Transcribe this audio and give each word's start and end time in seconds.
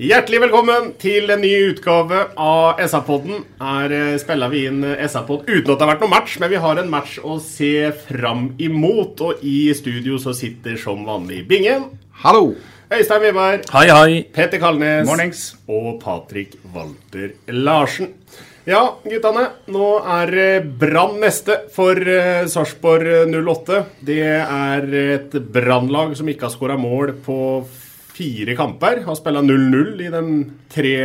Hjertelig 0.00 0.38
velkommen 0.40 0.86
til 0.96 1.28
en 1.28 1.42
ny 1.44 1.50
utgave 1.74 2.22
av 2.40 2.78
SA-podden. 2.88 3.42
Her 3.60 3.92
eh, 3.92 4.14
spiller 4.16 4.48
vi 4.48 4.62
inn 4.64 4.78
SA-pod 5.04 5.42
uten 5.44 5.74
at 5.74 5.74
det 5.74 5.84
har 5.84 5.90
vært 5.90 6.04
noen 6.06 6.12
match, 6.14 6.36
men 6.40 6.48
vi 6.48 6.60
har 6.62 6.78
en 6.80 6.88
match 6.88 7.18
å 7.20 7.34
se 7.44 7.90
fram 8.06 8.46
imot. 8.64 9.20
Og 9.20 9.42
i 9.44 9.58
studio 9.76 10.16
så 10.22 10.32
sitter 10.32 10.78
som 10.80 11.02
vanlig 11.04 11.42
Bingen. 11.50 11.84
Hallo! 12.22 12.54
Øystein 12.88 13.26
Weberg. 13.26 13.68
Hei, 13.74 13.82
hei. 13.92 14.22
Petter 14.32 14.62
Kalnes. 14.62 15.04
Mornings. 15.04 15.42
Og 15.68 16.00
Patrik 16.00 16.56
Walter 16.72 17.34
Larsen. 17.52 18.14
Ja, 18.64 18.86
guttene. 19.04 19.50
Nå 19.68 19.90
er 20.16 20.32
det 20.32 20.48
Brann 20.80 21.20
neste 21.20 21.58
for 21.76 22.00
eh, 22.00 22.48
Sarpsborg 22.48 23.36
08. 23.36 23.84
Det 24.00 24.24
er 24.32 24.90
et 25.20 25.38
Brannlag 25.52 26.16
som 26.16 26.32
ikke 26.32 26.48
har 26.48 26.56
skåra 26.56 26.80
mål 26.80 27.18
på 27.28 27.36
fire 28.20 28.56
kamper. 28.56 29.02
Har 29.06 29.16
spilla 29.18 29.40
0-0 29.40 30.04
i 30.04 30.10
de 30.12 30.24
tre 30.72 30.96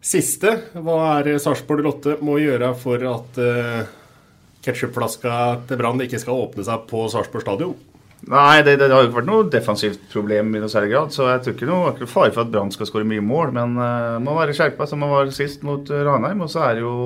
siste. 0.00 0.52
Hva 0.72 1.18
er 1.18 1.36
Sarpsborg 1.42 1.84
08 1.90 2.18
må 2.24 2.38
gjøre 2.40 2.72
for 2.78 3.02
at 3.10 3.40
uh, 3.42 3.82
ketsjupflaska 4.64 5.34
til 5.68 5.80
Brann 5.80 6.00
ikke 6.04 6.20
skal 6.22 6.40
åpne 6.46 6.64
seg 6.66 6.88
på 6.90 7.04
Sarpsborg 7.12 7.44
stadion? 7.44 7.76
Nei, 8.26 8.62
det, 8.64 8.78
det 8.80 8.88
har 8.90 9.04
jo 9.04 9.10
ikke 9.10 9.20
vært 9.20 9.28
noe 9.28 9.48
defensivt 9.52 10.06
problem 10.10 10.54
i 10.56 10.62
noe 10.62 10.72
særlig 10.72 10.94
grad. 10.94 11.12
Så 11.14 11.28
jeg 11.28 11.42
tror 11.42 11.56
ikke 11.56 11.68
noe 11.68 11.90
akkurat 11.90 12.12
fare 12.14 12.32
for 12.32 12.46
at 12.46 12.52
Brann 12.54 12.72
skal 12.74 12.88
skåre 12.88 13.08
mye 13.08 13.24
mål. 13.24 13.52
Men 13.56 13.76
uh, 13.76 14.16
må 14.22 14.38
være 14.38 14.56
skjerpa 14.56 14.88
som 14.88 15.02
man 15.04 15.12
var 15.12 15.34
sist 15.36 15.66
mot 15.66 15.90
uh, 15.92 16.00
Ranheim. 16.06 16.46
Og 16.46 16.52
så 16.52 16.64
er 16.66 16.78
det 16.78 16.86
jo 16.86 16.96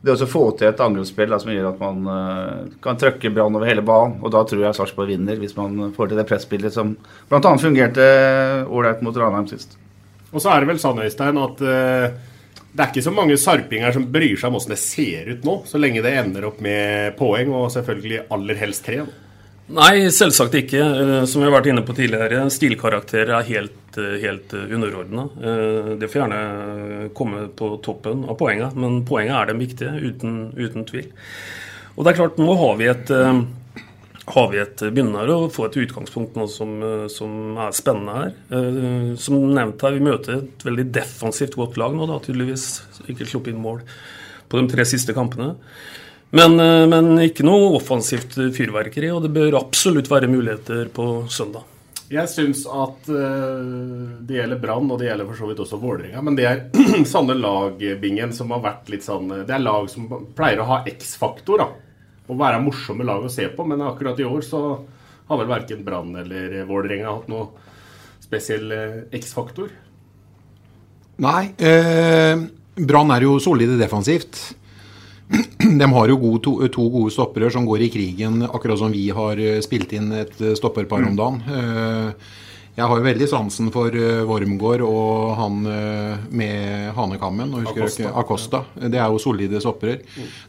det 0.00 0.14
å 0.14 0.28
få 0.30 0.44
til 0.58 0.68
et 0.70 0.80
angrepsspill 0.82 1.34
som 1.42 1.50
gjør 1.50 1.72
at 1.72 1.80
man 1.82 2.06
uh, 2.06 2.78
kan 2.84 2.98
trøkke 3.00 3.32
Brann 3.34 3.56
over 3.58 3.66
hele 3.66 3.82
banen. 3.82 4.18
Og 4.22 4.32
da 4.34 4.44
tror 4.46 4.62
jeg 4.62 4.78
Sarpsborg 4.78 5.10
vinner, 5.10 5.38
hvis 5.40 5.56
man 5.58 5.90
får 5.96 6.12
til 6.12 6.20
det 6.20 6.26
presspillet 6.28 6.74
som 6.74 6.94
bl.a. 7.30 7.52
fungerte 7.58 8.08
ålreit 8.70 9.02
mot 9.02 9.16
Ranheim 9.18 9.48
sist. 9.50 9.74
Og 10.30 10.42
så 10.44 10.52
er 10.52 10.62
det 10.62 10.70
vel 10.70 10.82
sånn, 10.82 11.02
Øystein, 11.02 11.40
at 11.42 11.62
uh, 11.64 12.34
det 12.68 12.84
er 12.84 12.92
ikke 12.92 13.06
så 13.08 13.14
mange 13.14 13.38
sarpinger 13.40 13.94
som 13.96 14.06
bryr 14.12 14.36
seg 14.36 14.50
om 14.50 14.58
hvordan 14.58 14.74
det 14.76 14.82
ser 14.82 15.32
ut 15.32 15.46
nå, 15.48 15.56
så 15.66 15.80
lenge 15.80 16.04
det 16.04 16.14
ender 16.20 16.46
opp 16.50 16.60
med 16.62 17.16
poeng, 17.18 17.50
og 17.50 17.72
selvfølgelig 17.74 18.28
aller 18.36 18.60
helst 18.60 18.86
tre. 18.86 19.02
Da. 19.02 19.27
Nei, 19.68 20.08
selvsagt 20.14 20.54
ikke. 20.62 20.80
Eh, 20.80 21.24
Som 21.28 21.42
vi 21.42 21.48
har 21.48 21.56
vært 21.58 21.68
inne 21.68 21.84
på 21.84 21.96
tidligere, 21.96 22.46
stilkarakter 22.50 23.28
er 23.28 23.48
helt, 23.50 23.98
eh, 23.98 24.16
helt 24.22 24.54
underordna. 24.54 25.28
Det 25.98 26.08
får 26.08 26.22
gjerne 26.22 27.14
komme 27.14 27.48
på 27.54 27.76
toppen 27.82 28.24
av 28.28 28.38
poenget, 28.38 28.74
men 28.74 29.04
poenget 29.04 29.36
er 29.36 29.46
det 29.52 29.58
viktige, 29.60 29.92
uten, 30.00 30.52
uten 30.56 30.84
tvil. 30.84 31.12
Og 31.96 32.04
det 32.04 32.12
er 32.12 32.20
klart, 32.22 32.38
nå 32.38 32.56
har 32.56 32.76
vi 32.78 32.86
et 32.86 33.10
eh, 33.10 33.42
har 34.28 34.48
vi 34.52 34.60
et, 34.60 34.82
begynner 34.92 35.30
å 35.32 35.48
få 35.52 35.68
et 35.68 35.78
utgangspunkt 35.84 36.36
nå 36.36 36.46
som, 36.52 36.74
eh, 36.84 37.06
som 37.12 37.56
er 37.58 37.72
spennende 37.76 38.16
her. 38.16 38.32
Eh, 38.52 39.16
Som 39.16 39.54
nevnt 39.54 39.80
her, 39.82 39.92
vi 39.96 40.04
møter 40.04 40.42
et 40.42 40.64
veldig 40.64 40.92
defensivt 40.92 41.56
godt 41.56 41.76
lag 41.80 41.94
nå, 41.96 42.06
da, 42.06 42.18
tydeligvis. 42.20 42.82
Ikke 43.08 43.26
sluppet 43.26 43.54
inn 43.54 43.62
mål 43.62 43.80
på 44.48 44.60
de 44.60 44.68
tre 44.68 44.84
siste 44.84 45.14
kampene. 45.16 45.56
Men, 46.30 46.60
eh, 46.60 46.84
men 46.90 47.16
ikke 47.24 47.46
noe 47.46 47.72
offensivt 47.78 48.36
fyrverkeri, 48.56 49.10
og 49.14 49.24
det 49.24 49.32
bør 49.32 49.58
absolutt 49.62 50.10
være 50.10 50.30
muligheter 50.30 50.90
på 50.92 51.08
søndag. 51.32 51.64
Jeg 52.08 52.24
syns 52.32 52.62
at 52.72 53.08
uh, 53.12 54.14
det 54.24 54.38
gjelder 54.38 54.60
Brann, 54.62 54.86
og 54.88 54.96
det 54.96 55.10
gjelder 55.10 55.26
for 55.28 55.36
så 55.36 55.48
vidt 55.50 55.58
også 55.60 55.76
Vålerenga. 55.82 56.22
Men 56.24 56.38
det 56.38 56.46
er 56.48 56.62
sanne 57.10 57.36
lagbingen 57.36 58.32
som 58.32 58.54
har 58.54 58.62
vært 58.64 58.88
litt 58.88 59.04
sånn 59.04 59.28
Det 59.42 59.52
er 59.52 59.60
lag 59.60 59.90
som 59.92 60.06
pleier 60.36 60.62
å 60.64 60.68
ha 60.70 60.78
X-faktor, 60.88 61.60
da. 61.60 61.68
Å 62.28 62.36
være 62.36 62.62
morsomme 62.64 63.04
lag 63.04 63.24
å 63.24 63.32
se 63.32 63.44
på. 63.52 63.66
Men 63.68 63.84
akkurat 63.84 64.20
i 64.20 64.28
år 64.28 64.40
så 64.44 64.62
har 65.28 65.40
vel 65.42 65.50
verken 65.52 65.84
Brann 65.84 66.16
eller 66.24 66.62
Vålerenga 66.68 67.12
hatt 67.12 67.28
noe 67.28 67.50
spesiell 68.24 68.72
X-faktor. 69.12 69.68
Nei. 71.24 71.50
Eh, 71.60 72.40
Brann 72.88 73.12
er 73.12 73.24
jo 73.26 73.36
solide 73.42 73.76
defensivt. 73.80 74.40
De 75.78 75.92
har 75.92 76.08
jo 76.08 76.18
gode, 76.20 76.42
to, 76.44 76.52
to, 76.72 76.88
gode 76.92 77.12
stoppere 77.12 77.50
som 77.52 77.66
går 77.68 77.84
i 77.84 77.92
krigen, 77.92 78.42
akkurat 78.46 78.80
som 78.80 78.92
vi 78.92 79.08
har 79.14 79.40
spilt 79.64 79.92
inn 79.96 80.12
et 80.16 80.36
stopperpar 80.56 81.04
om 81.04 81.18
dagen. 81.18 81.42
Eh, 81.52 82.36
jeg 82.78 82.86
har 82.86 83.00
jo 83.00 83.04
veldig 83.08 83.26
sansen 83.26 83.72
for 83.74 83.90
eh, 83.90 84.22
Wormgård 84.26 84.84
og 84.86 85.34
han 85.36 85.60
eh, 85.66 86.26
med 86.30 86.92
hanekammen. 86.96 87.56
Acosta. 87.66 88.12
Acosta. 88.22 88.62
Det 88.78 89.00
er 89.00 89.10
jo 89.10 89.20
solide 89.22 89.60
stoppere. 89.60 89.98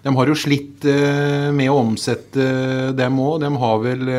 De 0.06 0.14
har 0.16 0.32
jo 0.32 0.38
slitt 0.38 0.86
med 0.86 1.72
å 1.72 1.80
omsette 1.82 2.94
dem 2.96 3.20
òg. 3.24 3.42
De 3.44 3.52
har 3.64 3.82
vel 3.84 4.14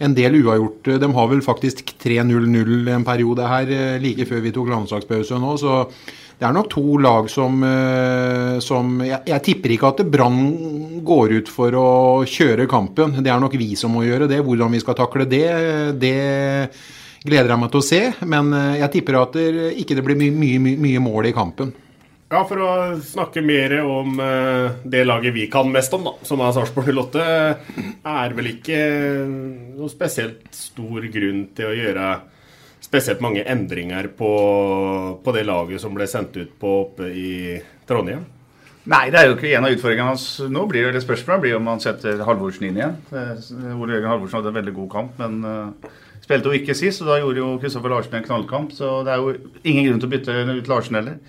en 0.00 0.16
del 0.16 0.38
uavgjort. 0.40 0.94
De 1.02 1.10
har 1.18 1.28
vel 1.34 1.44
faktisk 1.44 1.92
3-0-0 2.00 2.94
en 2.94 3.04
periode 3.04 3.50
her, 3.52 3.74
like 4.00 4.24
før 4.30 4.46
vi 4.46 4.54
tok 4.54 4.72
landslagspause 4.72 5.42
nå. 5.42 5.52
så 5.60 5.82
det 6.40 6.46
er 6.48 6.54
nok 6.56 6.70
to 6.72 6.96
lag 7.04 7.26
som, 7.28 7.58
som 8.64 8.94
jeg, 9.04 9.18
jeg, 9.28 9.42
tipper 9.44 9.74
ikke 9.74 9.90
at 9.92 9.98
Brann 10.08 10.38
går 11.04 11.34
ut 11.36 11.50
for 11.52 11.76
å 11.76 11.90
kjøre 12.24 12.64
kampen. 12.70 13.18
Det 13.20 13.28
er 13.28 13.42
nok 13.42 13.58
vi 13.60 13.74
som 13.76 13.92
må 13.92 14.06
gjøre 14.06 14.30
det. 14.30 14.38
Hvordan 14.46 14.72
vi 14.72 14.80
skal 14.80 14.96
takle 14.96 15.26
det, 15.28 15.44
det 16.00 16.14
gleder 17.28 17.52
jeg 17.52 17.60
meg 17.60 17.74
til 17.74 17.82
å 17.82 17.84
se. 17.90 18.00
Men 18.24 18.56
jeg 18.56 18.88
tipper 18.96 19.20
at 19.20 19.36
det 19.36 19.68
ikke 19.84 20.00
blir 20.00 20.16
mye, 20.16 20.32
mye, 20.32 20.80
mye 20.80 21.04
mål 21.10 21.28
i 21.28 21.36
kampen. 21.36 21.76
Ja, 22.30 22.44
For 22.48 22.62
å 22.62 22.72
snakke 23.02 23.44
mer 23.44 23.76
om 23.82 24.16
det 24.86 25.04
laget 25.04 25.34
vi 25.34 25.48
kan 25.52 25.68
mest 25.68 25.92
om, 25.96 26.08
da, 26.08 26.16
som 26.24 26.40
er 26.40 26.56
Sarpsborg 26.56 26.88
08, 26.94 27.24
er 28.16 28.36
vel 28.40 28.52
ikke 28.54 28.82
noe 29.76 29.92
spesielt 29.92 30.46
stor 30.54 31.04
grunn 31.10 31.48
til 31.52 31.68
å 31.68 31.74
gjøre 31.74 32.12
spesielt 32.90 33.22
mange 33.22 33.44
endringer 33.46 34.08
på, 34.18 34.30
på, 35.22 35.34
det 35.36 35.46
laget 35.46 35.82
som 35.82 35.94
ble 35.94 36.08
sendt 36.10 36.36
ut 36.40 36.52
på 36.58 36.74
oppe 36.82 37.06
i 37.14 37.32
Trondheim? 37.86 38.24
Nei, 38.90 39.04
det 39.12 39.20
er 39.20 39.28
jo 39.28 39.36
ikke 39.36 39.52
en 39.54 39.66
av 39.68 39.74
utfordringene 39.76 40.10
hans 40.10 40.24
nå. 40.50 40.64
blir 40.66 40.88
det 40.90 41.02
Spørsmålet 41.04 41.44
blir 41.44 41.58
om 41.58 41.68
han 41.70 41.82
setter 41.82 42.22
Halvorsen 42.26 42.66
inn 42.66 42.80
igjen. 42.80 42.96
Ole 43.76 43.94
Jørgen 43.94 44.10
Halvorsen 44.10 44.40
hadde 44.40 44.50
en 44.50 44.58
veldig 44.58 44.74
god 44.80 44.88
kamp, 44.96 45.20
men 45.20 45.36
uh, 45.44 45.90
spilte 46.24 46.50
jo 46.50 46.58
ikke 46.58 46.74
sist. 46.78 47.04
Og 47.04 47.12
da 47.12 47.20
gjorde 47.20 47.44
jo 47.44 47.52
Kristoffer 47.62 47.92
Larsen 47.92 48.16
en 48.18 48.26
knallkamp, 48.26 48.72
så 48.74 49.04
det 49.06 49.14
er 49.14 49.22
jo 49.22 49.36
ingen 49.62 49.86
grunn 49.86 50.02
til 50.02 50.10
å 50.10 50.14
bytte 50.16 50.38
ut 50.50 50.72
Larsen 50.72 50.98
heller. 50.98 51.20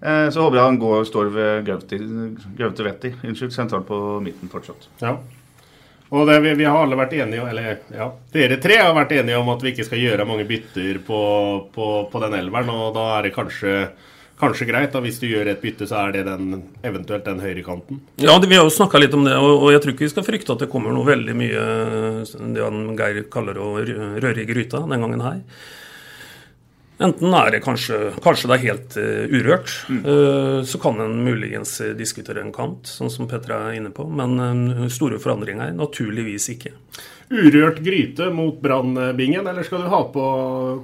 Uh, 0.00 0.28
så 0.32 0.46
håper 0.46 0.60
jeg 0.60 0.70
han 0.70 0.80
går, 0.80 1.02
står 1.10 1.32
ved 1.34 1.68
Gaute 1.68 2.86
Vetti, 2.88 3.12
unnskyld, 3.26 3.52
sentralt 3.52 3.90
på 3.90 4.00
midten 4.24 4.52
fortsatt. 4.52 4.88
Ja. 5.02 5.18
Og 6.14 6.26
det, 6.28 6.36
vi, 6.44 6.52
vi, 6.60 6.66
har 6.68 6.84
alle 6.84 6.98
vært 6.98 7.16
enige 7.18 7.46
eller 7.50 7.80
ja, 7.90 8.10
dere 8.34 8.60
tre 8.62 8.76
har 8.78 8.92
vært 8.94 9.16
enige 9.16 9.40
om 9.40 9.48
at 9.50 9.64
vi 9.64 9.72
ikke 9.72 9.86
skal 9.88 10.02
gjøre 10.04 10.26
mange 10.28 10.44
bytter 10.46 11.00
på, 11.06 11.22
på, 11.74 11.88
på 12.12 12.22
den 12.22 12.36
elveren. 12.38 12.70
Og 12.70 12.92
da 12.94 13.08
er 13.16 13.26
det 13.26 13.34
kanskje 13.34 13.80
kanskje 14.40 14.68
greit. 14.68 14.92
da 14.92 15.00
Hvis 15.00 15.18
du 15.20 15.26
gjør 15.28 15.50
et 15.50 15.62
bytte, 15.62 15.88
så 15.88 16.06
er 16.06 16.16
det 16.16 16.26
den, 16.28 16.62
eventuelt 16.86 17.24
den 17.26 17.40
høyrekanten. 17.42 18.00
Ja, 18.22 18.38
det, 18.38 18.50
vi 18.50 18.58
har 18.58 18.66
jo 18.66 18.74
snakka 18.74 19.00
litt 19.00 19.16
om 19.16 19.24
det, 19.26 19.36
og, 19.36 19.64
og 19.64 19.72
jeg 19.74 19.82
tror 19.82 19.94
ikke 19.94 20.06
vi 20.06 20.12
skal 20.12 20.26
frykte 20.26 20.56
at 20.56 20.64
det 20.64 20.70
kommer 20.72 20.94
noe 20.94 21.08
veldig 21.08 21.36
mye 21.38 21.64
det 22.54 22.62
han 22.62 22.94
Geir 22.98 23.26
kaller 23.32 23.58
å 23.60 23.72
røre 23.80 24.38
i 24.42 24.48
gryta 24.48 24.84
den 24.84 25.04
gangen 25.06 25.24
her. 25.24 25.42
Enten 26.96 27.34
er 27.36 27.50
det 27.52 27.60
kanskje, 27.64 27.98
kanskje 28.24 28.48
det 28.48 28.56
er 28.56 28.62
helt 28.62 28.94
uh, 28.96 29.34
urørt. 29.36 29.72
Eh, 29.92 30.62
så 30.64 30.78
kan 30.80 31.00
en 31.04 31.18
muligens 31.26 31.74
eh, 31.84 31.92
diskutere 31.96 32.40
en 32.40 32.54
kant, 32.54 32.88
sånn 32.88 33.12
som 33.12 33.28
Petter 33.28 33.52
er 33.52 33.76
inne 33.76 33.92
på. 33.92 34.06
Men 34.08 34.40
uh, 34.40 34.86
store 34.92 35.20
forandringer 35.20 35.74
naturligvis 35.76 36.48
ikke. 36.54 36.72
Urørt 37.28 37.82
gryte 37.84 38.30
mot 38.32 38.56
Brannbingen, 38.62 39.44
eller 39.44 39.66
skal 39.66 39.84
du 39.84 39.92
ha 39.92 40.02
på 40.08 40.24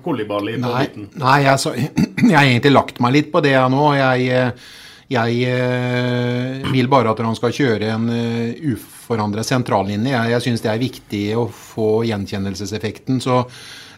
Kolibali 0.05 0.59
på 0.59 0.67
Nei, 0.67 0.85
midten? 0.85 1.11
nei 1.23 1.41
jeg, 1.47 1.61
så, 1.63 1.73
jeg 2.29 2.37
har 2.37 2.45
egentlig 2.45 2.75
lagt 2.75 3.01
meg 3.01 3.17
litt 3.17 3.33
på 3.33 3.41
det 3.45 3.55
jeg 3.55 3.73
nå. 3.73 3.85
Jeg, 3.97 4.57
jeg 5.17 6.73
vil 6.75 6.93
bare 6.93 7.15
at 7.15 7.23
han 7.25 7.39
skal 7.41 7.57
kjøre 7.57 7.95
en 7.95 8.11
uh, 8.13 8.75
uforandret 8.75 9.49
sentrallinje. 9.49 10.13
Jeg, 10.13 10.35
jeg 10.37 10.45
syns 10.51 10.67
det 10.67 10.75
er 10.75 10.89
viktig 10.91 11.29
å 11.41 11.47
få 11.57 12.03
gjenkjennelseseffekten. 12.11 13.25
Så 13.25 13.47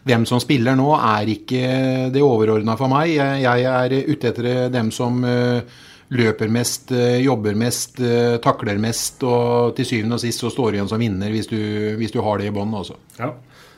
hvem 0.05 0.25
som 0.29 0.41
spiller 0.41 0.77
nå, 0.77 0.91
er 0.95 1.31
ikke 1.33 1.65
det 2.13 2.21
overordna 2.23 2.77
for 2.77 2.91
meg. 2.91 3.15
Jeg, 3.15 3.65
er 3.65 3.95
ute 4.05 4.29
etter 4.29 4.69
dem 4.73 4.91
som 4.93 5.17
eh, 5.25 5.65
løper 6.13 6.51
mest, 6.53 6.93
eh, 6.93 7.23
jobber 7.25 7.57
mest, 7.57 7.97
eh, 8.03 8.37
takler 8.43 8.77
mest, 8.81 9.25
og 9.25 9.73
til 9.77 9.89
syvende 9.89 10.19
og 10.19 10.21
sist 10.21 10.45
så 10.45 10.53
står 10.53 10.71
du 10.71 10.79
igjen 10.79 10.91
som 10.93 11.01
vinner 11.01 11.33
hvis 11.33 11.49
du, 11.49 11.59
hvis 11.97 12.13
du 12.13 12.21
har 12.25 12.41
det 12.41 12.51
i 12.51 12.53
bånn. 12.53 12.75
Altså. 12.77 12.99
Ja. 13.17 13.33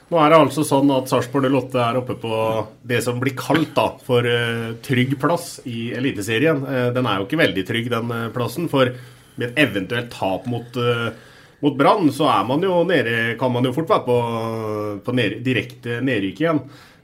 Nå 0.08 0.20
er 0.24 0.32
det 0.32 0.40
altså 0.40 0.64
sånn 0.64 0.92
at 0.96 1.10
Sarpsborg 1.12 1.50
08 1.52 1.80
er 1.84 1.98
oppe 2.00 2.16
på 2.20 2.36
det 2.88 3.02
som 3.04 3.18
blir 3.20 3.36
kalt 3.36 3.74
da, 3.76 3.90
for 4.08 4.24
trygg 4.84 5.18
plass 5.20 5.58
i 5.68 5.90
Eliteserien. 5.96 6.62
Den 6.96 7.10
er 7.10 7.20
jo 7.20 7.26
ikke 7.28 7.42
veldig 7.42 7.66
trygg, 7.68 7.90
den 7.92 8.14
plassen. 8.36 8.70
For 8.72 8.94
med 9.38 9.52
et 9.52 9.60
eventuelt 9.68 10.10
tap 10.14 10.48
mot, 10.50 10.80
uh, 10.80 11.12
mot 11.64 11.78
Brann, 11.78 12.12
så 12.14 12.28
er 12.30 12.46
man 12.48 12.64
jo 12.66 12.84
nede, 12.88 13.36
kan 13.40 13.54
man 13.54 13.66
jo 13.66 13.74
fort 13.76 13.90
være 13.90 14.06
på, 14.06 14.18
på 15.06 15.18
ned, 15.18 15.40
direkte 15.46 16.00
nedrykk 16.06 16.44
igjen. 16.44 16.62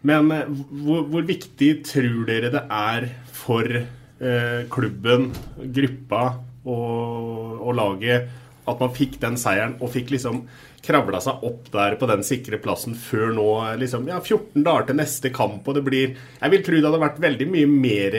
Men 0.08 0.32
eh, 0.36 0.50
hvor, 0.84 1.08
hvor 1.10 1.28
viktig 1.28 1.74
tror 1.88 2.24
dere 2.30 2.52
det 2.54 2.64
er 2.68 3.10
for 3.34 3.68
eh, 3.74 4.62
klubben, 4.72 5.32
gruppa 5.76 6.26
og, 6.64 7.60
og 7.60 7.76
laget 7.76 8.40
at 8.64 8.80
man 8.80 8.94
fikk 8.96 9.18
den 9.20 9.36
seieren 9.40 9.76
og 9.84 9.92
fikk 9.92 10.14
liksom 10.14 10.46
kravla 10.84 11.20
seg 11.24 11.44
opp 11.48 11.70
der 11.72 11.96
på 12.00 12.08
den 12.12 12.24
sikre 12.28 12.60
plassen 12.64 12.96
før 13.00 13.32
nå 13.36 13.48
liksom, 13.80 14.08
ja, 14.12 14.20
14 14.20 14.64
dager 14.66 14.90
til 14.90 15.00
neste 15.00 15.32
kamp, 15.36 15.68
og 15.68 15.78
det 15.78 15.84
blir 15.86 16.16
Jeg 16.16 16.52
vil 16.52 16.64
tro 16.66 16.80
det 16.80 16.90
hadde 16.90 17.04
vært 17.04 17.24
veldig 17.24 17.48
mye 17.52 17.70
mer 17.72 18.18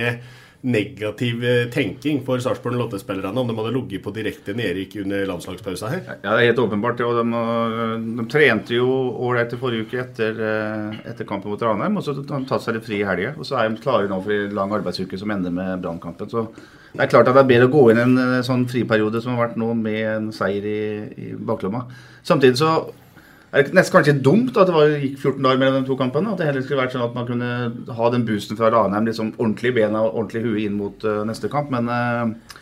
negativ 0.64 1.44
eh, 1.44 1.70
tenking 1.70 2.22
for 2.24 2.40
Sarpsborg 2.40 2.78
08-spillerne 2.80 3.40
om 3.40 3.48
de 3.48 3.56
hadde 3.58 3.72
ligget 3.74 4.02
på 4.04 4.12
direkte 4.16 4.54
nedrykk 4.56 4.96
under 5.02 5.26
landslagspausa 5.28 5.90
her. 5.92 6.00
Ja, 6.22 6.30
det 6.30 6.38
er 6.38 6.48
helt 6.48 6.62
åpenbart. 6.62 7.02
Ja. 7.04 7.10
de, 7.18 7.98
de 8.16 8.24
trente 8.32 8.78
jo 8.78 8.88
ålreit 9.26 9.52
i 9.52 9.60
forrige 9.60 9.84
uke 9.84 10.00
etter, 10.00 10.40
eh, 10.40 11.02
etter 11.12 11.28
kampen 11.28 11.52
mot 11.52 11.62
Ranheim. 11.62 12.00
Og 12.00 12.06
så 12.06 12.16
har 12.16 12.24
de 12.24 12.48
tatt 12.48 12.64
seg 12.64 12.78
litt 12.78 12.88
fri 12.88 13.02
i 13.02 13.08
helga. 13.08 13.34
Og 13.36 13.44
så 13.44 13.60
er 13.60 13.68
de 13.68 13.84
klare 13.84 14.08
nå 14.08 14.22
for 14.24 14.32
en 14.32 14.56
lang 14.56 14.72
arbeidsuke 14.78 15.20
som 15.20 15.36
ender 15.36 15.52
med 15.52 15.84
Brannkampen. 15.84 16.32
Så 16.32 16.46
det 16.94 17.04
er 17.04 17.12
klart 17.12 17.28
at 17.28 17.36
det 17.36 17.44
er 17.44 17.52
bedre 17.52 17.68
å 17.68 17.74
gå 17.74 17.86
inn 17.92 18.00
en 18.06 18.18
eh, 18.24 18.42
sånn 18.46 18.64
friperiode 18.70 19.20
som 19.20 19.36
har 19.36 19.48
vært 19.48 19.60
nå, 19.60 19.72
med 19.76 20.02
en 20.16 20.32
seier 20.32 20.64
i, 20.64 20.82
i 21.20 21.32
baklomma. 21.36 21.84
Samtidig 22.24 22.62
så 22.62 22.76
er 23.54 23.68
det 23.68 23.76
nesten 23.76 23.94
kanskje 23.94 24.16
dumt 24.18 24.56
at 24.58 24.66
det 24.66 24.74
var, 24.74 24.90
gikk 24.98 25.14
14 25.20 25.44
dager 25.44 25.60
mellom 25.60 25.84
de 25.84 25.90
to 25.90 25.96
kampene. 25.98 26.32
At 26.32 26.40
det 26.40 26.48
heller 26.48 26.64
skulle 26.64 26.80
vært 26.82 26.96
sånn 26.96 27.06
at 27.06 27.14
man 27.14 27.28
kunne 27.28 27.50
ha 27.94 28.10
den 28.10 28.26
boosten 28.26 28.58
fra 28.58 28.72
Ranheim 28.74 29.06
liksom 29.06 29.30
ordentlig 29.36 29.70
i 29.70 29.76
bena 29.78 30.02
og 30.02 30.18
ordentlig 30.18 30.42
i 30.42 30.48
huet 30.48 30.64
inn 30.64 30.78
mot 30.80 31.06
uh, 31.06 31.22
neste 31.28 31.50
kamp. 31.52 31.70
Men 31.70 31.86
uh, 31.86 32.56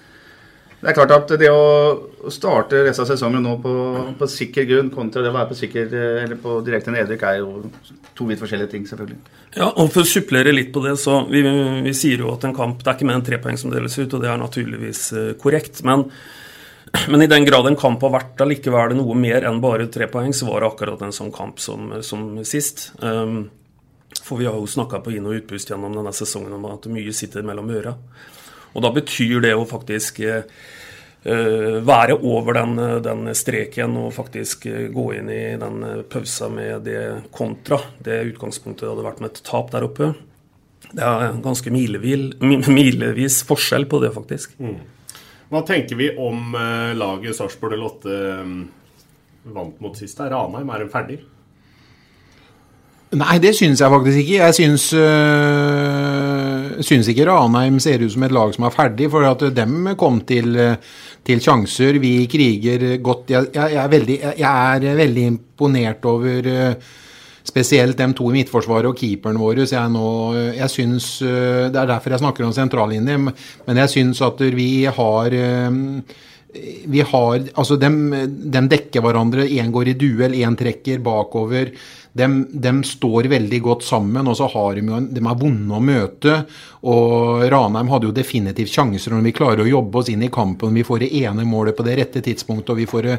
det 0.83 0.91
er 0.91 0.99
klart 0.99 1.15
at 1.17 1.33
det 1.41 1.49
å 1.49 2.29
starte 2.35 2.83
resten 2.85 3.07
av 3.07 3.09
sesongen 3.13 3.45
nå 3.47 3.55
på, 3.63 3.73
på 4.19 4.29
sikker 4.29 4.69
grunn 4.69 4.93
kontra 4.93 5.23
det 5.25 5.31
å 5.31 5.37
være 5.37 5.53
på 5.53 5.59
sikker 5.61 5.95
eh, 5.95 6.17
eller 6.25 6.41
på 6.43 6.57
direkte 6.67 6.91
nedrykk, 6.91 7.23
er 7.23 7.39
jo 7.39 7.69
to 8.19 8.27
vidt 8.27 8.43
forskjellige 8.43 8.73
ting, 8.73 8.89
selvfølgelig. 8.91 9.21
Ja, 9.55 9.69
og 9.71 9.93
For 9.95 10.03
å 10.03 10.11
supplere 10.11 10.53
litt 10.53 10.73
på 10.75 10.83
det, 10.83 10.97
så 10.99 11.21
vi, 11.31 11.45
vi 11.87 11.95
sier 11.95 12.27
jo 12.27 12.35
at 12.35 12.49
en 12.49 12.57
kamp 12.57 12.83
det 12.83 12.91
er 12.91 12.99
ikke 12.99 13.09
mer 13.09 13.21
enn 13.21 13.27
tre 13.31 13.39
poeng 13.45 13.61
som 13.63 13.71
deles 13.71 13.95
ut, 14.01 14.11
og 14.11 14.27
det 14.27 14.33
er 14.33 14.43
naturligvis 14.43 15.05
korrekt. 15.41 15.85
Men, 15.87 16.09
men 17.11 17.25
i 17.25 17.31
den 17.31 17.47
grad 17.49 17.67
en 17.67 17.79
kamp 17.79 18.03
har 18.05 18.15
vært 18.19 18.45
allikevel 18.45 18.97
noe 18.99 19.17
mer 19.19 19.47
enn 19.49 19.63
bare 19.63 19.89
tre 19.93 20.09
poeng, 20.13 20.35
så 20.37 20.51
var 20.51 20.63
det 20.63 20.71
akkurat 20.73 21.03
en 21.03 21.15
sånn 21.15 21.33
kamp 21.35 21.61
som, 21.63 21.91
som 22.05 22.37
sist. 22.49 22.91
Um, 23.01 23.47
for 24.21 24.39
vi 24.39 24.47
har 24.47 24.57
jo 24.59 24.69
snakka 24.69 25.01
på 25.03 25.15
inn- 25.17 25.27
og 25.27 25.41
utpust 25.41 25.73
gjennom 25.73 25.95
denne 25.97 26.13
sesongen 26.15 26.53
om 26.57 26.69
at 26.71 26.89
mye 26.93 27.13
sitter 27.17 27.45
mellom 27.47 27.71
øra. 27.73 27.97
Og 28.73 28.85
da 28.85 28.93
betyr 28.95 29.43
det 29.45 29.53
å 29.57 29.67
faktisk 29.69 30.21
eh, 30.25 30.45
være 31.25 32.17
over 32.19 32.57
den, 32.61 32.77
den 33.05 33.33
streken 33.37 33.97
og 34.01 34.13
faktisk 34.17 34.67
eh, 34.71 34.87
gå 34.93 35.07
inn 35.19 35.33
i 35.33 35.43
den 35.61 35.83
eh, 35.89 36.05
pausa 36.09 36.49
med 36.53 36.87
det 36.89 37.03
kontra 37.35 37.81
det 38.05 38.23
utgangspunktet 38.33 38.89
hadde 38.89 39.07
vært 39.07 39.21
med 39.25 39.33
et 39.33 39.43
tap 39.49 39.73
der 39.75 39.89
oppe. 39.89 40.13
Det 40.93 41.05
er 41.05 41.39
ganske 41.45 41.73
milevis 41.73 43.43
forskjell 43.49 43.87
på 43.89 44.03
det, 44.03 44.13
faktisk. 44.17 44.57
Hva 45.53 45.61
tenker 45.69 45.99
vi 45.99 46.09
om 46.17 46.55
eh, 46.57 46.95
laget 46.97 47.37
Sarpsborg 47.37 47.77
08 47.77 48.09
eh, 48.09 48.53
vant 49.53 49.83
mot 49.85 49.99
sist? 49.99 50.21
Ranheim 50.21 50.71
er 50.73 50.81
de 50.81 50.89
ferdig? 50.89 51.19
Nei, 53.13 53.35
det 53.45 53.51
syns 53.59 53.83
jeg 53.83 53.93
faktisk 53.93 54.21
ikke. 54.23 54.39
Jeg 54.39 54.57
syns, 54.57 54.87
øh, 54.97 56.79
syns 56.81 57.11
ikke 57.13 57.27
Ranheim 57.29 57.77
ser 57.85 58.01
ut 58.01 58.15
som 58.15 58.25
et 58.25 58.33
lag 58.33 58.55
som 58.57 58.65
er 58.65 58.73
ferdig, 58.73 59.11
for 59.13 59.29
at 59.29 59.45
dem 59.53 59.91
kom 60.01 60.23
til, 60.25 60.57
øh, 60.57 60.79
til 61.21 61.43
sjanser. 61.45 62.01
Vi 62.01 62.15
kriger 62.33 62.97
godt. 63.05 63.29
Jeg, 63.35 63.53
jeg, 63.53 63.75
jeg, 63.75 63.85
er, 63.85 63.93
veldig, 63.93 64.19
jeg 64.39 64.81
er 64.89 65.01
veldig 65.03 65.27
imponert 65.35 66.09
over 66.09 66.49
øh, 66.55 66.75
spesielt 67.45 67.99
dem 67.99 68.15
to 68.15 68.31
i 68.31 68.39
midtforsvaret 68.39 68.91
og 68.91 68.99
keeperen 68.99 69.41
vår. 69.41 69.65
Jeg, 69.65 69.93
nå, 69.93 70.09
jeg 70.57 70.71
syns, 70.71 71.15
øh, 71.23 71.71
det 71.73 71.81
er 71.81 71.91
derfor 71.91 72.15
jeg 72.15 72.23
snakker 72.23 72.47
om 72.47 72.53
sentrallinje, 72.57 73.19
men 73.19 73.83
jeg 73.83 73.91
syns 73.91 74.23
at 74.25 74.45
vi 74.57 74.85
har 74.85 75.39
øh, 75.39 75.81
vi 76.85 77.01
har, 77.01 77.47
altså 77.57 77.79
dem, 77.81 78.13
dem 78.53 78.69
dekker 78.69 79.01
hverandre, 79.05 79.47
én 79.49 79.73
går 79.73 79.93
i 79.93 79.97
duell, 79.97 80.37
én 80.37 80.57
trekker 80.59 81.01
bakover. 81.05 81.73
Dem, 82.13 82.47
de, 82.53 82.73
står 82.85 83.29
veldig 83.33 83.61
godt 83.65 83.85
sammen, 83.87 84.27
og 84.29 84.37
så 84.37 84.49
har 84.53 84.77
de 84.77 84.85
jo 84.85 85.01
de 85.09 85.23
er 85.23 85.39
vonde 85.41 85.79
å 85.79 85.81
møte. 85.81 86.35
Og 86.83 87.45
Ranheim 87.53 87.89
hadde 87.93 88.09
jo 88.09 88.15
definitivt 88.17 88.73
sjanser 88.75 89.15
når 89.15 89.25
vi 89.29 89.35
klarer 89.37 89.63
å 89.65 89.71
jobbe 89.71 90.01
oss 90.01 90.11
inn 90.13 90.25
i 90.27 90.33
kampen. 90.33 90.75
Vi 90.77 90.85
får 90.85 91.05
det 91.05 91.13
ene 91.23 91.47
målet 91.49 91.77
på 91.79 91.87
det 91.87 91.95
rette 92.01 92.23
tidspunktet, 92.25 92.75
og 92.75 92.81
vi 92.83 92.89
får 92.91 93.07
det 93.07 93.17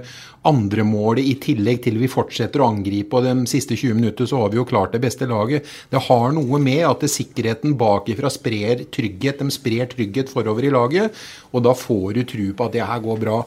andre 0.50 0.84
målet 0.86 1.26
i 1.26 1.38
tillegg 1.42 1.80
til 1.86 1.98
vi 2.02 2.10
fortsetter 2.12 2.62
å 2.62 2.68
angripe. 2.70 3.18
Og 3.18 3.26
de 3.26 3.50
siste 3.50 3.78
20 3.80 3.98
minutter 3.98 4.30
så 4.30 4.44
har 4.44 4.52
vi 4.54 4.60
jo 4.60 4.68
klart 4.68 4.94
det 4.94 5.02
beste 5.06 5.30
laget. 5.30 5.70
Det 5.90 6.04
har 6.10 6.36
noe 6.36 6.60
med 6.62 6.84
at 6.90 7.08
sikkerheten 7.10 7.78
bakifra 7.80 8.30
sprer 8.34 8.86
trygghet. 8.94 9.42
De 9.42 9.56
sprer 9.56 9.90
trygghet 9.90 10.30
forover 10.34 10.68
i 10.68 10.74
laget, 10.74 11.24
og 11.56 11.66
da 11.66 11.74
får 11.78 12.20
du 12.20 12.24
tro 12.30 12.50
på 12.54 12.68
at 12.68 12.76
det 12.76 12.86
her 12.86 13.02
går 13.04 13.24
bra. 13.24 13.40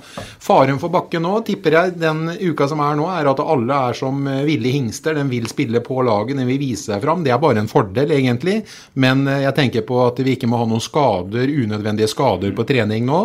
Faren 0.43 0.81
for 0.83 0.91
Bakke 0.97 1.21
nå, 1.23 1.37
tipper 1.47 1.77
jeg 1.77 1.97
den 2.01 2.33
uka 2.41 2.67
som 2.71 2.81
er 2.83 2.97
nå, 2.99 3.07
er 3.13 3.31
at 3.31 3.45
alle 3.45 3.81
er 3.91 4.01
som 4.01 4.25
ville 4.49 4.73
hingster. 4.73 5.15
De 5.15 5.36
vil 5.37 5.49
spille 5.51 5.83
på 5.85 6.01
laget, 6.07 6.37
den 6.39 6.49
vil 6.49 6.61
vise 6.63 6.91
seg 6.91 7.05
fram. 7.05 7.25
Det 7.25 7.35
er 7.35 7.43
bare 7.43 7.63
en 7.63 7.71
fordel, 7.71 8.13
egentlig. 8.17 8.61
Men 9.03 9.27
eh, 9.29 9.45
jeg 9.45 9.57
tenker 9.59 9.87
på 9.89 10.01
at 10.07 10.23
vi 10.25 10.37
ikke 10.37 10.51
må 10.51 10.63
ha 10.63 10.69
noen 10.71 10.85
skader, 10.85 11.53
unødvendige 11.53 12.11
skader 12.13 12.57
på 12.57 12.67
trening 12.69 13.07
nå. 13.09 13.23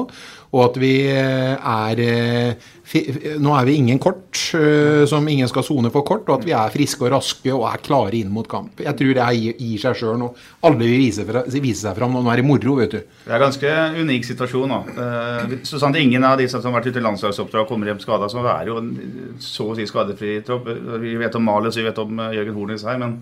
Og 0.51 0.63
at 0.65 0.79
vi 0.81 0.93
eh, 1.07 1.55
er 1.55 2.03
eh, 2.03 2.71
Nå 2.91 3.51
er 3.55 3.65
vi 3.67 3.75
ingen 3.79 3.99
kort, 4.03 4.35
eh, 4.57 5.05
som 5.07 5.27
ingen 5.31 5.47
skal 5.47 5.63
sone 5.63 5.91
for 5.93 6.03
kort. 6.07 6.27
Og 6.27 6.39
at 6.41 6.45
vi 6.47 6.51
er 6.51 6.73
friske 6.73 7.05
og 7.05 7.13
raske 7.13 7.53
og 7.53 7.63
er 7.69 7.79
klare 7.85 8.17
inn 8.19 8.31
mot 8.33 8.47
kamp. 8.51 8.81
Jeg 8.83 8.97
tror 8.99 9.13
det 9.15 9.27
gir, 9.57 9.77
seg 9.79 9.95
sjøl 10.01 10.19
nå. 10.19 10.27
Alle 10.67 10.81
vil 10.83 10.97
vise, 10.99 11.25
fra, 11.27 11.43
vise 11.47 11.85
seg 11.85 11.95
fram. 11.97 12.17
Nå 12.19 12.31
er 12.33 12.41
det 12.41 12.47
moro, 12.47 12.75
vet 12.81 12.91
du. 12.97 12.99
Det 13.25 13.31
er 13.31 13.37
en 13.37 13.45
ganske 13.47 13.75
unik 14.01 14.27
situasjon. 14.31 14.75
da. 14.75 14.81
Eh, 15.05 15.57
Så 15.63 15.79
sant 15.79 15.95
ingen 15.95 16.23
av 16.27 16.37
disse 16.37 16.59
som 16.61 16.71
har 16.73 16.81
vært 16.81 16.91
ute 16.91 16.99
i 16.99 17.05
landslagsoppdrag 17.07 17.67
kommer 17.67 17.87
hjem 17.87 18.01
skada, 18.03 18.27
så 18.29 18.43
det 18.43 18.55
er 18.57 18.71
jo 18.73 18.77
en 18.77 18.91
så 19.39 19.71
å 19.71 19.75
si 19.77 19.87
skadefri 19.87 20.41
tropp. 20.43 20.67
Vi 21.01 21.15
vet 21.15 21.35
om 21.35 21.43
Males, 21.47 21.77
vi 21.77 21.83
vet 21.87 21.97
om 22.03 22.19
eh, 22.19 22.35
Jørgen 22.39 22.57
Hornis 22.59 22.83
her, 22.83 22.97
men 22.97 23.21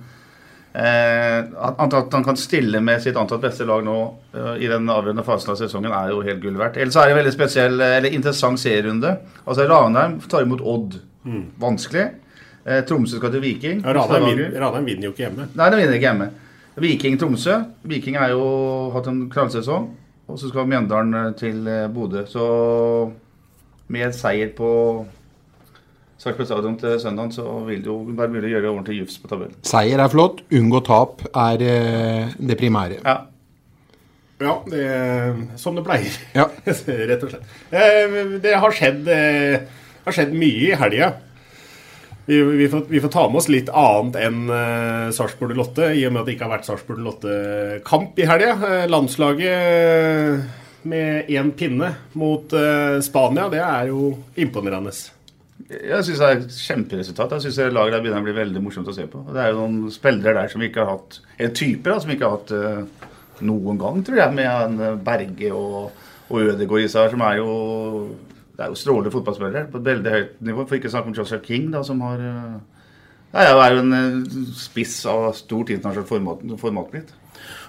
at, 0.73 1.93
at 1.97 2.13
han 2.13 2.23
kan 2.23 2.37
stille 2.37 2.81
med 2.85 3.01
sitt 3.01 3.17
antatt 3.17 3.41
beste 3.41 3.65
lag 3.65 3.81
nå 3.85 3.97
eh, 4.33 4.55
i 4.65 4.69
den 4.69 4.89
avgjørende 4.89 5.25
fasen 5.25 5.53
av 5.53 5.59
sesongen, 5.59 5.93
er 5.95 6.11
jo 6.13 6.23
helt 6.25 6.41
gull 6.43 6.59
verdt. 6.59 6.77
Ellers 6.77 6.97
er 6.99 7.09
det 7.09 7.15
en 7.15 7.21
veldig 7.23 7.35
spesiell, 7.35 7.79
eh, 7.81 7.95
eller 7.97 8.17
interessant 8.17 8.61
serierunde. 8.61 9.15
Altså 9.45 9.65
Ranheim 9.69 10.19
tar 10.29 10.45
imot 10.45 10.61
Odd. 10.61 10.99
Vanskelig. 11.59 12.05
Eh, 12.65 12.83
Tromsø 12.85 13.17
skal 13.17 13.33
til 13.33 13.41
Viking. 13.43 13.81
Ja, 13.83 13.95
Ranheim 13.95 14.85
vinner, 14.85 15.09
jo 15.09 15.13
ikke 15.15 15.25
hjemme. 15.25 15.49
Nei, 15.55 15.69
de 15.69 15.81
vinner 15.81 15.97
ikke 15.97 16.09
hjemme. 16.09 16.29
Viking-Tromsø. 16.79 17.55
Viking 17.89 18.17
har 18.19 18.31
jo 18.33 18.45
hatt 18.93 19.09
en 19.11 19.25
knallsesong. 19.31 19.89
Og 20.29 20.37
så 20.37 20.51
skal 20.51 20.67
Mjøndalen 20.69 21.15
eh, 21.17 21.31
til 21.39 21.67
eh, 21.67 21.87
Bodø. 21.91 22.25
Så 22.29 22.45
med 23.89 24.13
seier 24.13 24.53
på 24.53 24.69
Sarpsborg 26.19 26.49
stadion 26.49 26.73
til 26.75 26.97
søndag, 26.99 27.29
så 27.31 27.45
vil 27.63 27.79
det 27.79 27.87
jo 27.87 28.01
være 28.11 28.33
mulig 28.33 28.49
å 28.49 28.53
gjøre 28.57 28.71
ordentlig 28.73 28.97
jufs 28.97 29.19
på 29.23 29.29
tabellen. 29.31 29.53
Seier 29.63 30.01
er 30.03 30.11
flott, 30.11 30.41
unngå 30.51 30.81
tap 30.83 31.21
er 31.31 31.61
eh, 31.63 32.33
det 32.43 32.57
primære. 32.59 32.97
Ja. 33.05 33.13
Ja, 34.39 34.57
det, 34.71 34.83
som 35.59 35.75
det 35.79 35.85
pleier. 35.87 36.11
Ja. 36.35 36.49
Rett 36.67 37.23
og 37.23 37.31
slett. 37.31 37.45
Eh, 37.71 38.35
Det 38.43 38.51
har 38.59 38.75
skjedd, 38.75 39.07
eh, 39.15 39.63
har 40.05 40.15
skjedd 40.17 40.35
mye 40.35 40.65
i 40.67 40.77
helga. 40.81 41.09
Vi, 42.27 42.41
vi, 42.59 42.67
får, 42.69 42.83
vi 42.91 42.99
får 43.01 43.13
ta 43.15 43.23
med 43.31 43.39
oss 43.39 43.47
litt 43.49 43.71
annet 43.73 44.19
enn 44.21 44.41
Sarpsborg 45.15 45.55
Lotte, 45.57 45.87
i 45.97 46.03
og 46.05 46.11
med 46.13 46.21
at 46.21 46.27
det 46.27 46.35
ikke 46.35 46.45
har 46.45 46.51
vært 46.59 46.67
Sarpsborg 46.67 46.99
Lotte-kamp 47.07 48.19
i 48.21 48.27
helga. 48.29 48.51
Landslaget 48.91 50.83
med 50.91 51.31
én 51.31 51.49
pinne 51.57 51.89
mot 52.19 52.53
Spania, 53.07 53.47
det 53.49 53.63
er 53.65 53.89
jo 53.89 54.11
imponerende. 54.37 54.93
Jeg 55.69 56.01
syns 56.01 56.17
det 56.17 56.27
er 56.27 56.39
et 56.39 56.55
kjemperesultat. 56.65 57.35
Jeg 57.37 57.45
synes 57.45 57.73
laget 57.75 57.93
der 57.93 58.01
begynner 58.01 58.23
å 58.23 58.25
bli 58.25 58.33
veldig 58.33 58.61
morsomt 58.65 58.87
å 58.89 58.95
se 58.95 59.05
på. 59.09 59.21
Det 59.29 59.41
er 59.43 59.51
jo 59.51 59.59
noen 59.59 59.91
spillere 59.93 60.33
der 60.39 60.49
som 60.49 60.63
ikke 60.65 60.81
har 60.81 60.95
hatt 60.95 61.19
En 61.37 61.53
typer 61.55 61.93
da, 61.93 61.99
som 62.01 62.13
ikke 62.13 62.25
har 62.25 62.39
hatt 62.39 62.53
uh, 62.57 63.11
noen 63.45 63.77
gang, 63.79 64.01
tror 64.05 64.17
jeg, 64.17 64.33
med 64.35 64.49
en 64.49 64.81
eh, 64.83 64.97
Berge 65.05 65.51
og, 65.55 66.01
og 66.27 66.41
Ødegaard 66.41 66.87
i 66.87 66.89
seg, 66.91 67.13
som 67.13 67.21
er 67.27 67.37
jo 67.39 67.53
Det 68.55 68.65
er 68.65 68.73
jo 68.73 68.79
strålende 68.81 69.13
fotballspillere 69.13 69.69
på 69.69 69.79
et 69.79 69.87
veldig 69.91 70.15
høyt 70.15 70.41
nivå. 70.49 70.65
For 70.65 70.79
ikke 70.79 70.89
å 70.89 70.95
snakke 70.95 71.13
om 71.13 71.17
Joshua 71.21 71.39
King, 71.45 71.69
da, 71.75 71.85
som 71.85 72.01
har 72.07 72.25
uh, 72.25 72.57
Det 73.29 73.45
er 73.45 73.77
jo 73.77 73.85
en 73.85 73.97
eh, 73.99 74.43
spiss 74.57 75.03
av 75.05 75.29
stort 75.37 75.69
internasjonalt 75.75 76.09
format, 76.09 76.45
format 76.65 76.89
blitt. 76.95 77.13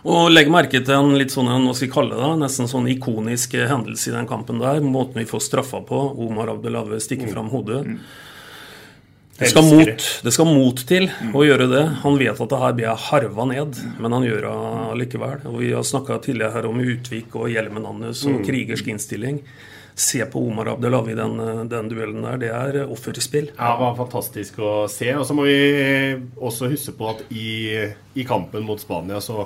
Og 0.05 0.31
legg 0.33 0.49
merke 0.49 0.81
til 0.81 0.95
en 0.97 1.12
litt 1.19 1.33
sånn, 1.35 1.50
hva 1.50 1.75
skal 1.77 1.89
vi 1.89 1.93
kalle 1.93 2.17
det, 2.17 2.31
nesten 2.41 2.69
sånn 2.71 2.89
ikonisk 2.89 3.53
hendelse 3.53 4.09
i 4.09 4.15
den 4.17 4.29
kampen 4.31 4.59
der. 4.62 4.81
Måten 4.81 5.21
vi 5.21 5.29
får 5.29 5.43
straffa 5.45 5.83
på. 5.85 5.99
Omar 6.25 6.49
Abdelave 6.55 7.00
stikker 7.05 7.29
fram 7.35 7.50
hodet. 7.53 7.85
Det 9.41 9.49
skal, 9.49 9.65
mot, 9.65 10.03
det 10.25 10.33
skal 10.37 10.49
mot 10.50 10.81
til 10.85 11.07
å 11.33 11.43
gjøre 11.47 11.67
det. 11.71 11.85
Han 12.03 12.19
vet 12.21 12.41
at 12.45 12.50
det 12.53 12.59
her 12.61 12.75
blir 12.77 13.05
harva 13.09 13.47
ned, 13.49 13.79
men 13.97 14.12
han 14.12 14.27
gjør 14.27 14.43
det 14.45 14.99
likevel. 15.00 15.47
Og 15.49 15.59
Vi 15.62 15.71
har 15.73 15.87
snakka 15.87 16.19
tidligere 16.21 16.53
her 16.59 16.69
om 16.69 16.81
Utvik 16.81 17.37
og 17.41 17.49
hjelmen 17.49 17.87
hans 17.89 18.27
og 18.27 18.35
Mm. 18.41 18.45
krigersk 18.45 18.89
innstilling. 18.93 19.41
Se 20.00 20.23
på 20.33 20.40
Omar 20.49 20.71
Abdelave 20.73 21.12
i 21.12 21.16
den, 21.19 21.35
den 21.69 21.88
duellen 21.90 22.23
der. 22.25 22.38
Det 22.40 22.49
er 22.57 22.78
offerspill. 22.88 23.50
Ja, 23.57 23.73
det 23.75 23.83
var 23.83 23.99
fantastisk 23.99 24.61
å 24.64 24.71
se. 24.88 25.11
Og 25.19 25.26
så 25.28 25.35
må 25.37 25.45
vi 25.49 25.59
også 26.40 26.71
huske 26.73 26.95
på 26.97 27.11
at 27.12 27.21
i, 27.37 27.50
i 28.16 28.25
kampen 28.28 28.64
mot 28.64 28.80
Spania 28.80 29.21
så 29.21 29.45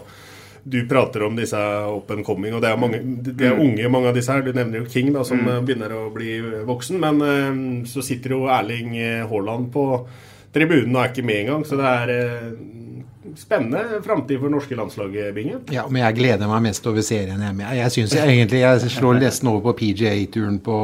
Du 0.64 0.78
prater 0.88 1.20
om 1.26 1.34
disse 1.36 1.58
up 1.92 2.08
and 2.14 2.24
coming, 2.24 2.54
og 2.56 2.62
det 2.64 2.70
er, 2.70 2.78
mange, 2.80 2.96
det 3.26 3.50
er 3.50 3.58
unge, 3.60 3.88
mange 3.92 4.08
av 4.08 4.14
disse 4.16 4.32
her. 4.32 4.40
Du 4.46 4.54
nevner 4.56 4.78
jo 4.80 4.86
King, 4.88 5.10
da, 5.12 5.20
som 5.28 5.42
Mm. 5.42 5.48
eh, 5.52 5.58
begynner 5.66 5.92
å 5.92 6.06
bli 6.14 6.38
voksen. 6.64 6.96
Men 7.02 7.20
eh, 7.20 7.58
så 7.90 8.00
sitter 8.06 8.32
jo 8.32 8.46
Erling 8.48 8.94
eh, 8.96 9.26
Haaland 9.28 9.68
på 9.74 9.84
tribunen 10.54 10.96
og 10.96 11.02
er 11.02 11.10
ikke 11.12 11.26
med 11.28 11.42
engang. 11.42 11.66
Så 11.68 11.76
det 11.76 11.84
er 11.90 12.14
eh, 12.14 12.48
spennende 13.38 14.02
framtid 14.04 14.40
for 14.42 14.52
norske 14.52 14.76
landslaget, 14.78 15.32
Bingen. 15.34 15.64
Ja, 15.74 15.86
men 15.90 16.02
jeg 16.04 16.18
gleder 16.20 16.50
meg 16.50 16.68
mest 16.68 16.86
over 16.90 17.04
serien 17.06 17.40
hjemme. 17.40 17.64
Jeg, 17.66 17.80
jeg 17.80 17.96
syns 17.96 18.14
egentlig 18.20 18.62
jeg 18.62 18.94
slår 18.94 19.20
nesten 19.22 19.50
over 19.50 19.68
på 19.68 19.76
PGA-turen 19.82 20.60
på 20.64 20.78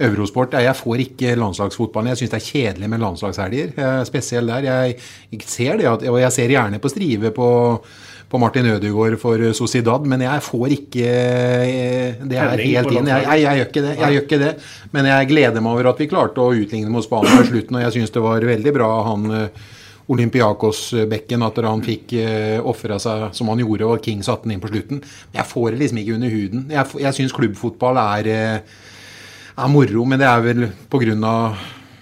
Eurosport. 0.00 0.54
Jeg 0.56 0.76
får 0.78 1.02
ikke 1.04 1.34
landslagsfotballen. 1.38 2.14
Jeg 2.14 2.22
syns 2.22 2.32
det 2.32 2.38
er 2.38 2.46
kjedelig 2.46 2.92
med 2.92 3.02
landslagshelger. 3.02 3.74
Er 3.76 4.06
Spesielt 4.08 4.48
der. 4.48 4.68
Jeg, 4.68 5.42
ser 5.44 5.80
det, 5.80 5.90
og 5.90 6.20
jeg 6.20 6.32
ser 6.32 6.54
gjerne 6.54 6.80
på 6.80 6.92
strive 6.92 7.32
på, 7.36 7.48
på 8.30 8.40
Martin 8.40 8.70
Ødegaard 8.72 9.18
for 9.20 9.44
Sociedad, 9.56 10.06
men 10.08 10.24
jeg 10.24 10.44
får 10.46 10.76
ikke 10.78 11.10
eh, 11.10 12.22
Det 12.22 12.38
er 12.38 12.64
helt 12.64 12.94
inn. 12.94 13.10
Jeg, 13.12 13.26
jeg, 13.26 13.42
jeg, 13.42 13.58
gjør 13.58 13.68
ikke 13.68 13.84
det. 13.88 13.98
Jeg 13.98 14.16
gjør 14.16 14.24
ikke 14.28 14.40
det. 14.44 14.54
Men 14.96 15.10
jeg 15.12 15.28
gleder 15.34 15.66
meg 15.66 15.76
over 15.76 15.92
at 15.92 16.00
vi 16.00 16.08
klarte 16.14 16.46
å 16.46 16.54
utligne 16.56 16.92
mot 16.92 17.04
Spania 17.04 17.42
i 17.42 17.50
slutten, 17.52 17.76
og 17.76 17.84
jeg 17.86 17.98
syns 17.98 18.16
det 18.16 18.24
var 18.24 18.48
veldig 18.54 18.74
bra 18.78 18.90
han 19.10 19.36
eh, 19.36 19.68
Olympiakos-bekken 20.10 21.44
at 21.46 21.58
han 21.64 21.82
fikk 21.86 22.14
uh, 22.18 22.68
ofra 22.68 22.98
seg 23.02 23.28
som 23.36 23.50
han 23.52 23.62
gjorde, 23.62 23.86
og 23.86 24.04
King 24.04 24.24
satte 24.26 24.48
den 24.48 24.56
inn 24.56 24.62
på 24.62 24.70
slutten. 24.72 25.02
Men 25.30 25.42
jeg 25.42 25.50
får 25.50 25.70
det 25.70 25.82
liksom 25.82 26.00
ikke 26.02 26.16
under 26.18 26.34
huden. 26.34 26.64
Jeg, 26.74 27.02
jeg 27.04 27.18
syns 27.18 27.36
klubbfotball 27.36 28.00
er, 28.02 28.30
eh, 28.30 28.80
er 29.54 29.70
moro, 29.70 30.06
men 30.08 30.20
det 30.22 30.28
er 30.28 30.44
vel 30.44 30.66
pga. 30.90 31.34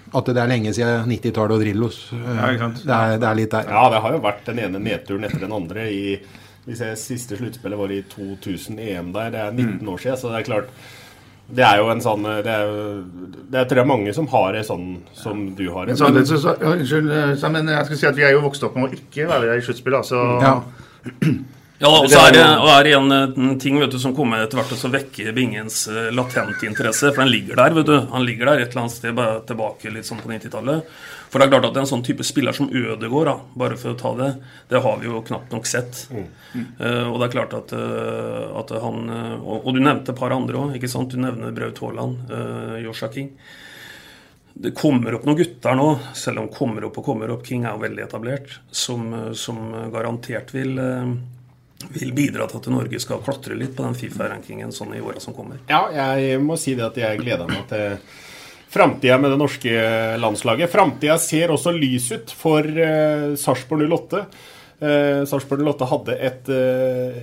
at 0.09 0.25
det 0.25 0.41
er 0.41 0.49
lenge 0.49 0.73
siden 0.73 1.05
90-tallet 1.05 1.53
og 1.53 1.61
Drillos. 1.61 1.97
Eh, 2.13 2.35
Ja, 2.35 2.69
det, 2.73 2.93
er, 2.95 3.17
det 3.21 3.27
er 3.29 3.35
litt 3.37 3.51
der. 3.51 3.69
Ja, 3.69 3.89
det 3.93 4.01
har 4.01 4.15
jo 4.15 4.21
vært 4.23 4.45
den 4.49 4.59
ene 4.65 4.79
nedturen 4.81 5.23
etter 5.27 5.45
den 5.45 5.53
andre 5.53 5.89
i 5.91 6.19
hvis 6.65 6.81
jeg, 6.85 6.97
Siste 7.01 7.37
sluttspillet 7.37 7.79
var 7.79 7.91
i 7.93 8.03
2000 8.09 8.79
EM 8.83 9.13
der. 9.13 9.31
Det 9.33 9.39
er 9.41 9.53
19 9.53 9.87
år 9.89 10.01
siden, 10.01 10.17
så 10.21 10.29
det 10.29 10.41
er 10.41 10.49
klart 10.49 10.73
Det 11.49 11.65
er 11.65 11.79
jo 11.81 11.87
en 11.89 12.01
sånn 12.03 12.25
Det 12.45 12.51
er 12.53 12.67
jeg 12.67 13.05
Det 13.49 13.57
er, 13.57 13.63
tror 13.69 13.81
jeg 13.81 13.89
mange 13.89 14.13
som 14.13 14.27
har 14.29 14.51
det 14.53 14.65
sånn 14.67 14.89
som 15.17 15.47
du 15.57 15.63
har 15.73 15.89
det. 15.89 15.95
Men 15.97 16.25
så, 16.25 16.37
så, 16.37 16.53
unnskyld, 16.53 17.09
eh, 17.09 17.31
så, 17.41 17.49
men 17.49 17.71
jeg 17.73 17.87
skulle 17.87 18.01
si 18.03 18.09
at 18.11 18.19
vi 18.19 18.27
er 18.27 18.35
jo 18.35 18.43
vokst 18.45 18.65
opp 18.67 18.77
med 18.77 18.91
å 18.91 18.99
ikke 18.99 19.25
være 19.31 19.57
i 19.57 19.63
sluttspill. 19.65 19.97
Altså, 20.01 20.25
Ja. 20.43 20.59
Ja, 21.79 21.89
og 21.89 22.09
så 22.11 22.19
er 22.27 22.33
det, 22.35 22.43
og 22.59 22.69
er 22.73 22.83
det 22.83 22.95
en 22.97 23.13
eh, 23.15 23.51
ting 23.63 23.77
vet 23.79 23.93
du, 23.93 23.99
som 24.01 24.11
kommer 24.15 24.43
etter 24.43 24.59
hvert 24.59 24.73
og 24.75 24.79
så 24.81 24.89
vekker 24.91 25.31
Bingens 25.35 25.85
eh, 25.87 26.09
latentinteresse. 26.11 27.13
For 27.13 27.23
den 27.23 27.31
ligger 27.31 27.59
der. 27.59 27.75
vet 27.77 27.87
du. 27.87 27.95
Han 28.11 28.25
ligger 28.27 28.51
der 28.51 28.63
et 28.65 28.73
eller 28.73 28.83
annet 28.83 28.97
sted 28.97 29.21
tilbake 29.47 29.93
litt 29.93 30.09
sånn 30.09 30.19
på 30.19 30.31
90-tallet. 30.33 30.89
For 31.29 31.39
det 31.39 31.47
er 31.47 31.53
klart 31.53 31.69
at 31.69 31.79
en 31.79 31.87
sånn 31.87 32.03
type 32.03 32.25
spiller 32.27 32.57
som 32.57 32.67
Ødegaard, 32.67 33.29
da, 33.29 33.37
bare 33.63 33.77
for 33.79 33.93
å 33.93 33.99
ta 33.99 34.11
det, 34.17 34.29
det 34.71 34.83
har 34.83 34.99
vi 34.99 35.07
jo 35.07 35.23
knapt 35.29 35.55
nok 35.55 35.69
sett. 35.69 36.03
Eh, 36.11 37.05
og 37.05 37.19
det 37.21 37.29
er 37.29 37.33
klart 37.37 37.53
at, 37.53 37.71
uh, 37.77 38.59
at 38.59 38.73
han 38.81 39.11
og, 39.37 39.57
og 39.59 39.71
du 39.75 39.79
nevnte 39.79 40.11
et 40.11 40.19
par 40.19 40.33
andre 40.33 40.57
òg. 40.59 40.75
Du 41.13 41.17
nevner 41.21 41.53
Braut 41.55 41.79
Haaland, 41.85 42.33
uh, 42.33 42.77
Joshua 42.81 43.11
King. 43.13 43.29
Det 44.59 44.73
kommer 44.75 45.15
opp 45.15 45.23
noen 45.23 45.37
gutter 45.39 45.77
nå, 45.77 45.87
selv 46.17 46.41
om 46.41 46.49
kommer 46.51 46.83
opp 46.83 46.97
og 46.99 47.05
kommer 47.05 47.31
opp, 47.31 47.45
King 47.47 47.63
er 47.63 47.77
jo 47.77 47.83
veldig 47.85 48.03
etablert, 48.03 48.57
som, 48.75 49.05
som 49.37 49.61
garantert 49.93 50.51
vil, 50.51 50.73
eh, 50.83 51.13
vil 51.87 52.11
bidra 52.13 52.47
til 52.49 52.59
at 52.59 52.67
Norge 52.73 52.99
skal 53.01 53.21
klatre 53.23 53.55
litt 53.57 53.75
på 53.77 53.85
den 53.85 53.95
Fifa-rankingen 53.97 54.73
sånn 54.75 54.97
i 54.97 55.03
åra 55.03 55.21
som 55.23 55.35
kommer. 55.35 55.61
Ja, 55.71 55.85
jeg 55.93 56.41
må 56.43 56.57
si 56.59 56.75
det 56.77 56.85
at 56.89 56.99
jeg 56.99 57.21
gleder 57.21 57.49
meg 57.49 57.65
til 57.71 57.99
framtida 58.69 59.17
med 59.17 59.33
det 59.33 59.39
norske 59.39 59.73
landslaget. 60.21 60.71
Framtida 60.71 61.17
ser 61.21 61.53
også 61.55 61.73
lys 61.73 62.11
ut 62.13 62.33
for 62.35 62.67
uh, 62.67 63.31
Sarpsborg 63.39 63.87
08. 63.87 64.25
Uh, 64.79 65.23
Sarpsborg 65.27 65.63
08 65.65 65.87
hadde 65.89 66.13
et 66.23 66.51
eh, 66.55 67.17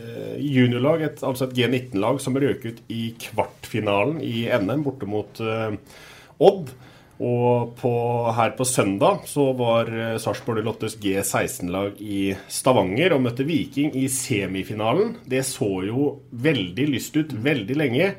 juniorlag, 0.45 1.07
et, 1.07 1.23
altså 1.25 1.47
et 1.47 1.55
G19-lag, 1.57 2.19
som 2.21 2.37
røk 2.37 2.67
ut 2.67 2.83
i 2.93 3.07
kvartfinalen 3.23 4.19
i 4.21 4.45
NM 4.61 4.83
borte 4.85 5.09
mot 5.09 5.41
eh, 5.41 5.79
Odd. 6.37 6.75
Og 7.17 7.73
på, 7.81 7.93
her 8.37 8.53
på 8.59 8.65
søndag 8.69 9.25
så 9.31 9.49
var 9.57 9.89
uh, 9.89 10.17
Sarpsborg 10.21 10.61
08s 10.67 10.99
G16-lag 11.01 12.01
i 12.03 12.35
Stavanger 12.53 13.15
og 13.17 13.23
møtte 13.25 13.47
Viking 13.49 13.95
i 13.97 14.05
semifinalen. 14.13 15.15
Det 15.25 15.41
så 15.49 15.71
jo 15.89 16.11
veldig 16.31 16.91
lyst 16.93 17.17
ut 17.17 17.33
veldig 17.33 17.79
lenge. 17.81 18.11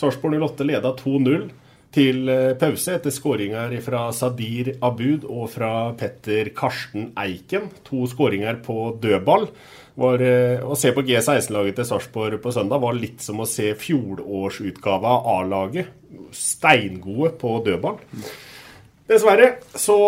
Sarpsborg 0.00 0.40
08 0.40 0.68
leda 0.70 0.94
2-0 0.96 1.50
til 1.94 2.28
eh, 2.30 2.52
pause 2.58 2.94
etter 2.96 3.10
skåringer 3.10 3.72
fra 3.82 4.04
Sadir 4.14 4.76
Abud 4.86 5.24
og 5.26 5.48
fra 5.50 5.72
Petter 5.98 6.52
Karsten 6.56 7.10
Eiken. 7.18 7.68
To 7.88 8.06
skåringer 8.10 8.60
på 8.64 8.92
dødball. 9.02 9.48
Var, 9.94 10.22
eh, 10.22 10.62
å 10.62 10.76
se 10.78 10.92
på 10.94 11.02
G16-laget 11.02 11.80
til 11.80 11.88
Sarpsborg 11.88 12.38
på 12.42 12.52
søndag 12.54 12.80
var 12.82 12.94
litt 12.94 13.20
som 13.24 13.40
å 13.42 13.48
se 13.48 13.72
fjorårsutgava 13.74 15.16
av 15.18 15.28
A-laget. 15.34 15.90
Steingode 16.36 17.34
på 17.40 17.56
dødball. 17.66 17.98
Dessverre 19.10 19.56
så 19.74 19.98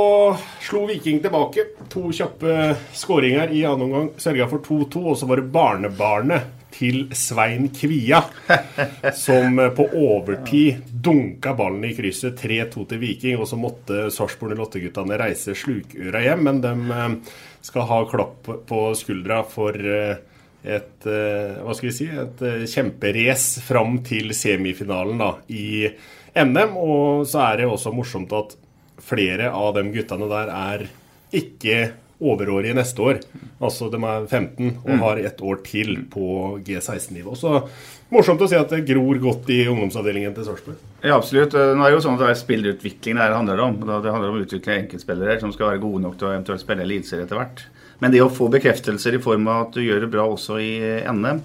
slo 0.62 0.85
Viking 0.87 1.19
tilbake. 1.25 1.65
To 1.91 2.12
kjappe 2.15 2.77
skåringer 2.95 3.51
i 3.51 3.65
annen 3.67 3.89
omgang 3.89 4.11
sørga 4.23 4.47
for 4.51 4.62
2-2. 4.62 5.03
Og 5.11 5.17
så 5.19 5.27
var 5.27 5.43
det 5.43 5.51
barnebarnet 5.51 6.62
til 6.73 7.05
Svein 7.17 7.69
Kvia 7.75 8.23
som 9.17 9.61
på 9.76 9.87
overtid 9.99 10.83
dunka 11.05 11.55
ballen 11.59 11.85
i 11.88 11.93
krysset 11.97 12.41
3-2 12.41 12.87
til 12.91 13.02
Viking. 13.02 13.38
Og 13.41 13.49
så 13.50 13.59
måtte 13.61 14.09
Sarpsborg 14.14 14.57
08-guttene 14.59 15.19
reise 15.21 15.57
slukøra 15.59 16.23
hjem, 16.25 16.45
men 16.49 16.61
de 16.64 16.73
eh, 16.97 17.17
skal 17.64 17.88
ha 17.91 18.02
klapp 18.11 18.50
på 18.69 18.83
skuldra 18.99 19.43
for 19.49 19.76
eh, 19.76 20.17
et 20.62 21.07
eh, 21.11 21.61
hva 21.62 21.75
skal 21.75 21.91
vi 21.91 21.95
si, 21.97 22.09
et 22.09 22.43
kjemperace 22.71 23.62
fram 23.67 23.99
til 24.07 24.35
semifinalen 24.37 25.23
da, 25.23 25.33
i 25.50 25.88
NM. 26.38 26.76
Og 26.79 27.26
så 27.29 27.47
er 27.49 27.62
det 27.62 27.71
også 27.71 27.95
morsomt 27.95 28.35
at 28.37 28.57
flere 29.02 29.50
av 29.50 29.75
de 29.76 29.87
guttene 29.95 30.29
der 30.31 30.52
er 30.55 30.87
ikke 31.33 31.76
overårige 32.23 32.75
neste 32.79 33.02
år. 33.02 33.21
Altså 33.61 33.91
de 33.93 33.99
er 34.02 34.26
15 34.31 34.79
og 34.85 34.91
Mm. 34.93 34.99
har 35.02 35.17
ett 35.19 35.41
år 35.43 35.62
til 35.67 35.97
på 36.11 36.61
G16-nivå. 36.64 37.35
Så 37.37 37.69
morsomt 38.12 38.41
å 38.41 38.49
se 38.49 38.57
at 38.59 38.71
det 38.71 38.85
gror 38.87 39.19
godt 39.23 39.50
i 39.50 39.64
ungdomsavdelingen 39.67 40.35
til 40.35 40.45
Sarpsborg. 40.45 40.76
Ja, 41.02 41.17
absolutt. 41.19 41.55
Eh, 41.55 41.75
Nå 41.75 41.83
er 41.85 41.91
det 41.91 41.99
jo 42.02 42.09
sånn 42.09 42.14
at 42.14 42.25
det 42.25 42.31
er 42.31 42.41
spillerutvikling 42.45 43.14
det 43.19 43.26
her 43.26 43.35
handler 43.35 43.61
om. 43.61 43.81
Det 43.81 44.12
handler 44.12 44.31
om 44.31 44.38
å 44.41 44.45
utvikle 44.47 44.79
enkeltspillere 44.83 45.41
som 45.41 45.52
skal 45.52 45.73
være 45.73 45.81
gode 45.83 46.02
nok 46.02 46.17
til 46.19 46.29
å 46.29 46.35
eventuelt 46.37 46.61
spille 46.61 46.83
eliteserie 46.87 47.25
etter 47.26 47.37
hvert. 47.38 47.64
Men 48.00 48.11
det 48.11 48.21
å 48.23 48.31
få 48.31 48.49
bekreftelser 48.50 49.14
i 49.14 49.23
form 49.23 49.47
av 49.49 49.69
at 49.69 49.73
du 49.75 49.81
gjør 49.81 50.00
det 50.07 50.11
bra 50.11 50.25
også 50.26 50.59
i 50.59 50.73
NM 51.07 51.25
eh, 51.26 51.41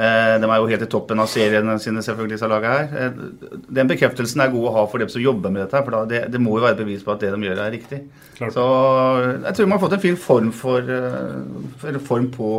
De 0.00 0.48
er 0.48 0.60
jo 0.62 0.68
helt 0.70 0.84
i 0.86 0.88
toppen 0.90 1.20
av 1.20 1.28
seriene 1.28 1.74
sine, 1.82 2.02
selvfølgelig, 2.06 2.36
disse 2.38 2.48
lagene 2.48 2.76
her. 2.78 3.10
Eh, 3.10 3.58
Den 3.80 3.90
bekreftelsen 3.90 4.44
er 4.44 4.52
god 4.54 4.68
å 4.70 4.74
ha 4.78 4.84
for 4.90 5.02
dem 5.02 5.10
som 5.12 5.22
jobber 5.22 5.52
med 5.52 5.64
dette. 5.64 5.76
her, 5.76 5.84
For 5.84 5.96
da, 5.96 6.04
det, 6.08 6.22
det 6.32 6.40
må 6.42 6.56
jo 6.56 6.64
være 6.64 6.78
bevis 6.82 7.04
på 7.06 7.12
at 7.14 7.24
det 7.24 7.32
de 7.34 7.48
gjør, 7.50 7.60
er 7.64 7.74
riktig. 7.74 8.00
Klart. 8.38 8.54
Så 8.56 8.64
jeg 9.44 9.54
tror 9.56 9.68
man 9.68 9.78
har 9.78 9.84
fått 9.84 9.98
en 9.98 10.04
fin 10.06 10.16
form, 10.16 10.52
for, 10.56 10.80
eh, 10.80 11.42
for, 11.82 12.00
form 12.12 12.30
på 12.34 12.52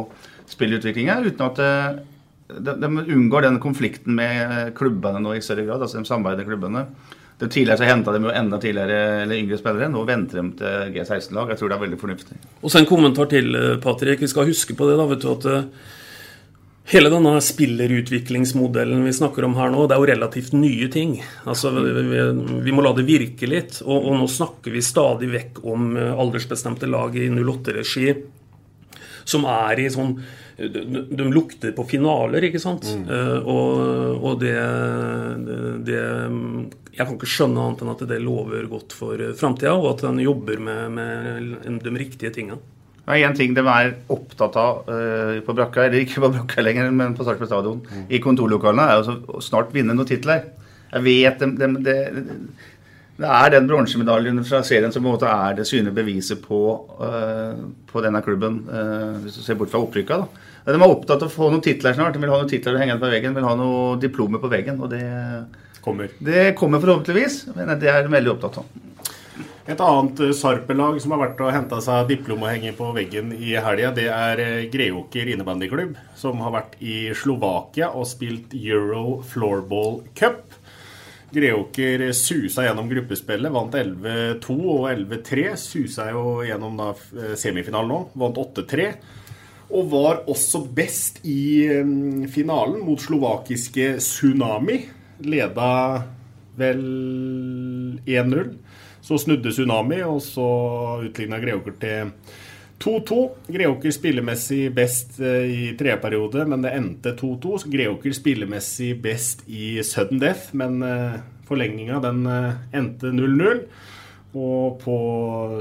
spillutviklinga, 0.51 1.21
uten 1.25 1.47
at 1.47 1.61
de, 2.51 2.73
de 2.83 2.89
unngår 3.15 3.47
den 3.47 3.61
konflikten 3.63 4.17
med 4.17 4.73
klubbene 4.75 5.21
nå 5.23 5.37
i 5.37 5.41
større 5.43 5.63
grad. 5.65 5.81
altså 5.81 6.01
de 6.01 6.09
samarbeidende 6.09 6.49
klubbene. 6.49 6.85
Det 7.41 7.49
tidligere 7.49 7.79
så 7.81 7.87
henta 7.89 8.11
de 8.13 8.19
jo 8.21 8.33
enda 8.37 8.59
tidligere 8.61 8.97
eller 9.23 9.39
yngre 9.39 9.57
spillere. 9.57 9.87
Nå 9.89 10.03
venter 10.05 10.43
de 10.43 10.51
til 10.59 10.91
G16-lag. 10.93 11.49
Jeg 11.49 11.57
tror 11.57 11.71
det 11.71 11.77
er 11.77 11.83
veldig 11.87 11.97
fornuftig. 12.03 12.37
Og 12.61 12.69
så 12.69 12.77
en 12.83 12.85
kommentar 12.89 13.31
til, 13.31 13.55
eh, 13.57 13.79
Patrick. 13.81 14.21
Vi 14.21 14.29
skal 14.29 14.45
huske 14.45 14.75
på 14.77 14.85
det, 14.85 14.99
da, 14.99 15.07
vet 15.09 15.23
du, 15.23 15.31
at 15.31 15.47
eh, 15.49 15.63
hele 16.89 17.11
denne 17.13 17.35
spillerutviklingsmodellen 17.43 19.03
vi 19.05 19.13
snakker 19.13 19.45
om 19.47 19.55
her 19.59 19.71
nå, 19.71 19.85
det 19.87 19.95
er 19.95 20.01
jo 20.01 20.09
relativt 20.11 20.53
nye 20.57 20.89
ting. 20.91 21.15
Altså, 21.45 21.71
vi, 21.77 22.25
vi, 22.65 22.73
må 22.75 22.83
la 22.83 22.93
det 22.97 23.07
virke 23.07 23.49
litt. 23.49 23.79
Og, 23.85 23.97
og, 23.97 24.17
nå 24.19 24.27
snakker 24.31 24.73
vi 24.73 24.83
stadig 24.85 25.31
vekk 25.31 25.63
om 25.71 25.95
eh, 25.95 26.11
aldersbestemte 26.11 26.89
lag 26.89 27.15
i 27.15 27.29
08-regi 27.31 28.15
som 29.31 29.45
er 29.45 29.79
i 29.79 29.89
sånn 29.93 30.15
de, 30.57 30.81
de, 31.09 31.25
lukter 31.29 31.73
på 31.77 31.85
finaler, 31.89 32.47
ikke 32.49 32.61
sant? 32.61 32.85
Mm. 32.85 33.05
Uh, 33.07 33.49
og, 33.49 34.25
og 34.29 34.41
det, 34.41 34.55
det, 35.87 36.01
Jeg 36.97 37.05
kan 37.05 37.15
ikke 37.15 37.29
skjønne 37.29 37.63
annet 37.63 37.81
enn 37.81 37.93
at 37.93 38.03
det 38.09 38.19
lover 38.21 38.67
godt 38.69 38.93
for 38.97 39.21
framtida, 39.37 39.73
og 39.77 39.93
at 39.93 40.05
den 40.05 40.21
jobber 40.21 40.61
med, 40.61 40.97
med 40.97 41.81
de 41.85 41.95
riktige 41.97 42.33
tingene. 42.35 42.61
Det 43.01 43.17
er 43.17 43.27
én 43.27 43.35
ting 43.35 43.55
de 43.57 43.63
er 43.65 43.95
opptatt 44.13 44.57
av 44.61 44.83
uh, 44.87 45.39
på 45.45 45.55
brakka, 45.57 45.87
eller 45.87 46.03
ikke 46.03 46.21
på 46.21 46.31
brakka 46.35 46.63
lenger, 46.63 46.91
men 46.93 47.15
på 47.17 47.25
Sarpsborg 47.25 47.49
stadion, 47.49 47.79
mm. 47.81 48.03
i 48.13 48.21
kontorlokalene, 48.21 48.85
er 48.87 49.31
å 49.33 49.41
snart 49.41 49.73
vinne 49.73 49.95
noen 49.97 50.09
titler. 50.09 50.45
Jeg 50.91 51.05
vet 51.07 51.41
de, 51.41 51.49
de, 51.57 51.69
de, 51.87 51.95
det 53.21 53.31
er 53.37 53.51
den 53.53 53.67
bronsemedaljen 53.69 54.43
fra 54.47 54.61
serien 54.65 54.93
som 54.93 55.03
på 55.03 55.09
en 55.09 55.15
måte 55.15 55.29
er 55.31 55.57
det 55.57 55.65
synlige 55.69 55.97
beviset 55.97 56.43
på, 56.45 56.61
uh, 57.01 57.57
på 57.89 58.05
denne 58.05 58.21
klubben, 58.25 58.61
uh, 58.69 59.17
hvis 59.23 59.39
du 59.39 59.43
ser 59.45 59.57
bort 59.59 59.73
fra 59.73 59.81
opprykka. 59.81 60.21
da. 60.21 60.47
De 60.69 60.77
er 60.77 60.85
opptatt 60.85 61.25
av 61.25 61.27
å 61.27 61.33
få 61.33 61.49
noen 61.49 61.65
titler 61.65 61.97
snart. 61.97 62.13
De 62.13 62.21
vil 62.21 62.31
ha 62.31 62.37
noen 62.37 62.53
titler 62.53 62.77
å 62.77 62.83
henge 62.83 62.99
på 63.01 63.09
veggen, 63.11 63.33
de 63.33 63.41
vil 63.41 63.49
ha 63.49 63.57
noen 63.57 64.01
diplomer 64.01 64.41
på 64.41 64.51
veggen. 64.51 64.77
og 64.81 64.93
det 64.93 65.03
kommer. 65.81 66.13
Det 66.19 66.53
kommer 66.57 66.79
forhåpentligvis, 66.79 67.47
men 67.55 67.73
det 67.81 67.89
er 67.89 68.05
de 68.05 68.13
veldig 68.13 68.35
opptatt 68.35 68.61
av. 68.61 68.69
Et 69.69 69.77
annet 69.77 70.23
eh, 70.25 70.33
Sarpe-lag 70.33 70.97
som 71.01 71.13
har 71.13 71.21
vært 71.21 71.43
og 71.45 71.53
henta 71.53 71.81
seg 71.83 72.07
diplom 72.09 72.41
og 72.45 72.49
henge 72.49 72.73
på 72.77 72.87
veggen 72.95 73.29
i 73.35 73.53
helga, 73.53 73.91
det 73.93 74.07
er 74.09 74.41
Greåker 74.73 75.29
innebandyklubb, 75.35 75.93
som 76.17 76.41
har 76.41 76.55
vært 76.55 76.79
i 76.81 77.11
Slovakia 77.17 77.91
og 77.93 78.09
spilt 78.09 78.55
Euro 78.57 79.21
Floorball 79.29 80.01
Cup. 80.17 80.57
Greåker 81.31 82.09
susa 82.11 82.65
gjennom 82.65 82.89
gruppespillet, 82.91 83.53
vant 83.53 83.75
11-2 83.77 84.55
og 84.73 84.87
11-3. 84.89 85.45
Susa 85.59 86.09
jo 86.11 86.41
gjennom 86.43 86.75
da 86.79 86.91
eh, 86.91 87.35
semifinalen 87.39 87.93
òg, 87.95 88.15
vant 88.19 88.41
8-3. 88.41 88.89
Og 89.71 89.87
var 89.93 90.25
også 90.27 90.65
best 90.75 91.21
i 91.23 91.69
mm, 91.71 92.25
finalen 92.33 92.81
mot 92.83 92.99
slovakiske 92.99 93.93
Tsunami. 94.01 94.81
Leda 95.23 95.71
vel 96.59 96.83
1-0. 98.03 98.51
Så 99.01 99.17
snudde 99.17 99.51
Tsunami, 99.51 100.01
og 100.05 100.21
så 100.21 100.47
utligna 101.07 101.41
Greåker 101.41 101.77
til 101.81 102.11
2-2. 102.81 103.29
Greåker 103.47 103.93
spillemessig 103.93 104.71
best 104.75 105.19
eh, 105.21 105.45
i 105.49 105.61
tredje 105.77 105.99
periode, 106.01 106.45
men 106.49 106.65
det 106.65 106.73
endte 106.77 107.13
2-2. 107.19 107.63
Greåker 107.71 108.15
spillemessig 108.15 108.95
best 109.01 109.45
i 109.49 109.77
sudden 109.85 110.21
death, 110.21 110.51
men 110.57 110.81
eh, 110.85 111.21
forlenginga 111.49 112.01
den 112.03 112.25
eh, 112.29 112.61
endte 112.77 113.13
0-0. 113.13 113.63
Og 114.31 114.77
på 114.79 114.97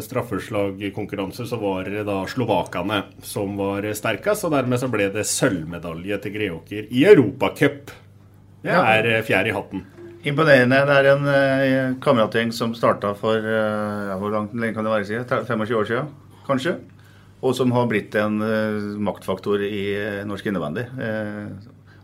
straffeslagkonkurranse 0.07 1.49
så 1.51 1.59
var 1.59 1.89
det 1.91 2.05
da 2.07 2.21
slovakene 2.31 3.03
som 3.27 3.57
var 3.59 3.89
sterkest, 3.99 4.47
og 4.47 4.55
dermed 4.55 4.81
så 4.81 4.91
ble 4.93 5.11
det 5.13 5.27
sølvmedalje 5.27 6.21
til 6.23 6.37
Greåker 6.39 6.87
i 6.87 7.07
Europacup. 7.11 7.91
Det 8.63 8.77
er 8.77 9.17
fjær 9.27 9.49
i 9.49 9.57
hatten. 9.57 9.89
Imponerende. 10.21 10.83
Det 10.85 10.97
er 10.99 11.07
en 11.15 11.29
uh, 11.29 11.99
kameratgjeng 12.05 12.51
som 12.53 12.75
starta 12.77 13.15
for 13.17 13.41
uh, 13.41 14.13
Hvor 14.21 14.35
langt 14.35 14.53
lenge 14.53 14.77
kan 14.77 14.85
det 14.85 14.93
være 14.93 15.07
siden? 15.09 15.47
25 15.49 15.79
år 15.79 15.89
siden, 15.89 16.11
kanskje? 16.49 16.79
og 17.41 17.55
som 17.57 17.71
har 17.73 17.87
blitt 17.89 18.13
en 18.21 18.35
uh, 18.45 18.99
maktfaktor 19.01 19.63
i 19.65 19.85
uh, 19.97 20.27
norsk 20.29 20.51
innebandy. 20.51 20.83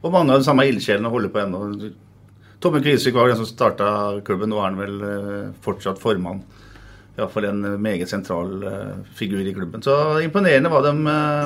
Og 0.00 0.14
mange 0.14 0.32
av 0.32 0.40
de 0.40 0.46
samme 0.46 0.64
ildsjelene 0.64 1.10
holder 1.12 1.32
på 1.34 1.42
ennå. 1.42 1.90
Tomme 2.62 2.80
Kvisvik 2.80 3.18
var 3.18 3.28
den 3.28 3.36
som 3.36 3.48
starta 3.48 3.88
klubben. 4.24 4.48
Nå 4.48 4.62
er 4.62 4.70
han 4.70 4.78
vel 4.80 4.96
fortsatt 5.64 6.00
formann. 6.00 6.40
Iallfall 7.18 7.48
en 7.50 7.62
meget 7.82 8.08
sentral 8.08 8.64
figur 9.18 9.42
i 9.42 9.52
klubben. 9.56 9.82
Så 9.84 9.92
imponerende 10.24 10.70
hva 10.72 10.80
de, 10.86 10.94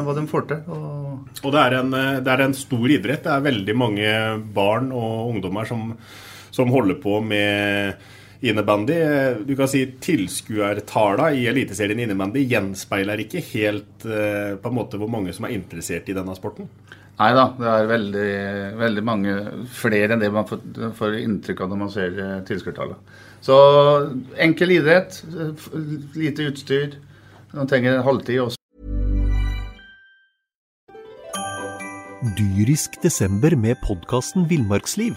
hva 0.06 0.14
de 0.14 0.26
får 0.30 0.46
til. 0.50 0.62
Og, 0.70 1.30
og 1.40 1.54
det, 1.56 1.62
er 1.62 1.78
en, 1.80 1.94
det, 1.96 2.30
er 2.30 2.44
en, 2.44 2.59
stor 2.59 2.87
idrett. 2.87 3.24
Det 3.24 3.33
er 3.33 3.48
veldig 3.48 3.78
mange 3.78 4.12
barn 4.54 4.92
og 4.92 5.33
ungdommer 5.33 5.66
som, 5.70 5.88
som 6.60 6.72
holder 6.74 6.98
på 7.00 7.20
med 7.24 7.94
innebandy. 8.40 8.98
Du 9.44 9.56
kan 9.56 9.68
si 9.68 9.84
tilskuertallene 10.00 11.32
i 11.36 11.46
Eliteserien 11.50 12.00
innebandy 12.04 12.44
gjenspeiler 12.48 13.24
ikke 13.24 13.42
helt 13.52 14.06
uh, 14.08 14.56
på 14.60 14.70
en 14.70 14.76
måte 14.76 15.00
hvor 15.00 15.10
mange 15.12 15.34
som 15.36 15.48
er 15.48 15.56
interessert 15.56 16.08
i 16.08 16.16
denne 16.16 16.36
sporten? 16.36 16.68
Nei 17.20 17.34
da, 17.36 17.50
det 17.58 17.68
er 17.68 17.90
veldig, 17.90 18.28
veldig, 18.80 19.02
mange 19.04 19.34
flere 19.76 20.14
enn 20.14 20.22
det 20.22 20.30
man 20.32 20.46
får, 20.48 20.62
får 20.96 21.18
inntrykk 21.20 21.66
av 21.66 21.72
når 21.72 21.82
man 21.82 21.92
ser 21.92 22.16
uh, 22.16 22.38
tilskuertallet. 22.48 23.18
Så 23.44 23.56
enkel 24.40 24.76
idrett, 24.76 25.22
lite 26.16 26.48
utstyr. 26.50 26.96
Man 27.56 27.68
trenger 27.68 27.96
en 27.96 28.04
halvtid 28.04 28.42
også. 28.44 28.56
Dyrisk 32.36 33.00
desember 33.00 33.56
med 33.56 33.80
podkasten 33.86 34.44
Villmarksliv. 34.48 35.16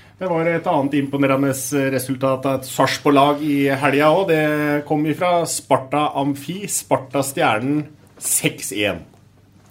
Det 0.21 0.27
var 0.29 0.45
et 0.45 0.67
annet 0.69 0.99
imponerende 0.99 1.49
resultat 1.89 2.43
av 2.45 2.59
et 2.59 2.67
Sarpsborg-lag 2.69 3.39
i 3.41 3.55
helga 3.73 4.11
òg. 4.13 4.27
Det 4.29 4.83
kom 4.85 5.01
ifra 5.09 5.39
Sparta 5.49 6.11
Amfi. 6.21 6.59
Sparta 6.69 7.23
Stjernen 7.25 7.87
6-1. 8.21 9.01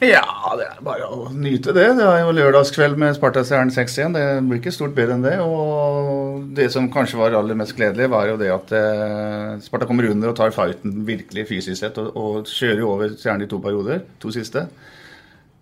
Ja, 0.02 0.24
det 0.58 0.66
er 0.66 0.82
bare 0.82 1.06
å 1.06 1.28
nyte 1.30 1.70
det. 1.76 1.86
Det 2.00 2.02
er 2.02 2.24
jo 2.24 2.34
lørdagskveld 2.34 2.98
med 2.98 3.14
Sparta 3.14 3.44
Stjernen 3.46 3.70
6-1. 3.70 4.18
Det 4.18 4.26
blir 4.48 4.58
ikke 4.58 4.74
stort 4.74 4.98
bedre 4.98 5.20
enn 5.20 5.22
det. 5.28 5.36
Og 5.38 6.50
det 6.58 6.66
som 6.74 6.90
kanskje 6.90 7.22
var 7.22 7.38
aller 7.38 7.62
mest 7.62 7.78
gledelig, 7.78 8.10
var 8.10 8.32
jo 8.32 8.38
det 8.42 8.50
at 8.50 8.74
eh, 8.74 9.58
Sparta 9.62 9.86
kommer 9.86 10.10
under 10.10 10.32
og 10.32 10.40
tar 10.40 10.56
fighten 10.56 11.04
virkelig 11.06 11.46
fysisk 11.52 11.78
sett, 11.78 12.02
og, 12.02 12.10
og 12.10 12.50
kjører 12.50 12.82
jo 12.82 12.90
over 12.96 13.14
Stjernen 13.14 13.46
i 13.46 13.52
to 13.54 13.62
perioder, 13.62 14.02
to 14.18 14.34
siste. 14.34 14.66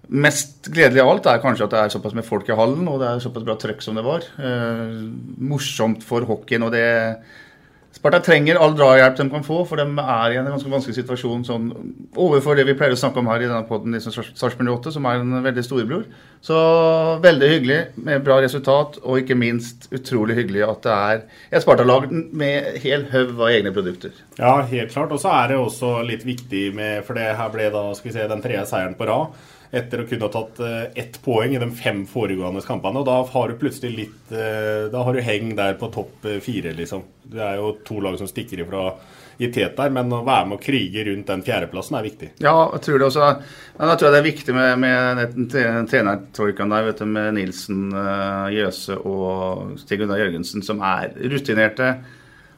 Mest 0.09 0.71
gledelig 0.73 1.03
av 1.03 1.11
alt 1.13 1.27
er 1.29 1.43
kanskje 1.43 1.67
at 1.67 1.75
det 1.75 1.81
er 1.83 1.93
såpass 1.93 2.15
med 2.17 2.25
folk 2.25 2.49
i 2.49 2.57
hallen, 2.57 2.87
og 2.89 3.03
det 3.03 3.11
er 3.11 3.21
såpass 3.21 3.45
bra 3.45 3.59
trøkk 3.61 3.83
som 3.85 3.99
det 3.99 4.07
var. 4.07 4.25
Eh, 4.41 4.87
morsomt 5.51 6.07
for 6.07 6.25
hockeyen. 6.29 6.65
og 6.65 6.73
det 6.73 6.87
Sparta 7.99 8.21
trenger 8.23 8.59
all 8.61 8.77
drahjelp 8.77 9.17
de 9.17 9.25
kan 9.33 9.43
få, 9.43 9.63
for 9.67 9.81
de 9.81 9.85
er 9.99 10.35
i 10.35 10.37
en 10.39 10.47
ganske 10.47 10.71
vanskelig 10.71 10.95
situasjon 11.01 11.41
sånn, 11.49 11.65
overfor 12.21 12.55
det 12.55 12.67
vi 12.69 12.77
pleier 12.79 12.95
å 12.95 13.01
snakke 13.01 13.19
om 13.19 13.31
her 13.33 13.43
i 13.43 13.49
denne 13.49 13.65
poden, 13.67 13.97
liksom 13.97 14.15
Sarpsborg 14.15 14.71
8, 14.77 14.93
som 14.95 15.09
er 15.09 15.19
en 15.23 15.41
veldig 15.43 15.65
storebror. 15.67 16.05
Så 16.45 16.59
veldig 17.25 17.51
hyggelig 17.51 17.81
med 17.97 18.23
bra 18.29 18.39
resultat, 18.45 19.01
og 19.03 19.25
ikke 19.25 19.39
minst 19.41 19.89
utrolig 19.91 20.37
hyggelig 20.39 20.69
at 20.69 20.85
det 20.85 20.95
er 20.95 21.25
et 21.51 21.65
Sparta-lag 21.65 22.07
med 22.13 22.79
hel 22.85 23.09
haug 23.11 23.35
av 23.41 23.49
egne 23.51 23.75
produkter. 23.75 24.15
Ja, 24.39 24.61
helt 24.69 24.95
klart. 24.95 25.17
Og 25.17 25.25
så 25.25 25.33
er 25.35 25.51
det 25.51 25.59
også 25.59 25.97
litt 26.07 26.29
viktig 26.29 26.69
med 26.77 27.03
For 27.09 27.19
det 27.19 27.33
her 27.41 27.51
ble 27.51 27.73
da, 27.75 27.89
skal 27.97 28.13
vi 28.13 28.19
se, 28.19 28.29
den 28.31 28.45
tredje 28.45 28.69
seieren 28.71 28.99
på 28.99 29.09
rad 29.09 29.57
etter 29.71 30.01
å 30.01 30.07
kunne 30.09 30.25
ha 30.25 30.33
tatt 30.33 30.61
eh, 30.65 30.83
ett 31.03 31.21
poeng 31.25 31.55
i 31.55 31.61
de 31.61 31.69
fem 31.77 32.05
foregående 32.09 32.65
kampene. 32.65 33.03
Og 33.03 33.09
da 33.09 33.21
har 33.29 33.49
du 33.49 33.61
plutselig 33.61 33.93
litt 33.97 34.33
eh, 34.33 34.89
Da 34.93 35.05
har 35.05 35.15
du 35.15 35.25
heng 35.25 35.55
der 35.59 35.77
på 35.81 35.91
topp 35.93 36.25
eh, 36.29 36.41
fire, 36.45 36.73
liksom. 36.77 37.05
Det 37.29 37.43
er 37.45 37.59
jo 37.61 37.75
to 37.85 38.01
lag 38.05 38.17
som 38.21 38.31
stikker 38.31 38.65
ifra 38.65 38.91
i 39.39 39.51
tet 39.55 39.77
der, 39.79 39.93
men 39.95 40.11
å 40.11 40.25
være 40.27 40.49
med 40.51 40.57
å 40.57 40.63
krige 40.63 41.05
rundt 41.07 41.29
den 41.29 41.45
fjerdeplassen 41.47 41.95
er 41.95 42.07
viktig. 42.09 42.31
Ja, 42.43 42.55
jeg 42.73 42.81
tror 42.83 42.99
det 42.99 43.07
også. 43.07 43.29
Men 43.77 43.93
jeg 43.93 44.01
tror 44.01 44.11
det 44.11 44.19
er 44.19 44.27
viktig 44.27 44.55
med, 44.57 44.81
med 44.83 45.53
trenertroikaen 45.93 46.75
der, 46.75 46.87
vet 46.89 47.03
du, 47.05 47.07
med 47.13 47.37
Nilsen, 47.37 47.85
Jøse 48.51 48.97
og 48.99 49.77
Stig 49.79 50.03
Gunnar 50.03 50.19
Jørgensen, 50.25 50.65
som 50.67 50.83
er 50.83 51.15
rutinerte 51.31 51.93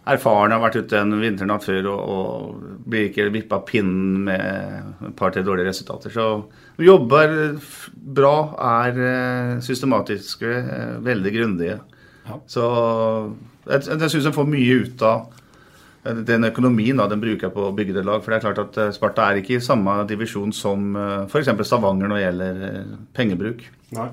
erfarne, 0.09 0.57
har 0.57 0.65
vært 0.65 0.81
ute 0.81 1.03
en 1.03 1.21
vinternatt 1.21 1.67
før 1.69 1.91
og, 1.93 2.01
og 2.01 2.81
blir 2.89 3.11
ikke 3.11 3.29
vippa 3.35 3.61
pinnen 3.69 4.25
med 4.31 5.05
et 5.11 5.17
par-tre 5.21 5.45
dårlige 5.45 5.75
resultater. 5.75 6.17
Så 6.17 6.31
jobber 6.85 7.35
bra, 7.95 8.35
er 8.85 9.03
eh, 9.05 9.59
systematiske, 9.65 10.49
eh, 10.49 10.97
veldig 11.05 11.35
grundige. 11.35 11.79
Ja. 12.29 12.41
Så 12.47 12.65
Jeg, 13.67 13.85
jeg 13.87 14.11
syns 14.11 14.27
en 14.27 14.35
får 14.35 14.49
mye 14.49 14.77
ut 14.85 15.03
av 15.05 15.29
eh, 16.05 16.23
den 16.27 16.49
økonomien 16.49 16.97
da, 16.97 17.07
den 17.11 17.23
bruker 17.23 17.53
på 17.55 17.69
å 17.69 17.75
bygge 17.77 17.99
det 17.99 18.07
lag. 18.09 18.23
For 18.25 18.33
det 18.33 18.41
er 18.41 18.47
klart 18.49 18.63
at 18.65 18.97
Sparta 18.97 19.29
er 19.29 19.41
ikke 19.41 19.59
i 19.59 19.65
samme 19.65 20.01
divisjon 20.09 20.53
som 20.57 20.97
f.eks. 21.29 21.53
Stavanger 21.69 22.09
når 22.09 22.17
det 22.17 22.25
gjelder 22.25 22.67
pengebruk. 23.17 23.65
Nei. 23.97 24.11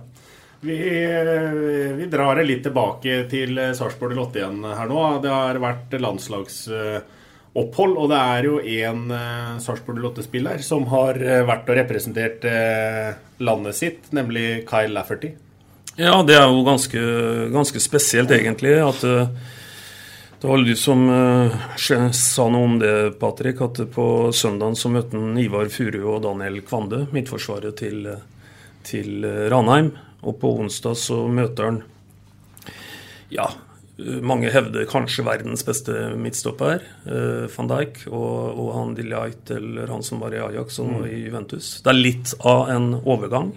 Vi, 0.68 0.76
vi 1.96 2.06
drar 2.10 2.40
det 2.40 2.48
litt 2.48 2.64
tilbake 2.66 3.20
til 3.30 3.60
Sarpsborg 3.78 4.16
Lotte 4.18 4.42
igjen 4.42 4.64
her 4.66 4.90
nå. 4.90 5.04
Det 5.22 5.30
har 5.30 5.60
vært 5.62 5.94
landslagsopphold, 7.58 7.98
og 7.98 8.10
det 8.12 8.18
er 8.18 8.46
jo 8.46 8.60
en 8.62 9.60
Sarpsborg 9.60 10.00
Lotte-spiller 10.00 10.62
som 10.62 10.86
har 10.92 11.18
vært 11.48 11.70
og 11.70 11.78
representert 11.78 12.46
landet 13.40 13.76
sitt, 13.76 14.12
nemlig 14.12 14.66
Kyle 14.68 14.94
Lafferty. 14.94 15.34
Ja, 15.98 16.22
det 16.22 16.36
er 16.38 16.46
jo 16.46 16.64
ganske, 16.64 17.00
ganske 17.50 17.80
spesielt, 17.82 18.32
egentlig. 18.32 18.78
at 18.78 19.04
uh, 19.04 19.28
det 20.40 20.48
var 20.48 20.62
du 20.62 20.76
som 20.76 21.08
sa 22.14 22.48
noe 22.50 22.64
om 22.64 22.78
det, 22.78 23.20
Patrick. 23.20 23.62
At 23.62 23.82
på 23.90 24.32
søndagen 24.32 24.78
så 24.78 24.92
møtte 24.94 25.18
han 25.18 25.38
Ivar 25.42 25.70
Furu 25.74 26.04
og 26.14 26.22
Daniel 26.28 26.62
Kvande, 26.62 27.08
midtforsvaret 27.12 27.80
til, 27.80 28.06
til 28.86 29.26
Ranheim. 29.50 29.96
Og 30.22 30.38
på 30.38 30.54
onsdag 30.62 30.98
så 31.02 31.24
møter 31.26 31.72
han 31.72 31.82
ja, 33.34 33.50
mange 33.98 34.52
hevder 34.54 34.86
kanskje 34.90 35.26
verdens 35.26 35.64
beste 35.66 35.94
midtstopper, 36.20 36.84
uh, 37.10 37.46
van 37.50 37.70
Dijk, 37.72 38.04
og, 38.12 38.60
og 38.60 38.74
han 38.76 38.98
Delight, 38.98 39.50
eller 39.54 39.90
han 39.90 40.06
som 40.06 40.22
var 40.22 40.36
i 40.36 40.42
Ajax, 40.42 40.78
og 40.84 40.92
nå 40.92 41.00
mm. 41.02 41.08
i 41.10 41.22
Juventus. 41.24 41.72
Det 41.86 41.94
er 41.94 41.98
litt 41.98 42.36
av 42.46 42.70
en 42.74 42.92
overgang. 43.00 43.56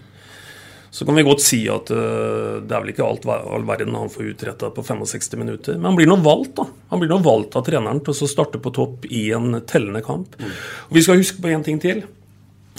Så 0.91 1.07
kan 1.07 1.15
vi 1.15 1.23
godt 1.23 1.45
si 1.45 1.61
at 1.71 1.93
uh, 1.93 2.59
det 2.65 2.73
er 2.73 2.83
vel 2.83 2.95
ikke 2.95 3.07
alt 3.07 3.29
all 3.31 3.67
verden 3.69 3.99
han 3.99 4.11
får 4.11 4.33
utretta 4.33 4.73
på 4.75 4.83
65 4.87 5.39
minutter. 5.39 5.77
Men 5.77 5.93
han 5.93 6.01
blir 6.01 6.11
nå 6.11 6.17
valgt 6.25 6.57
da. 6.59 6.67
Han 6.91 7.03
blir 7.03 7.13
nå 7.13 7.21
valgt 7.27 7.61
av 7.61 7.67
treneren 7.69 8.01
til 8.07 8.17
å 8.17 8.31
starte 8.31 8.63
på 8.63 8.73
topp 8.75 9.07
i 9.13 9.29
en 9.37 9.61
tellende 9.69 10.03
kamp. 10.07 10.35
Mm. 10.41 10.57
Og 10.89 10.99
Vi 10.99 11.05
skal 11.07 11.21
huske 11.21 11.45
på 11.45 11.53
én 11.53 11.67
ting 11.67 11.79
til. 11.83 12.03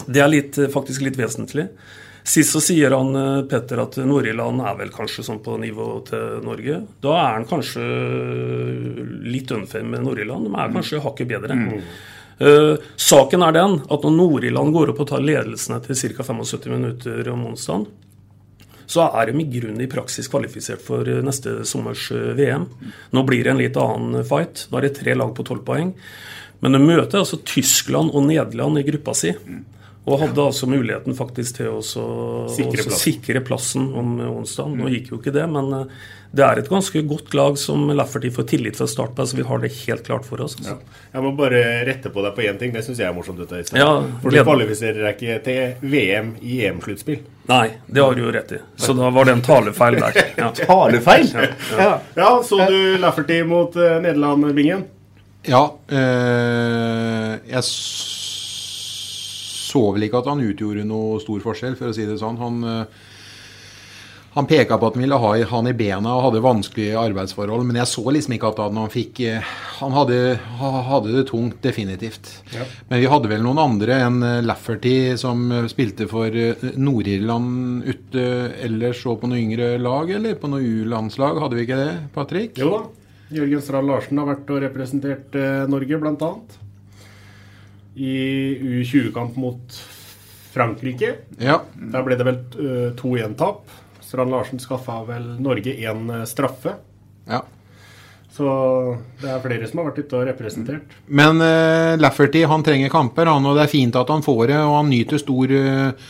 Det 0.01 0.19
er 0.23 0.33
litt, 0.33 0.57
faktisk 0.73 1.05
litt 1.05 1.19
vesentlig. 1.19 1.69
Sist 2.23 2.53
så 2.53 2.61
sier 2.61 2.93
han 2.93 3.15
eh, 3.17 3.43
Petter 3.49 3.81
at 3.81 3.97
Nord-Irland 4.05 4.61
er 4.63 4.77
vel 4.77 4.91
kanskje 4.93 5.25
sånn 5.25 5.41
på 5.43 5.57
nivå 5.61 5.87
til 6.07 6.41
Norge. 6.45 6.81
Da 7.01 7.15
er 7.17 7.37
han 7.39 7.47
kanskje 7.49 7.85
litt 9.25 9.51
unfair 9.55 9.87
med 9.87 10.05
Nord-Irland. 10.05 10.49
De 10.49 10.53
er 10.53 10.75
kanskje 10.75 11.01
hakket 11.01 11.31
bedre. 11.31 11.57
Mm. 11.57 11.79
Uh, 12.41 12.73
saken 12.97 13.43
er 13.45 13.53
den 13.53 13.75
at 13.93 14.05
når 14.05 14.13
Nord-Irland 14.15 14.73
går 14.73 14.93
opp 14.93 15.03
og 15.03 15.09
tar 15.11 15.21
ledelsene 15.21 15.77
til 15.85 15.97
ca. 16.15 16.25
75 16.25 16.71
minutter 16.73 17.27
om 17.29 17.43
onsdag, 17.51 17.85
så 18.89 19.05
er 19.19 19.29
de 19.29 19.43
i 19.43 19.49
grunnen 19.59 19.83
i 19.83 19.89
praksis 19.89 20.27
kvalifisert 20.27 20.81
for 20.83 21.07
eh, 21.07 21.21
neste 21.23 21.61
sommers 21.69 22.09
VM. 22.11 22.65
Nå 23.15 23.23
blir 23.27 23.45
det 23.45 23.53
en 23.53 23.61
litt 23.61 23.77
annen 23.79 24.25
fight. 24.27 24.65
Da 24.71 24.81
er 24.81 24.89
det 24.89 24.97
tre 24.97 25.15
lag 25.15 25.31
på 25.37 25.45
tolv 25.47 25.63
poeng. 25.67 25.93
Men 26.61 26.75
de 26.75 26.81
møter 26.81 27.21
altså 27.21 27.39
Tyskland 27.47 28.11
og 28.11 28.25
Nederland 28.27 28.81
i 28.81 28.85
gruppa 28.89 29.15
si. 29.17 29.31
Og 30.09 30.17
hadde 30.17 30.41
altså 30.41 30.65
muligheten 30.65 31.13
faktisk 31.13 31.59
til 31.59 31.75
å 31.77 31.81
sikre, 31.83 32.87
plassen. 32.87 32.97
sikre 32.97 33.43
plassen 33.45 33.91
om 33.93 34.15
onsdag. 34.31 34.73
Nå 34.79 34.89
gikk 34.89 35.11
jo 35.11 35.19
ikke 35.19 35.33
det, 35.35 35.43
men 35.51 35.69
eh, 35.77 35.99
det 36.33 36.45
er 36.45 36.61
et 36.61 36.69
ganske 36.71 37.03
godt 37.05 37.35
lag 37.37 37.57
som 37.59 37.83
Lafferty 37.93 38.31
får 38.33 38.47
tillit 38.49 38.79
fra 38.79 38.87
start 38.89 39.13
på. 39.17 39.25
så 39.27 39.37
Vi 39.37 39.45
har 39.45 39.61
det 39.61 39.69
helt 39.83 40.05
klart 40.07 40.25
for 40.25 40.41
oss. 40.41 40.55
Altså. 40.57 40.77
Ja. 40.79 41.03
Jeg 41.13 41.25
må 41.25 41.33
bare 41.37 41.61
rette 41.85 42.09
på 42.09 42.23
deg 42.25 42.33
på 42.37 42.45
én 42.47 42.57
ting. 42.57 42.71
Det 42.73 42.81
syns 42.85 43.01
jeg 43.03 43.09
er 43.11 43.13
morsomt. 43.13 43.43
Dette, 43.43 43.61
ja, 43.77 43.91
for 44.23 44.33
du 44.33 44.39
kvalifiserer 44.41 45.03
deg 45.05 45.19
ikke 45.19 45.37
til 45.45 45.91
VM 45.91 46.31
i 46.41 46.61
EM-sluttspill. 46.69 47.21
Nei, 47.51 47.65
det 47.85 48.01
har 48.01 48.15
du 48.15 48.23
jo 48.23 48.31
rett 48.33 48.55
i. 48.57 48.61
Så 48.79 48.95
da 48.97 49.11
var 49.13 49.27
det 49.27 49.35
en 49.37 49.45
talefeil 49.45 49.99
der. 50.01 50.19
Ja. 50.41 50.49
talefeil? 50.55 51.29
Ja. 51.77 51.91
ja. 52.15 52.31
Så 52.47 52.63
du 52.71 52.97
Lafferty 53.03 53.43
mot 53.45 53.75
uh, 53.77 53.99
Nederland, 54.01 54.49
Bingen? 54.57 54.87
Ja. 55.45 55.65
Øh, 55.91 57.37
jeg 57.49 57.63
så 59.71 59.87
vel 59.95 60.07
ikke 60.07 60.21
at 60.21 60.29
han 60.31 60.43
utgjorde 60.43 60.85
noe 60.87 61.17
stor 61.23 61.41
forskjell, 61.43 61.79
for 61.79 61.91
å 61.91 61.95
si 61.95 62.05
det 62.07 62.19
sånn. 62.21 62.39
Han, 62.41 62.61
eh, 62.67 63.09
han 64.31 64.47
peka 64.47 64.77
på 64.79 64.87
at 64.87 64.95
han 64.95 65.03
ville 65.03 65.19
ha 65.19 65.31
han 65.51 65.67
i 65.67 65.73
bena 65.75 66.13
og 66.15 66.25
hadde 66.27 66.43
vanskelige 66.43 66.99
arbeidsforhold, 66.99 67.65
men 67.67 67.81
jeg 67.81 67.91
så 67.91 68.03
liksom 68.15 68.35
ikke 68.37 68.51
at 68.53 68.61
han 68.63 68.79
fikk 68.91 69.19
eh, 69.27 69.51
Han 69.81 69.95
hadde, 69.97 70.37
hadde 70.61 71.15
det 71.15 71.25
tungt, 71.31 71.57
definitivt. 71.63 72.29
Ja. 72.53 72.67
Men 72.87 73.01
vi 73.01 73.09
hadde 73.09 73.31
vel 73.31 73.41
noen 73.43 73.59
andre 73.63 73.99
enn 74.05 74.21
eh, 74.23 74.39
Lafferty 74.45 75.17
som 75.19 75.49
spilte 75.71 76.07
for 76.11 76.31
Nord-Irland 76.77 77.87
ute 77.87 78.25
ellers 78.61 79.03
og 79.09 79.23
på 79.23 79.31
noe 79.31 79.41
yngre 79.41 79.75
lag, 79.81 80.11
eller 80.19 80.39
på 80.39 80.51
noe 80.51 80.63
U-landslag, 80.63 81.41
hadde 81.41 81.57
vi 81.57 81.67
ikke 81.67 81.81
det, 81.81 81.93
Patrick? 82.15 82.59
Jo 82.61 82.73
da. 82.77 82.83
Jørgen 83.31 83.61
Strand 83.63 83.87
Larsen 83.87 84.19
har 84.19 84.27
vært 84.27 84.49
og 84.51 84.57
representert 84.59 85.35
Norge, 85.71 85.99
blant 86.01 86.23
annet 86.27 86.57
i 87.95 88.15
U20-kamp 88.61 89.35
mot 89.39 89.79
Frankrike. 90.51 91.15
Ja. 91.39 91.61
Der 91.75 92.05
ble 92.05 92.17
det 92.19 92.27
vel 92.27 92.39
2-1-tap. 92.99 93.63
Eh, 93.67 94.03
Strand 94.03 94.33
Larsen 94.33 94.59
skaffa 94.59 95.01
vel 95.07 95.27
Norge 95.39 95.73
én 95.79 96.09
eh, 96.09 96.25
straffe. 96.27 96.75
Ja. 97.29 97.43
Så 98.31 98.47
det 99.21 99.27
er 99.27 99.43
flere 99.43 99.67
som 99.67 99.81
har 99.81 99.89
vært 99.91 100.05
ute 100.05 100.19
og 100.19 100.27
representert. 100.29 100.93
Men 101.11 101.43
uh, 101.43 101.99
Lafferty 101.99 102.45
han 102.47 102.63
trenger 102.63 102.91
kamper, 102.91 103.27
han, 103.27 103.43
og 103.43 103.57
det 103.59 103.65
er 103.65 103.71
fint 103.73 103.97
at 103.99 104.11
han 104.11 104.23
får 104.23 104.45
det. 104.53 104.59
Og 104.63 104.75
han 104.77 104.91
nyter 104.91 105.19
stor 105.19 105.51
uh, 105.51 106.05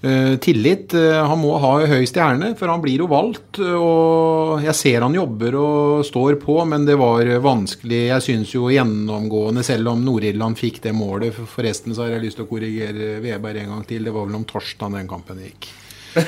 tillit. 0.00 0.94
Eh, 0.94 1.26
han 1.26 1.40
må 1.40 1.56
ha 1.58 1.72
høy 1.90 2.04
stjerne, 2.06 2.52
for 2.58 2.70
han 2.70 2.82
blir 2.82 3.02
jo 3.02 3.08
valgt. 3.10 3.58
og 3.58 4.62
Jeg 4.62 4.74
ser 4.78 5.02
han 5.02 5.16
jobber 5.16 5.56
og 5.58 6.04
står 6.06 6.38
på, 6.42 6.60
men 6.68 6.86
det 6.86 6.98
var 7.00 7.26
vanskelig. 7.42 8.02
Jeg 8.12 8.26
syns 8.26 8.54
jo 8.54 8.70
gjennomgående, 8.70 9.64
selv 9.66 9.94
om 9.94 10.04
Nord-Irland 10.04 10.58
fikk 10.58 10.82
det 10.84 10.94
målet 10.94 11.34
Forresten 11.34 11.94
så 11.94 12.04
har 12.04 12.16
jeg 12.16 12.24
lyst 12.26 12.38
til 12.38 12.46
å 12.46 12.50
korrigere 12.50 13.18
Veberg 13.24 13.64
en 13.64 13.74
gang 13.74 13.84
til. 13.88 14.06
Det 14.06 14.14
var 14.14 14.28
vel 14.28 14.38
om 14.38 14.46
torsdag 14.48 14.94
den 14.94 15.10
kampen 15.10 15.42
gikk. 15.44 15.70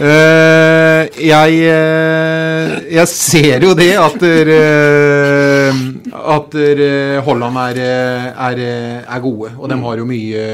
Jeg, 0.00 1.56
jeg, 1.60 3.08
ser 3.10 3.64
jo 3.66 3.74
det 3.76 3.90
at 4.00 4.22
uh, 4.22 5.49
At 6.10 6.54
Holland 7.26 7.58
er, 7.62 7.80
er, 8.34 8.60
er, 9.04 9.20
gode. 9.22 9.52
Og 9.58 9.68
de 9.70 9.78
har 9.84 10.02
jo 10.02 10.06
mye, 10.08 10.44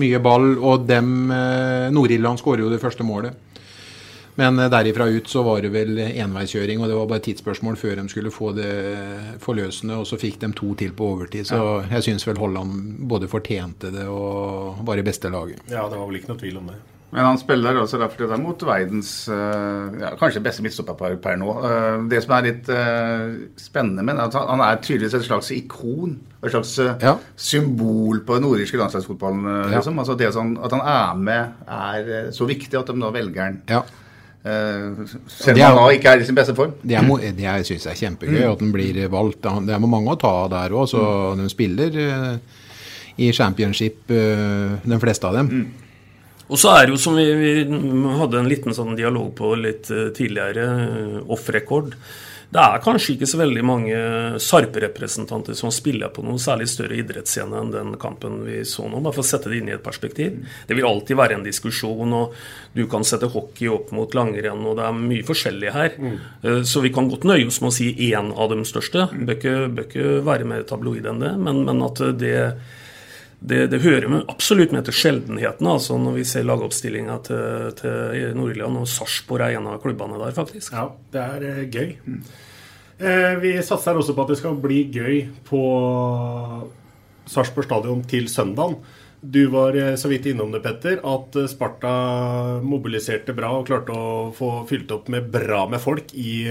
mye 0.00 0.20
ball. 0.24 0.54
Og 0.58 0.86
dem 0.88 1.32
Nord-Irland 1.92 2.40
skårer 2.40 2.64
jo 2.64 2.70
det 2.72 2.80
første 2.82 3.06
målet. 3.06 3.36
Men 4.40 4.56
derifra 4.56 5.04
ut 5.12 5.28
så 5.28 5.42
var 5.44 5.60
det 5.60 5.68
vel 5.74 5.98
enveiskjøring, 6.00 6.80
og 6.80 6.88
det 6.88 6.96
var 6.96 7.08
bare 7.10 7.24
tidsspørsmål 7.26 7.76
før 7.76 7.98
de 8.00 8.06
skulle 8.08 8.32
få 8.32 8.54
det 8.56 8.70
forløsende. 9.44 9.98
Og 10.00 10.08
så 10.08 10.16
fikk 10.20 10.40
de 10.40 10.52
to 10.56 10.72
til 10.80 10.94
på 10.96 11.10
overtid. 11.16 11.50
Så 11.50 11.60
jeg 11.90 12.06
syns 12.08 12.24
vel 12.28 12.40
Holland 12.40 12.96
både 13.10 13.28
fortjente 13.28 13.92
det 13.92 14.06
og 14.08 14.80
var 14.88 15.00
i 15.00 15.04
beste 15.04 15.32
laget. 15.32 15.60
Ja, 15.68 15.84
det 15.84 16.00
var 16.00 16.08
vel 16.08 16.22
ikke 16.22 16.32
noe 16.32 16.40
tvil 16.40 16.58
om 16.62 16.72
det. 16.72 16.80
Men 17.12 17.26
han 17.26 17.36
spiller 17.36 17.76
også 17.76 17.98
derfor 18.00 18.24
det 18.24 18.32
er 18.32 18.40
mot 18.40 18.62
verdens 18.64 19.10
uh, 19.28 19.92
ja, 20.00 20.14
kanskje 20.16 20.40
beste 20.44 20.62
midtstopper 20.64 21.18
per 21.20 21.34
nå. 21.36 21.54
Uh, 21.60 22.04
det 22.08 22.22
som 22.24 22.32
er 22.38 22.46
litt 22.46 22.70
uh, 22.72 23.34
spennende 23.60 24.04
med 24.06 24.20
at 24.22 24.36
han 24.38 24.62
er 24.64 24.80
tydeligvis 24.80 25.18
et 25.18 25.26
slags 25.26 25.50
ikon. 25.52 26.14
Et 26.40 26.54
slags 26.54 26.72
ja. 26.80 27.18
symbol 27.36 28.22
på 28.24 28.38
den 28.38 28.46
nordiske 28.46 28.80
landslagsfotballen. 28.80 29.44
Ja. 29.44 29.66
Liksom. 29.74 30.00
Altså 30.00 30.16
det 30.16 30.30
sånn, 30.32 30.54
at 30.56 30.72
han 30.72 30.86
er 30.94 31.20
med, 31.28 31.68
er 31.68 32.32
så 32.32 32.48
viktig 32.48 32.80
at 32.80 32.88
de 32.88 33.04
da 33.04 33.12
velger 33.14 33.44
han. 33.44 33.60
Ja. 33.68 33.84
selv 35.30 35.60
om 35.68 35.82
han 35.84 35.92
ikke 35.98 36.16
er 36.16 36.24
i 36.24 36.26
sin 36.26 36.34
beste 36.34 36.56
form. 36.56 36.72
Det, 36.80 36.96
er, 36.96 37.28
det 37.36 37.44
jeg 37.44 37.68
syns 37.68 37.86
er 37.92 38.00
kjempegøy 38.00 38.40
mm. 38.40 38.48
at 38.54 38.64
han 38.64 38.72
blir 38.74 39.04
valgt. 39.12 39.44
Det 39.68 39.76
er 39.76 39.84
mange 39.84 40.16
å 40.16 40.18
ta 40.18 40.32
av 40.46 40.50
der 40.56 40.80
òg. 40.80 40.88
Så 40.90 41.04
mm. 41.04 41.44
de 41.44 41.52
spiller 41.52 42.02
i 43.20 43.30
championship, 43.36 44.08
de 44.08 45.02
fleste 45.04 45.28
av 45.28 45.42
dem. 45.42 45.52
Mm. 45.52 45.81
Og 46.52 46.60
så 46.60 46.74
er 46.74 46.84
det 46.84 46.92
jo 46.92 47.00
som 47.00 47.16
vi, 47.16 47.24
vi, 47.32 47.52
hadde 48.18 48.42
en 48.42 48.50
liten 48.50 48.76
sånn 48.76 48.98
dialog 48.98 49.32
på 49.38 49.54
litt 49.56 49.88
eh, 49.92 50.10
tidligere, 50.16 50.68
eh, 50.84 51.16
off-record. 51.32 51.96
Det 52.52 52.60
er 52.60 52.82
kanskje 52.84 53.14
ikke 53.14 53.26
så 53.30 53.38
veldig 53.40 53.62
mange 53.64 53.98
Sarpe-representanter 54.44 55.56
som 55.56 55.70
spiller 55.72 56.10
på 56.12 56.20
noe 56.26 56.40
særlig 56.42 56.66
større 56.68 56.98
idrettsscene 57.00 57.56
enn 57.62 57.70
den 57.72 57.94
kampen 58.00 58.42
vi 58.44 58.58
så 58.68 58.84
nå, 58.84 59.00
bare 59.00 59.16
for 59.16 59.24
å 59.24 59.30
sette 59.30 59.48
det 59.48 59.62
inn 59.62 59.70
i 59.70 59.74
et 59.78 59.84
perspektiv. 59.84 60.36
Det 60.68 60.76
vil 60.76 60.84
alltid 60.84 61.16
være 61.16 61.38
en 61.38 61.46
diskusjon, 61.46 62.12
og 62.18 62.36
du 62.76 62.84
kan 62.92 63.08
sette 63.08 63.30
hockey 63.32 63.72
opp 63.72 63.88
mot 63.96 64.12
langrenn, 64.18 64.66
og 64.68 64.76
det 64.76 64.84
er 64.84 65.00
mye 65.00 65.24
forskjellig 65.24 65.72
her. 65.72 65.96
Mm. 65.96 66.20
Eh, 66.42 66.60
så 66.68 66.84
vi 66.84 66.92
kan 66.92 67.08
godt 67.08 67.24
nøye 67.30 67.48
oss 67.48 67.62
med 67.64 67.72
å 67.72 67.78
si 67.78 67.88
én 68.10 68.28
av 68.36 68.52
de 68.52 68.60
største. 68.68 69.08
Bør 69.16 69.38
ikke, 69.38 69.56
bør 69.72 69.88
ikke 69.88 70.12
være 70.28 70.52
mer 70.52 70.68
tabloid 70.68 71.08
enn 71.08 71.24
det, 71.24 71.32
men, 71.40 71.64
men 71.70 71.84
at 71.88 72.04
det 72.20 72.36
det, 73.42 73.66
det, 73.72 73.80
hører 73.82 74.06
med, 74.06 74.24
absolutt 74.30 74.72
med 74.74 74.86
til 74.86 74.94
sjeldenhetene 74.94 75.74
altså 75.74 75.96
når 75.98 76.14
vi 76.20 76.24
ser 76.28 76.46
lagoppstillinga 76.46 77.18
til, 77.26 77.72
til 77.80 78.36
Nord-Irland. 78.38 78.78
Og 78.84 78.90
Sarpsborg 78.90 79.48
er 79.48 79.58
en 79.58 79.68
av 79.72 79.80
klubbene 79.82 80.20
der, 80.20 80.34
faktisk. 80.36 80.74
Ja, 80.76 80.88
det 81.14 81.26
er 81.36 81.46
eh, 81.48 81.62
gøy. 81.66 81.96
Eh, 83.02 83.34
vi 83.42 83.56
satser 83.66 83.98
også 83.98 84.14
på 84.14 84.22
at 84.22 84.34
det 84.34 84.38
skal 84.38 84.58
bli 84.62 84.84
gøy 84.94 85.24
på 85.48 85.62
Sarpsborg 87.32 87.66
stadion 87.66 88.04
til 88.06 88.30
søndagen. 88.30 88.78
Du 89.22 89.40
var 89.50 89.74
eh, 89.78 89.96
så 89.98 90.10
vidt 90.10 90.28
innom 90.30 90.54
det, 90.54 90.62
Petter, 90.62 91.00
at 91.02 91.38
Sparta 91.50 91.96
mobiliserte 92.62 93.34
bra 93.34 93.50
og 93.58 93.66
klarte 93.66 93.96
å 93.96 94.30
få 94.34 94.52
fylt 94.70 94.94
opp 94.94 95.10
med 95.10 95.26
bra 95.34 95.64
med 95.70 95.82
folk 95.82 96.14
i 96.14 96.44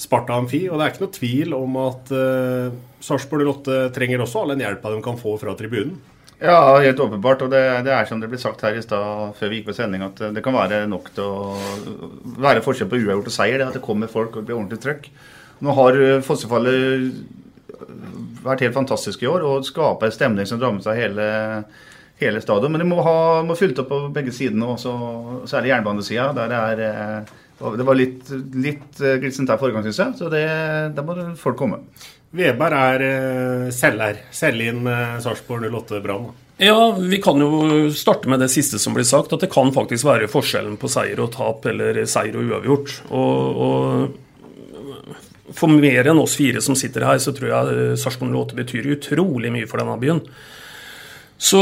Sparta 0.00 0.40
Amfi. 0.40 0.64
Og 0.70 0.80
det 0.80 0.86
er 0.86 0.96
ikke 0.96 1.04
noe 1.04 1.18
tvil 1.18 1.56
om 1.56 1.76
at 1.84 2.12
uh, 2.16 2.72
Sarpsborg 3.04 3.48
08 3.64 3.78
trenger 3.96 4.24
også 4.24 4.42
all 4.42 4.52
den 4.54 4.64
hjelpa 4.64 4.92
de 4.92 5.04
kan 5.04 5.20
få 5.20 5.36
fra 5.40 5.56
tribunen. 5.58 6.00
Ja, 6.42 6.78
helt 6.82 7.00
åpenbart. 7.00 7.44
Og 7.46 7.52
det, 7.52 7.62
det 7.86 7.92
er 7.94 8.08
som 8.08 8.22
det 8.22 8.30
ble 8.32 8.40
sagt 8.40 8.64
her 8.66 8.74
i 8.74 8.82
stad 8.82 9.36
før 9.38 9.52
vi 9.52 9.60
gikk 9.60 9.68
på 9.70 9.76
sending, 9.76 10.02
at 10.06 10.18
det 10.34 10.42
kan 10.44 10.56
være 10.56 10.82
nok 10.90 11.12
til 11.14 11.28
å 11.28 11.54
være 12.42 12.64
forskjell 12.64 12.90
på 12.90 12.98
uavgjort 12.98 13.30
og 13.30 13.36
seier. 13.36 13.60
Det 13.60 13.68
at 13.70 13.78
det 13.78 13.84
kommer 13.84 14.10
folk 14.10 14.36
og 14.36 14.48
blir 14.48 14.58
ordentlig 14.58 14.82
trøkk. 14.82 15.08
Nå 15.62 15.76
har 15.78 15.98
Fossefallet 16.26 17.12
vært 18.42 18.64
helt 18.66 18.74
fantastisk 18.74 19.22
i 19.22 19.30
år 19.30 19.44
og 19.46 19.66
skaper 19.66 20.08
en 20.08 20.14
stemning 20.14 20.48
som 20.50 20.58
drar 20.58 20.74
med 20.74 20.84
seg 20.84 20.98
hele 20.98 21.26
hele 22.22 22.40
stadion. 22.40 22.72
Men 22.72 22.82
de 22.82 22.88
må 22.88 23.02
ha 23.04 23.42
må 23.46 23.56
fylt 23.58 23.80
opp 23.82 23.90
på 23.92 24.00
begge 24.14 24.34
sidene, 24.34 24.72
og 24.72 25.46
særlig 25.50 25.70
er 25.70 25.76
jernbanesida. 25.76 26.30
Der 26.36 26.52
det 26.52 26.60
er 26.62 26.84
eh, 26.88 27.38
Det 27.62 27.86
var 27.86 27.94
litt, 27.94 28.30
litt 28.58 29.00
eh, 29.00 29.20
glissent 29.22 29.48
der 29.48 29.60
forrige 29.60 29.78
gang, 29.78 29.86
syns 29.86 30.02
jeg. 30.02 30.18
Så 30.18 30.30
det, 30.32 30.42
der 30.96 31.06
må 31.06 31.16
folk 31.38 31.58
komme. 31.60 31.82
Veberg 32.32 32.78
er 32.78 33.04
eh, 33.06 33.66
selger. 33.74 34.22
Selge 34.32 34.70
inn 34.72 34.88
Sarpsborg 35.22 35.68
08 35.68 36.00
Brann. 36.04 36.30
Ja, 36.62 36.92
vi 36.94 37.18
kan 37.22 37.40
jo 37.42 37.90
starte 37.96 38.30
med 38.30 38.40
det 38.40 38.50
siste 38.52 38.78
som 38.78 38.94
blir 38.96 39.06
sagt. 39.08 39.32
At 39.34 39.44
det 39.44 39.50
kan 39.52 39.72
faktisk 39.74 40.06
være 40.08 40.30
forskjellen 40.32 40.78
på 40.80 40.90
seier 40.92 41.20
og 41.24 41.32
tap, 41.34 41.66
eller 41.68 42.04
seier 42.08 42.38
og 42.38 42.48
uavgjort. 42.48 42.96
Og, 43.10 43.62
og 43.66 45.52
for 45.56 45.68
mer 45.72 46.08
enn 46.08 46.22
oss 46.22 46.36
fire 46.38 46.62
som 46.64 46.78
sitter 46.78 47.04
her, 47.08 47.20
så 47.20 47.34
tror 47.36 47.48
jeg 47.50 48.00
Sarpsborg 48.00 48.32
08 48.32 48.60
betyr 48.62 48.92
utrolig 48.96 49.52
mye 49.52 49.68
for 49.68 49.82
denne 49.82 49.98
byen. 50.00 50.22
Så, 51.42 51.60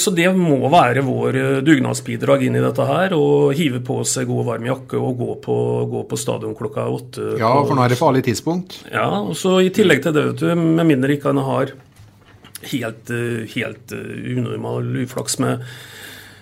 så, 0.00 0.10
det 0.16 0.30
må 0.32 0.56
være 0.72 1.02
vår 1.04 1.36
eh, 1.36 1.58
dugnadsbidrag 1.60 2.46
inn 2.46 2.56
i 2.56 2.62
dette 2.64 2.86
her. 2.88 3.12
Å 3.12 3.50
hive 3.52 3.82
på 3.84 3.98
seg 4.08 4.30
god, 4.30 4.46
varm 4.48 4.70
jakke 4.70 4.96
og 4.96 5.20
gå 5.20 5.34
på, 5.44 5.56
gå 5.92 6.04
på 6.08 6.18
stadion 6.20 6.56
klokka 6.56 6.86
åtte. 6.88 7.34
Ja, 7.40 7.52
for 7.60 7.76
nå 7.76 7.84
er 7.84 7.92
det 7.92 8.00
farlig 8.00 8.24
tidspunkt. 8.30 8.78
Ja, 8.88 9.10
og 9.20 9.36
så 9.36 9.58
i 9.60 9.68
tillegg 9.76 10.00
til 10.06 10.16
det, 10.16 10.24
vet 10.30 10.40
du, 10.40 10.48
med 10.56 10.88
mindre 10.88 11.18
ikke 11.18 11.34
han 11.34 11.44
har 11.44 11.74
helt, 12.72 13.12
eh, 13.12 13.44
helt 13.58 13.92
eh, 13.92 14.10
unormal 14.32 14.88
uflaks 15.04 15.36
med 15.44 15.68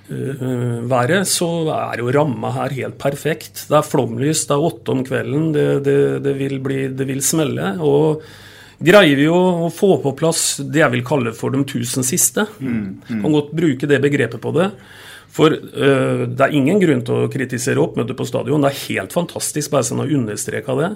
uh, 0.08 0.78
været, 0.88 1.26
så 1.28 1.50
er 1.74 1.98
jo 1.98 2.12
ramma 2.14 2.54
her 2.62 2.78
helt 2.78 3.02
perfekt. 3.02 3.66
Det 3.68 3.82
er 3.82 3.90
flomlys, 3.90 4.46
det 4.46 4.54
er 4.54 4.68
åtte 4.70 4.94
om 4.94 5.02
kvelden, 5.06 5.50
det, 5.56 5.70
det, 5.82 6.02
det, 6.22 6.38
vil, 6.38 6.60
bli, 6.62 6.84
det 6.94 7.10
vil 7.10 7.26
smelle. 7.26 7.74
og 7.82 8.22
greier 8.78 9.18
vi 9.18 9.26
å 9.30 9.68
få 9.74 9.96
på 10.02 10.14
plass 10.18 10.60
det 10.62 10.82
jeg 10.82 10.94
vil 10.94 11.06
kalle 11.06 11.34
for 11.36 11.54
de 11.54 11.64
tusen 11.68 12.06
siste. 12.06 12.46
Mm, 12.60 12.80
mm. 13.02 13.22
Kan 13.24 13.34
godt 13.34 13.54
bruke 13.58 13.90
det 13.90 14.00
begrepet 14.04 14.42
på 14.42 14.54
det. 14.56 14.70
For 15.34 15.54
uh, 15.54 16.26
det 16.26 16.44
er 16.44 16.56
ingen 16.56 16.80
grunn 16.82 17.04
til 17.06 17.24
å 17.24 17.30
kritisere 17.32 17.82
oppmøtet 17.82 18.18
på 18.18 18.26
stadion. 18.28 18.62
Det 18.64 18.72
er 18.72 18.84
helt 18.88 19.16
fantastisk, 19.16 19.72
bare 19.74 19.86
sånn 19.86 20.04
å 20.04 20.12
understreke 20.18 20.78
det. 20.78 20.92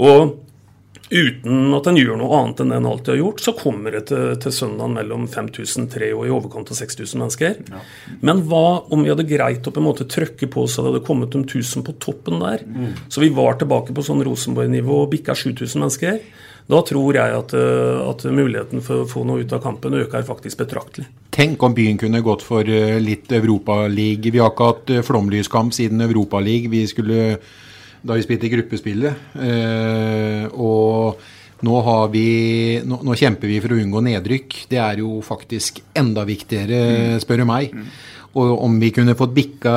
Og 0.00 0.38
uten 1.10 1.74
at 1.74 1.88
en 1.90 1.98
gjør 1.98 2.18
noe 2.20 2.36
annet 2.38 2.60
enn 2.62 2.70
det 2.70 2.76
en 2.78 2.88
alltid 2.90 3.12
har 3.12 3.20
gjort, 3.20 3.40
så 3.42 3.54
kommer 3.58 3.96
det 3.96 4.02
til, 4.10 4.34
til 4.42 4.54
søndagen 4.54 4.94
mellom 4.94 5.24
5003 5.30 6.10
og 6.14 6.26
i 6.26 6.34
overkant 6.34 6.70
av 6.70 6.78
6000 6.78 7.22
mennesker. 7.24 7.56
Ja. 7.66 7.80
Men 8.26 8.44
hva 8.50 8.64
om 8.94 9.02
vi 9.02 9.10
hadde 9.10 9.26
greit 9.28 9.66
å 9.66 9.74
på 9.74 9.82
en 9.82 9.88
måte 9.88 10.06
trøkke 10.10 10.46
på 10.50 10.66
så 10.70 10.84
det 10.84 10.92
hadde 10.92 11.06
kommet 11.08 11.34
de 11.34 11.42
1000 11.42 11.86
på 11.86 11.96
toppen 12.02 12.38
der? 12.42 12.62
Mm. 12.62 12.92
Så 13.10 13.24
vi 13.24 13.32
var 13.34 13.58
tilbake 13.58 13.96
på 13.96 14.06
sånn 14.06 14.22
Rosenborg-nivå 14.26 15.02
og 15.02 15.10
bikka 15.16 15.34
7000 15.34 15.82
mennesker. 15.82 16.22
Da 16.68 16.82
tror 16.86 17.16
jeg 17.16 17.34
at, 17.34 17.54
eh, 17.56 18.02
at, 18.04 18.24
muligheten 18.30 18.84
for 18.84 19.02
å 19.02 19.08
få 19.08 19.24
noe 19.26 19.42
ut 19.42 19.52
av 19.56 19.62
kampen 19.64 19.96
øker 19.98 20.26
faktisk 20.26 20.62
betraktelig. 20.62 21.08
Tenk 21.34 21.62
om 21.62 21.74
byen 21.74 21.98
kunne 21.98 22.22
gått 22.22 22.44
for 22.46 22.66
eh, 22.66 23.00
litt 23.02 23.32
Europaliga. 23.32 24.30
Vi 24.30 24.42
har 24.42 24.52
ikke 24.52 24.70
hatt 24.70 24.94
eh, 24.94 25.04
flomlyskamp 25.06 25.74
siden 25.74 26.04
Europaliga. 26.06 26.70
Vi 26.70 26.86
skulle 26.90 27.38
da 28.00 28.16
vi 28.16 28.24
spilte 28.24 28.48
gruppespillet. 28.48 29.12
og 30.56 31.20
nå, 31.60 31.74
vi, 32.08 32.80
nå, 32.80 33.00
nå, 33.04 33.16
kjemper 33.18 33.50
vi 33.50 33.58
for 33.60 33.74
å 33.74 33.80
unngå 33.82 34.00
nedrykk. 34.06 34.56
Det 34.70 34.78
er 34.80 35.02
jo 35.02 35.18
faktisk 35.20 35.82
enda 35.92 36.24
viktigere, 36.24 36.78
mm. 36.80 37.18
spør 37.20 37.42
du 37.42 37.46
meg. 37.50 37.74
Mm. 37.76 37.90
Og 38.40 38.62
om 38.64 38.78
vi 38.80 38.92
kunne 38.94 39.16
fått 39.18 39.34
bikka 39.34 39.74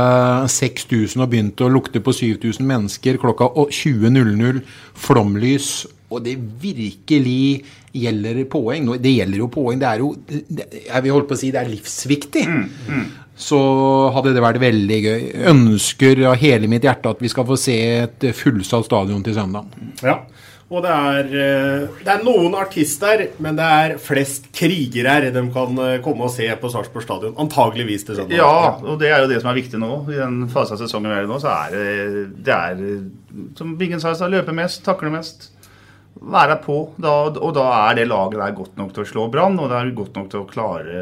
6000 0.48 1.24
og 1.26 1.32
begynt 1.32 1.63
å 1.65 1.72
lukte 1.74 2.04
på 2.06 2.13
7000 2.13 2.67
mennesker 2.69 3.17
klokka 3.22 3.50
20.00, 3.58 4.62
flomlys 4.93 5.69
og 6.13 6.23
det 6.26 6.38
virkelig 6.62 7.63
gjelder 7.93 8.39
poeng 8.49 8.88
Det 9.02 9.12
gjelder 9.13 9.41
jo 9.43 9.49
poeng. 9.54 9.82
Det 9.82 9.89
er 9.89 10.02
jo 10.02 10.13
Jeg 10.30 11.04
vil 11.04 11.13
holde 11.13 11.30
på 11.30 11.38
å 11.38 11.41
si 11.41 11.52
det 11.54 11.62
er 11.62 11.71
livsviktig. 11.71 12.45
Mm, 12.49 12.63
mm. 12.89 13.06
Så 13.43 13.60
hadde 14.13 14.34
det 14.36 14.43
vært 14.45 14.62
veldig 14.62 14.99
gøy. 15.08 15.23
Ønsker 15.54 16.21
av 16.30 16.38
hele 16.41 16.69
mitt 16.69 16.86
hjerte 16.86 17.15
at 17.15 17.23
vi 17.23 17.32
skal 17.32 17.47
få 17.49 17.58
se 17.60 17.78
et 18.06 18.30
fullsatt 18.38 18.86
stadion 18.89 19.26
til 19.26 19.38
søndag. 19.38 19.73
Ja. 20.06 20.21
Og 20.73 20.82
det 20.82 20.89
er, 20.89 21.28
eh, 21.38 21.82
det 22.02 22.10
er, 22.10 22.21
noen 22.26 22.56
artister, 22.58 23.28
men 23.43 23.58
det 23.60 23.65
er 23.65 23.95
flest 24.02 24.47
krigere 24.56 25.30
de 25.34 25.43
kan 25.54 25.82
eh, 25.84 25.99
komme 26.02 26.26
og 26.26 26.34
se 26.34 26.47
på 26.58 26.71
Sarpsborg 26.71 27.06
stadion. 27.06 27.36
Antageligvis 27.43 28.08
til 28.08 28.17
søndag. 28.17 28.39
Ja, 28.39 28.80
og 28.82 28.97
det 29.02 29.12
er 29.12 29.21
jo 29.21 29.30
det 29.30 29.41
som 29.43 29.52
er 29.52 29.60
viktig 29.60 29.82
nå. 29.82 29.91
I 30.10 30.17
den 30.17 30.47
fasen 30.54 30.78
av 30.78 30.82
sesongen 30.82 31.12
vi 31.12 31.17
er 31.19 31.28
i 31.28 31.30
nå, 31.30 31.38
så 31.43 31.52
er 31.54 31.76
det, 31.76 32.23
det 32.47 32.56
er, 32.56 32.82
som 33.60 33.76
Bingen 33.78 34.02
sa, 34.02 34.15
løpe 34.26 34.56
mest, 34.56 34.82
takle 34.88 35.13
mest 35.13 35.52
være 36.21 36.58
på. 36.63 36.78
Da, 37.02 37.13
og 37.34 37.54
da 37.56 37.65
er 37.89 37.97
det 37.97 38.06
laget 38.10 38.39
der 38.39 38.56
godt 38.56 38.78
nok 38.80 38.93
til 38.95 39.04
å 39.04 39.10
slå 39.10 39.26
Brann, 39.34 39.58
og 39.60 39.71
det 39.71 39.80
er 39.80 39.93
godt 39.97 40.19
nok 40.19 40.30
til 40.32 40.43
å 40.43 40.49
klare 40.49 41.02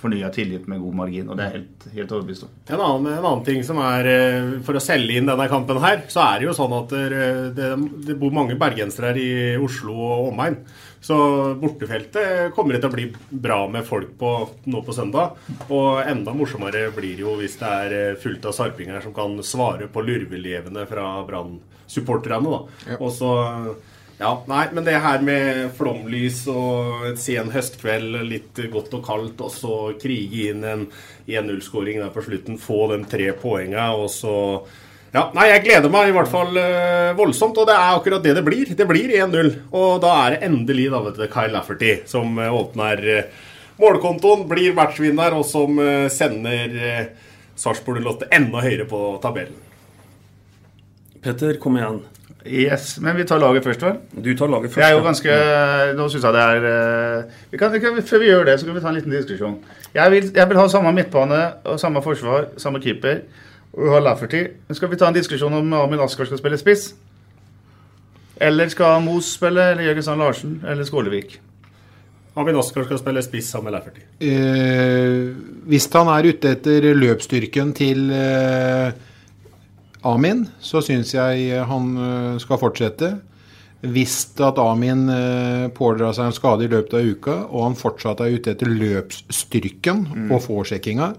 fornya 0.00 0.30
tillit 0.34 0.68
med 0.70 0.82
god 0.82 0.98
margin. 1.02 1.30
Og 1.30 1.38
det 1.38 1.46
er 1.46 1.56
helt, 1.58 1.88
helt 1.94 2.14
overbevist 2.16 2.46
om. 2.46 2.52
En 2.68 2.84
annen, 2.84 3.08
en 3.14 3.24
annen, 3.24 3.46
ting 3.46 3.64
som 3.66 3.80
er 3.82 4.06
eh, 4.10 4.52
For 4.66 4.76
å 4.76 4.82
selge 4.82 5.16
inn 5.18 5.28
denne 5.28 5.48
kampen 5.50 5.80
her, 5.82 6.04
så 6.12 6.22
er 6.26 6.40
det 6.40 6.50
jo 6.50 6.56
sånn 6.56 6.76
at 6.76 6.94
det, 6.94 7.24
det, 7.56 7.72
det 8.06 8.18
bor 8.20 8.34
mange 8.34 8.58
bergensere 8.60 9.12
her 9.12 9.20
i 9.20 9.32
Oslo 9.60 9.96
og 9.96 10.30
omegn. 10.30 10.60
Så 11.00 11.16
bortefeltet 11.56 12.52
kommer 12.54 12.76
det 12.76 12.82
til 12.82 12.90
å 12.90 12.94
bli 12.94 13.06
bra 13.30 13.62
med 13.72 13.86
folk 13.88 14.12
på 14.20 14.32
nå 14.68 14.82
på 14.84 14.94
søndag. 14.94 15.38
Og 15.72 16.02
enda 16.04 16.34
morsommere 16.36 16.90
blir 16.92 17.16
det 17.16 17.24
jo 17.24 17.38
hvis 17.40 17.56
det 17.60 17.70
er 17.84 17.96
eh, 17.96 18.18
fullt 18.20 18.50
av 18.50 18.56
sarpinger 18.56 19.00
som 19.04 19.16
kan 19.16 19.38
svare 19.46 19.88
på 19.90 20.04
lurvelevene 20.04 20.84
fra 20.90 21.06
Brann-supporterne. 21.28 22.60
Ja. 22.90 23.00
Og 23.00 23.14
så 23.16 23.32
ja, 24.20 24.34
nei, 24.50 24.66
men 24.76 24.84
det 24.84 24.98
her 25.00 25.22
med 25.24 25.70
flomlys 25.78 26.42
og 26.52 27.06
en 27.08 27.16
sen 27.16 27.48
høstkveld, 27.54 28.18
litt 28.28 28.58
godt 28.68 28.92
og 28.98 29.06
kaldt, 29.06 29.40
og 29.40 29.54
så 29.54 29.76
krige 30.00 30.50
inn 30.50 30.66
en 30.68 30.82
1-0-skåring 31.24 32.02
der 32.02 32.12
på 32.12 32.26
slutten, 32.26 32.60
få 32.60 32.82
de 32.92 32.98
tre 33.08 33.30
poengene, 33.40 33.86
og 33.96 34.10
så 34.12 34.34
ja, 35.10 35.24
nei, 35.34 35.48
Jeg 35.48 35.64
gleder 35.64 35.90
meg 35.90 36.10
i 36.10 36.12
hvert 36.14 36.30
fall 36.30 36.52
uh, 36.54 37.16
voldsomt, 37.18 37.56
og 37.58 37.66
det 37.66 37.74
er 37.74 37.96
akkurat 37.96 38.22
det 38.22 38.36
det 38.36 38.44
blir. 38.46 38.68
Det 38.78 38.86
blir 38.86 39.10
1-0. 39.10 39.48
Og 39.74 39.96
da 40.04 40.12
er 40.20 40.36
det 40.36 40.44
endelig 40.46 40.84
da, 40.92 41.00
vet 41.02 41.18
du, 41.18 41.24
Kyle 41.32 41.50
Lafferty 41.56 41.96
som 42.06 42.38
uh, 42.38 42.46
åpner 42.54 43.02
uh, 43.08 43.48
målkontoen, 43.82 44.44
blir 44.52 44.76
matchvinner, 44.76 45.34
og 45.34 45.42
som 45.48 45.82
sender 46.14 46.78
uh, 46.78 47.34
Sarpsborg 47.58 48.04
Lotte 48.06 48.30
enda 48.30 48.62
høyere 48.62 48.86
på 48.86 49.02
tabellen. 49.24 49.58
Petter, 51.24 51.58
kom 51.58 51.80
igjen. 51.80 52.04
Yes, 52.46 52.98
Men 53.00 53.16
vi 53.16 53.24
tar 53.28 53.38
laget 53.38 53.64
først, 53.64 53.82
vel? 53.82 53.98
Du 54.24 54.30
tar 54.36 54.48
laget 54.48 54.70
først. 54.70 54.80
Jeg 54.80 54.90
er 54.90 54.96
jo 54.96 55.04
ganske, 55.04 55.34
Nå 55.96 56.08
syns 56.08 56.24
jeg 56.24 56.32
det 56.32 56.44
er 56.44 56.68
eh, 56.70 57.36
vi 57.50 57.60
kan, 57.60 57.72
vi 57.72 57.78
kan, 57.82 58.02
Før 58.02 58.18
vi 58.18 58.30
gjør 58.30 58.44
det, 58.48 58.60
så 58.60 58.66
kan 58.66 58.74
vi 58.74 58.80
ta 58.80 58.88
en 58.88 58.96
liten 58.96 59.12
diskusjon. 59.12 59.58
Jeg 59.94 60.10
vil, 60.10 60.30
jeg 60.34 60.48
vil 60.48 60.56
ha 60.60 60.68
samme 60.68 60.92
midtbane 60.96 61.42
og 61.64 61.80
samme 61.80 62.02
forsvar, 62.02 62.48
samme 62.56 62.80
keeper. 62.80 63.20
Og 63.72 63.84
vi 63.84 63.92
har 63.92 64.00
Lafferty. 64.00 64.42
Skal 64.72 64.90
vi 64.90 64.96
ta 64.96 65.08
en 65.08 65.14
diskusjon 65.14 65.52
om 65.54 65.72
Amund 65.72 66.02
Askar 66.02 66.24
skal 66.26 66.40
spille 66.40 66.58
spiss? 66.58 66.94
Eller 68.40 68.72
skal 68.72 69.02
Moos 69.04 69.34
spille, 69.36 69.70
eller 69.70 69.84
Jørgen 69.84 70.02
Sand 70.02 70.20
Larsen, 70.24 70.62
eller 70.66 70.84
Skålevik? 70.84 71.40
Amin 72.40 72.56
Askar 72.56 72.86
skal 72.86 72.98
spille 72.98 73.22
spiss 73.26 73.50
sammen 73.52 73.68
med 73.68 73.76
Lafferty. 73.76 74.00
Eh, 74.22 75.30
hvis 75.68 75.88
han 75.92 76.08
er 76.08 76.28
ute 76.30 76.54
etter 76.56 76.86
løpsstyrken 76.96 77.74
til 77.76 78.06
eh, 78.14 78.92
Amin, 80.06 80.46
så 80.64 80.80
syns 80.84 81.12
jeg 81.12 81.64
han 81.68 81.90
eh, 82.00 82.38
skal 82.40 82.60
fortsette. 82.60 83.10
Hvis 83.80 84.16
at 84.44 84.58
Amin 84.60 85.06
eh, 85.12 85.66
pådrar 85.72 86.12
seg 86.16 86.30
en 86.30 86.36
skade 86.36 86.66
i 86.66 86.72
løpet 86.72 86.96
av 86.98 87.10
uka, 87.14 87.36
og 87.48 87.68
han 87.68 87.78
fortsatt 87.80 88.20
er 88.20 88.36
ute 88.36 88.54
etter 88.54 88.68
løpsstyrken 88.68 90.04
mm. 90.08 90.26
og 90.36 90.44
påsjekkinga, 90.44 91.12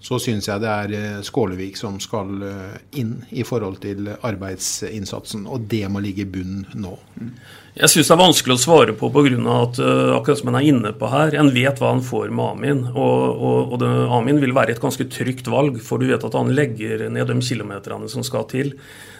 så 0.00 0.16
syns 0.22 0.48
jeg 0.48 0.62
det 0.62 0.68
er 0.70 0.92
eh, 0.96 1.22
Skålevik 1.24 1.76
som 1.76 1.98
skal 2.00 2.44
eh, 2.46 2.76
inn 3.02 3.18
i 3.36 3.44
forhold 3.44 3.82
til 3.82 4.08
arbeidsinnsatsen. 4.08 5.44
Og 5.44 5.66
det 5.68 5.84
må 5.92 6.00
ligge 6.00 6.24
i 6.24 6.30
bunnen 6.30 6.64
nå. 6.80 6.94
Jeg 7.76 7.92
syns 7.92 8.08
det 8.08 8.14
er 8.16 8.22
vanskelig 8.22 8.56
å 8.56 8.62
svare 8.62 8.94
på 8.96 9.10
pga. 9.12 9.36
at 9.60 9.78
uh, 9.78 10.16
akkurat 10.16 10.40
som 10.40 10.50
en 10.50 10.58
er 10.58 10.66
inne 10.72 10.90
på 10.96 11.10
her, 11.12 11.36
en 11.38 11.52
vet 11.54 11.78
hva 11.78 11.92
han 11.92 12.02
får 12.02 12.32
med 12.32 12.46
Amin. 12.56 12.82
Og, 12.90 13.20
og, 13.36 13.74
og 13.74 13.76
det, 13.82 13.92
Amin 14.16 14.40
vil 14.42 14.56
være 14.56 14.74
et 14.74 14.82
ganske 14.82 15.06
trygt 15.12 15.52
valg, 15.52 15.78
for 15.84 16.00
du 16.00 16.08
vet 16.08 16.24
at 16.26 16.36
han 16.36 16.50
legger 16.56 17.06
ned 17.12 17.30
de 17.30 17.38
kilometerne 17.44 18.08
som 18.10 18.26
skal 18.26 18.48
til. 18.50 18.74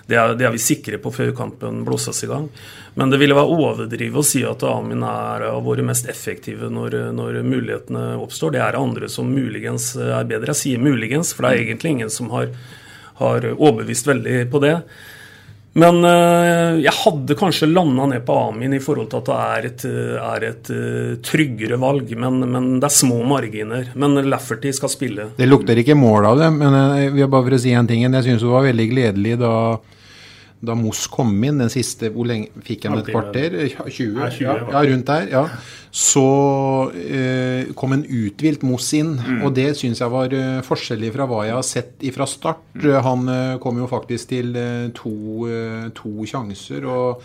Det 0.06 0.16
er, 0.18 0.34
det 0.38 0.46
er, 0.46 0.54
vi 0.54 0.62
sikre 0.62 0.98
på 1.02 1.12
før 1.14 1.32
kampen 1.36 1.84
blåses 1.86 2.24
i 2.24 2.30
gang. 2.30 2.48
Men 2.94 3.12
det 3.12 3.20
ville 3.20 3.36
være 3.36 3.54
overdrive 3.54 4.20
å 4.20 4.26
si 4.26 4.42
at 4.46 4.64
Amin 4.66 5.04
er 5.06 5.46
av 5.50 5.62
våre 5.66 5.84
mest 5.86 6.08
effektive 6.10 6.70
når, 6.72 6.96
når, 7.16 7.40
mulighetene 7.46 8.16
oppstår. 8.18 8.56
Det 8.56 8.64
er 8.64 8.80
andre 8.80 9.10
som 9.12 9.30
muligens 9.30 9.92
er 10.00 10.26
bedre. 10.26 10.50
Jeg 10.54 10.62
sier 10.64 10.82
muligens, 10.82 11.32
for 11.34 11.46
det 11.46 11.52
er 11.54 11.64
egentlig 11.64 11.94
ingen 11.96 12.12
som 12.12 12.32
har, 12.34 12.50
har 13.22 13.46
overbevist 13.54 14.10
veldig 14.10 14.44
på 14.50 14.62
det. 14.66 14.76
Men 15.78 16.00
øh, 16.02 16.80
jeg 16.82 16.92
hadde 16.98 17.36
kanskje 17.38 17.68
landa 17.70 18.08
ned 18.10 18.24
på 18.26 18.34
Amin 18.48 18.74
i 18.74 18.80
forhold 18.82 19.12
til 19.12 19.20
at 19.20 19.28
det 19.28 19.36
er 19.38 19.68
et, 19.68 19.84
er 20.18 20.46
et 20.48 20.70
uh, 20.74 21.12
tryggere 21.22 21.78
valg. 21.78 22.10
Men, 22.18 22.40
men, 22.42 22.66
det 22.82 22.88
er 22.88 22.96
små 22.96 23.20
marginer. 23.22 23.92
Men 23.94 24.18
Lafferty 24.26 24.72
skal 24.74 24.90
spille. 24.90 25.28
Det 25.38 25.46
lukter 25.46 25.78
ikke 25.78 25.94
mål 25.94 26.32
av 26.32 26.42
det, 26.42 26.50
men 26.58 26.74
jeg 26.74 27.14
vil 27.14 27.30
bare 27.30 27.46
for 27.46 27.58
å 27.60 27.62
si 27.62 27.76
en 27.76 27.86
ting. 27.86 28.02
Jeg 28.02 28.26
syns 28.26 28.42
det 28.42 28.50
var 28.50 28.66
veldig 28.66 28.88
gledelig 28.90 29.38
da 29.44 29.54
da 30.60 30.74
Moss 30.76 31.06
kom 31.08 31.32
inn, 31.44 31.60
den 31.62 31.70
siste 31.72 32.10
Hvor 32.12 32.28
lenge 32.28 32.50
fikk 32.66 32.84
han 32.88 32.98
et 33.00 33.08
kvarter? 33.08 33.56
20? 33.80 34.40
Ja, 34.42 34.56
ja 34.60 34.82
rundt 34.90 35.08
der. 35.08 35.28
ja. 35.32 35.44
Så 35.90 36.24
eh, 36.94 37.72
kom 37.74 37.96
en 37.96 38.04
uthvilt 38.04 38.62
Moss 38.66 38.92
inn, 38.94 39.16
mm. 39.16 39.40
og 39.46 39.54
det 39.56 39.72
syns 39.80 40.02
jeg 40.04 40.12
var 40.12 40.30
uh, 40.36 40.60
forskjellig 40.62 41.10
fra 41.16 41.26
hva 41.26 41.40
jeg 41.48 41.56
har 41.56 41.66
sett 41.66 42.04
fra 42.14 42.28
start. 42.30 42.62
Mm. 42.76 42.90
Han 43.06 43.32
uh, 43.32 43.56
kom 43.62 43.80
jo 43.80 43.88
faktisk 43.90 44.30
til 44.30 44.52
uh, 44.54 44.90
to, 44.94 45.14
to 45.96 46.28
sjanser. 46.30 46.86
og 46.86 47.24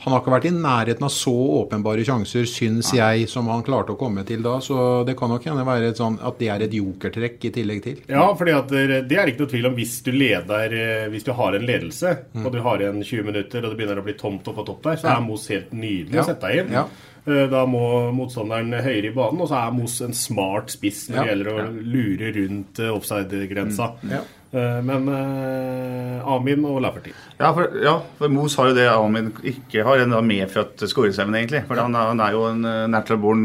han 0.00 0.14
har 0.14 0.22
ikke 0.22 0.32
vært 0.32 0.48
i 0.48 0.52
nærheten 0.56 1.04
av 1.04 1.12
så 1.12 1.34
åpenbare 1.60 2.04
sjanser, 2.06 2.46
syns 2.48 2.92
jeg, 2.96 3.26
som 3.28 3.50
han 3.52 3.64
klarte 3.66 3.92
å 3.92 3.98
komme 4.00 4.24
til 4.28 4.40
da. 4.44 4.56
Så 4.64 5.02
det 5.04 5.16
kan 5.18 5.28
nok 5.32 5.44
gjerne 5.44 5.66
være 5.66 5.92
sånn 5.98 6.16
at 6.24 6.38
det 6.40 6.48
er 6.54 6.64
et 6.64 6.76
jokertrekk 6.78 7.44
i 7.50 7.52
tillegg 7.58 7.82
til. 7.84 8.00
Ja, 8.08 8.24
fordi 8.38 8.56
det 8.70 9.18
er 9.18 9.32
ikke 9.32 9.44
noe 9.44 9.52
tvil 9.52 9.68
om 9.68 9.76
hvis 9.76 9.98
du 10.06 10.10
leder 10.14 10.74
Hvis 11.12 11.26
du 11.26 11.34
har 11.36 11.56
en 11.56 11.66
ledelse, 11.68 12.14
mm. 12.32 12.46
og 12.46 12.54
du 12.54 12.60
har 12.64 12.80
igjen 12.80 13.04
20 13.04 13.28
minutter, 13.28 13.64
og 13.64 13.74
det 13.74 13.80
begynner 13.80 14.00
å 14.00 14.06
bli 14.06 14.16
tomt 14.20 14.48
opp 14.48 14.60
på 14.62 14.66
topp 14.70 14.82
der, 14.88 14.98
så 15.02 15.12
er 15.12 15.22
Moss 15.24 15.46
helt 15.52 15.72
nydelig 15.76 16.16
ja. 16.16 16.24
å 16.24 16.28
sette 16.32 16.48
deg 16.48 16.64
inn. 16.64 16.74
Ja. 16.80 16.88
Eh, 17.26 17.46
da 17.52 17.64
må 17.68 17.84
motstanderen 18.16 18.72
høyere 18.80 19.10
i 19.10 19.14
banen, 19.14 19.42
og 19.44 19.50
så 19.50 19.60
er 19.60 19.74
Moss 19.76 20.00
en 20.04 20.16
smart 20.16 20.72
spiss 20.72 21.08
når 21.10 21.16
det 21.16 21.22
ja. 21.22 21.30
gjelder 21.34 21.52
å 21.52 21.64
lure 21.94 22.34
rundt 22.36 22.80
eh, 22.80 22.92
offside-grensa. 22.94 23.90
Mm. 24.00 24.14
Ja. 24.16 24.22
Eh, 24.50 24.78
men 24.82 25.06
uh, 25.06 26.26
Amin 26.34 26.64
og 26.66 26.80
Lafferty. 26.82 27.12
Ja, 27.38 27.52
ja, 27.84 27.92
for 28.18 28.32
Mos 28.34 28.56
har 28.58 28.72
jo 28.72 28.74
det 28.74 28.86
Amin 28.90 29.28
ikke 29.46 29.84
har, 29.86 30.02
en 30.02 30.16
medfødt 30.26 30.82
skåringsevne, 30.90 31.38
egentlig. 31.38 31.62
For 31.68 31.78
han, 31.78 31.94
han, 31.94 32.22
er 32.24 32.34
jo 32.34 32.46
en 32.48 32.64
uh, 32.66 32.86
natural 32.90 33.20
born 33.22 33.44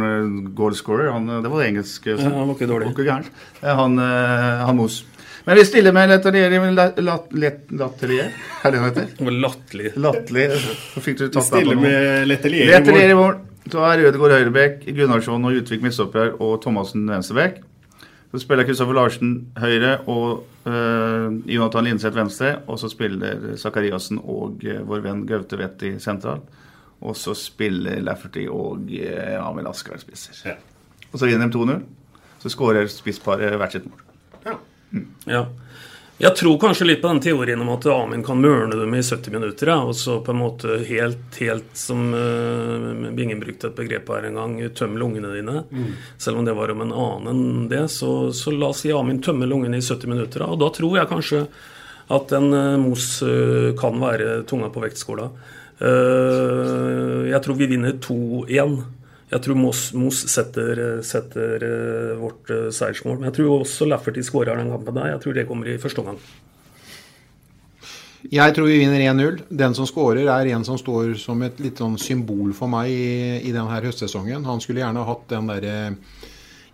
goal 0.58 0.78
scorer. 0.78 1.12
Han, 1.14 1.30
det 1.30 1.52
var 1.52 1.62
det 1.62 1.68
engelske. 1.74 2.16
Ja, 2.16 2.32
han 2.32 2.50
var 2.50 2.56
ikke 2.58 2.72
dårlig. 2.72 2.90
Var 2.90 3.06
ikke 3.06 3.76
Han, 3.84 4.00
han 4.00 4.80
Mos. 4.80 5.04
Men 5.46 5.60
vi 5.60 5.66
stiller 5.68 5.94
med 5.94 6.10
Letelier 6.10 6.56
Latelier? 6.74 8.32
Er 8.66 8.74
det 8.74 8.80
det 8.80 8.86
heter? 8.88 9.30
Latterlig. 9.30 9.92
Latterlig. 10.02 10.48
Vi 11.06 11.14
stiller 11.22 11.78
med 11.78 12.26
Letelier 12.32 13.14
i 13.14 13.18
mål. 13.18 13.38
Så 13.70 13.82
er 13.82 14.02
Rødegård 14.02 14.34
høyrebekk, 14.34 14.84
Gunnarsson 14.94 15.46
og 15.46 15.62
Utvik 15.62 15.86
midtstopper 15.86 16.36
og 16.38 16.60
Thomassen 16.66 17.06
venstrebekk. 17.10 17.64
Så 18.36 18.42
spiller 18.44 18.68
Kristoffer 18.68 18.98
Larsen 18.98 19.30
høyre 19.56 19.94
og 20.12 20.42
uh, 20.66 21.36
Jonathan 21.48 21.86
Linseth 21.88 22.18
venstre. 22.18 22.50
Og 22.68 22.82
så 22.82 22.90
spiller 22.92 23.54
Sakariassen 23.56 24.20
og 24.20 24.66
uh, 24.68 24.82
vår 24.90 25.06
venn 25.06 25.22
Gaute 25.30 25.56
Vetti 25.56 25.94
sentral. 26.04 26.42
Og 27.00 27.16
så 27.16 27.32
spiller 27.40 28.02
Lafferty 28.04 28.44
og 28.52 28.92
uh, 28.92 29.38
Amil 29.40 29.70
Asker 29.72 30.02
spisser. 30.04 30.36
Ja. 30.50 30.58
Og 31.14 31.22
så 31.22 31.30
vinner 31.30 31.48
de 31.48 31.56
2-0. 31.56 31.80
Så 32.44 32.52
skårer 32.52 32.92
spissparet 32.92 33.56
hvert 33.56 33.78
sitt 33.78 33.88
mål. 33.88 34.04
Ja. 34.44 34.58
Mm. 34.92 35.08
ja. 35.32 35.46
Jeg 36.18 36.32
tror 36.40 36.56
kanskje 36.60 36.86
litt 36.88 37.02
på 37.04 37.10
den 37.12 37.20
teorien 37.20 37.60
om 37.60 37.74
at 37.74 37.86
Amin 37.92 38.22
kan 38.24 38.40
mørne 38.40 38.78
dem 38.80 38.94
i 38.96 39.02
70 39.04 39.34
minutter. 39.36 39.68
Ja, 39.68 39.82
og 39.84 39.98
så 40.00 40.22
på 40.24 40.32
en 40.32 40.40
måte 40.40 40.78
helt, 40.88 41.40
helt 41.42 41.74
som 41.76 42.14
uh, 42.16 43.12
Bingen 43.18 43.42
brukte 43.42 43.68
et 43.68 43.76
begrep 43.76 44.08
her 44.14 44.30
en 44.30 44.40
gang, 44.40 44.54
tømme 44.78 45.02
lungene 45.02 45.34
dine. 45.34 45.66
Mm. 45.68 45.90
Selv 46.18 46.40
om 46.40 46.48
det 46.48 46.56
var 46.56 46.72
om 46.72 46.86
en 46.86 46.96
annen 46.96 47.28
enn 47.34 47.68
det, 47.72 47.84
så, 47.92 48.32
så 48.32 48.54
la 48.56 48.72
oss 48.72 48.86
si 48.86 48.94
Amin 48.96 49.20
tømme 49.24 49.50
lungene 49.50 49.82
i 49.82 49.84
70 49.84 50.14
minutter. 50.14 50.46
Ja, 50.46 50.54
og 50.56 50.64
da 50.64 50.72
tror 50.78 50.96
jeg 51.02 51.12
kanskje 51.12 51.44
at 52.16 52.36
en 52.40 52.48
uh, 52.56 52.80
Mos 52.80 53.10
uh, 53.26 53.76
kan 53.76 54.00
være 54.00 54.46
tunga 54.48 54.72
på 54.72 54.88
vektskåla. 54.88 55.30
Jeg 55.76 57.40
tror 57.44 57.58
vi 57.60 57.66
vinner 57.68 57.98
2-1. 58.00 58.78
Jeg 59.36 59.44
tror 59.44 59.58
Moss, 59.60 59.90
Moss 59.98 60.22
setter, 60.32 60.80
setter, 61.04 61.64
eh, 61.68 62.12
vårt 62.16 62.48
uh, 62.54 62.70
seiersmål. 62.72 63.18
Men 63.20 63.28
jeg 63.28 63.42
tror 63.42 63.66
også 63.66 63.88
Lafferty 63.90 64.24
skårer 64.24 64.56
den 64.56 64.72
kampen 64.72 64.96
der. 64.96 65.10
Jeg 65.12 65.24
tror 65.26 65.36
det 65.36 65.48
kommer 65.50 65.68
i 65.68 65.80
første 65.82 66.04
omgang. 66.04 66.22
Jeg 68.32 68.56
tror 68.56 68.70
vi 68.72 68.80
vinner 68.80 69.04
1-0. 69.12 69.42
Den 69.50 69.76
som 69.76 69.90
skårer, 69.90 70.24
er 70.32 70.54
en 70.56 70.64
som 70.66 70.80
står 70.80 71.18
som 71.20 71.44
et 71.46 71.60
litt 71.62 71.84
sånn 71.84 72.00
symbol 72.00 72.56
for 72.56 72.72
meg 72.72 72.94
i, 72.94 73.12
i 73.44 73.52
denne 73.52 73.84
høstsesongen. 73.84 74.48
Han 74.48 74.64
skulle 74.64 74.86
gjerne 74.86 75.04
hatt 75.06 75.28
den 75.34 75.52
derre 75.52 75.76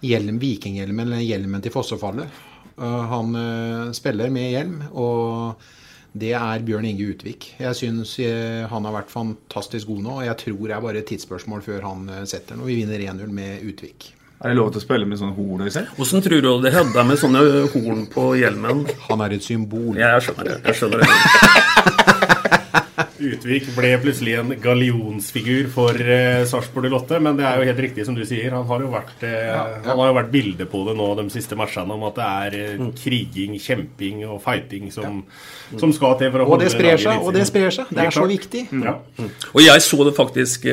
hjelm, 0.06 0.38
vikinghjelmen, 0.42 1.08
eller 1.10 1.26
hjelmen 1.26 1.66
til 1.66 1.74
fossefallet. 1.74 2.42
Uh, 2.78 3.02
han 3.10 3.34
uh, 3.34 3.92
spiller 3.98 4.30
med 4.30 4.54
hjelm. 4.54 4.82
og 4.94 5.81
det 6.12 6.34
er 6.36 6.64
Bjørn 6.68 6.86
Inge 6.90 7.06
Utvik. 7.14 7.54
Jeg 7.62 7.78
syns 7.80 8.18
eh, 8.20 8.66
han 8.68 8.88
har 8.88 8.96
vært 8.98 9.14
fantastisk 9.14 9.88
god 9.94 10.02
nå. 10.04 10.16
og 10.20 10.26
Jeg 10.28 10.40
tror 10.44 10.66
det 10.68 10.76
er 10.76 10.84
bare 10.84 11.00
et 11.00 11.08
tidsspørsmål 11.08 11.64
før 11.64 11.86
han 11.88 12.10
eh, 12.12 12.26
setter 12.28 12.56
den. 12.56 12.66
Og 12.66 12.72
vi 12.72 12.82
vinner 12.82 13.06
1-0 13.14 13.32
med 13.32 13.64
Utvik. 13.70 14.12
Er 14.42 14.52
det 14.52 14.58
lov 14.58 14.72
til 14.74 14.82
å 14.82 14.84
spille 14.84 15.06
med 15.06 15.22
sånne 15.22 15.38
horn? 15.38 15.62
Hvordan 15.70 16.24
tror 16.26 16.42
du 16.44 16.50
det 16.66 16.74
hedda 16.74 17.04
med 17.06 17.20
sånne 17.22 17.46
horn 17.76 18.08
på 18.12 18.32
hjelmen? 18.42 18.84
Han 19.08 19.24
er 19.24 19.38
et 19.38 19.46
symbol. 19.46 19.94
Ja, 19.96 20.16
jeg 20.18 20.28
skjønner 20.28 20.50
det. 20.50 20.60
Jeg 20.66 20.80
skjønner 20.82 21.06
det. 21.06 21.91
Utvik 23.22 23.68
ble 23.76 23.92
plutselig 24.02 24.34
en 24.40 24.54
gallionsfigur 24.62 25.70
for 25.74 25.98
eh, 26.02 26.42
Sarpsborg 26.50 26.90
Lotte, 26.92 27.20
men 27.22 27.38
det 27.38 27.46
er 27.48 27.60
jo 27.60 27.68
helt 27.70 27.82
riktig 27.86 28.06
som 28.08 28.18
du 28.18 28.24
sier. 28.28 28.50
Han 28.56 28.66
har 28.70 28.84
jo 28.84 28.90
vært, 28.94 29.14
eh, 29.28 29.38
ja, 29.52 29.62
ja. 29.76 29.80
Han 29.86 30.02
har 30.02 30.12
jo 30.12 30.18
vært 30.18 30.32
bilde 30.34 30.68
på 30.72 30.84
det 30.88 30.98
nå 30.98 31.08
de 31.20 31.28
siste 31.34 31.58
matchene 31.60 31.98
om 31.98 32.08
at 32.10 32.18
det 32.18 32.28
er 32.48 32.82
uh, 32.82 32.90
kriging, 32.98 33.56
kjemping 33.62 34.26
og 34.28 34.42
fighting 34.44 34.90
som, 34.94 35.22
ja. 35.22 35.80
som 35.82 35.94
skal 35.96 36.18
til 36.20 36.34
for 36.34 36.44
å 36.44 36.48
og 36.48 36.56
holde 36.56 36.68
det 36.68 36.76
sprer 36.76 37.02
seg, 37.06 37.22
Og 37.22 37.36
det 37.38 37.48
sprer 37.50 37.78
seg. 37.78 37.94
Det 37.94 38.06
er 38.08 38.16
så 38.16 38.28
viktig. 38.30 38.68
Mm. 38.72 39.32
Og 39.54 39.64
jeg 39.64 39.86
så 39.86 40.04
det 40.08 40.16
faktisk 40.18 40.70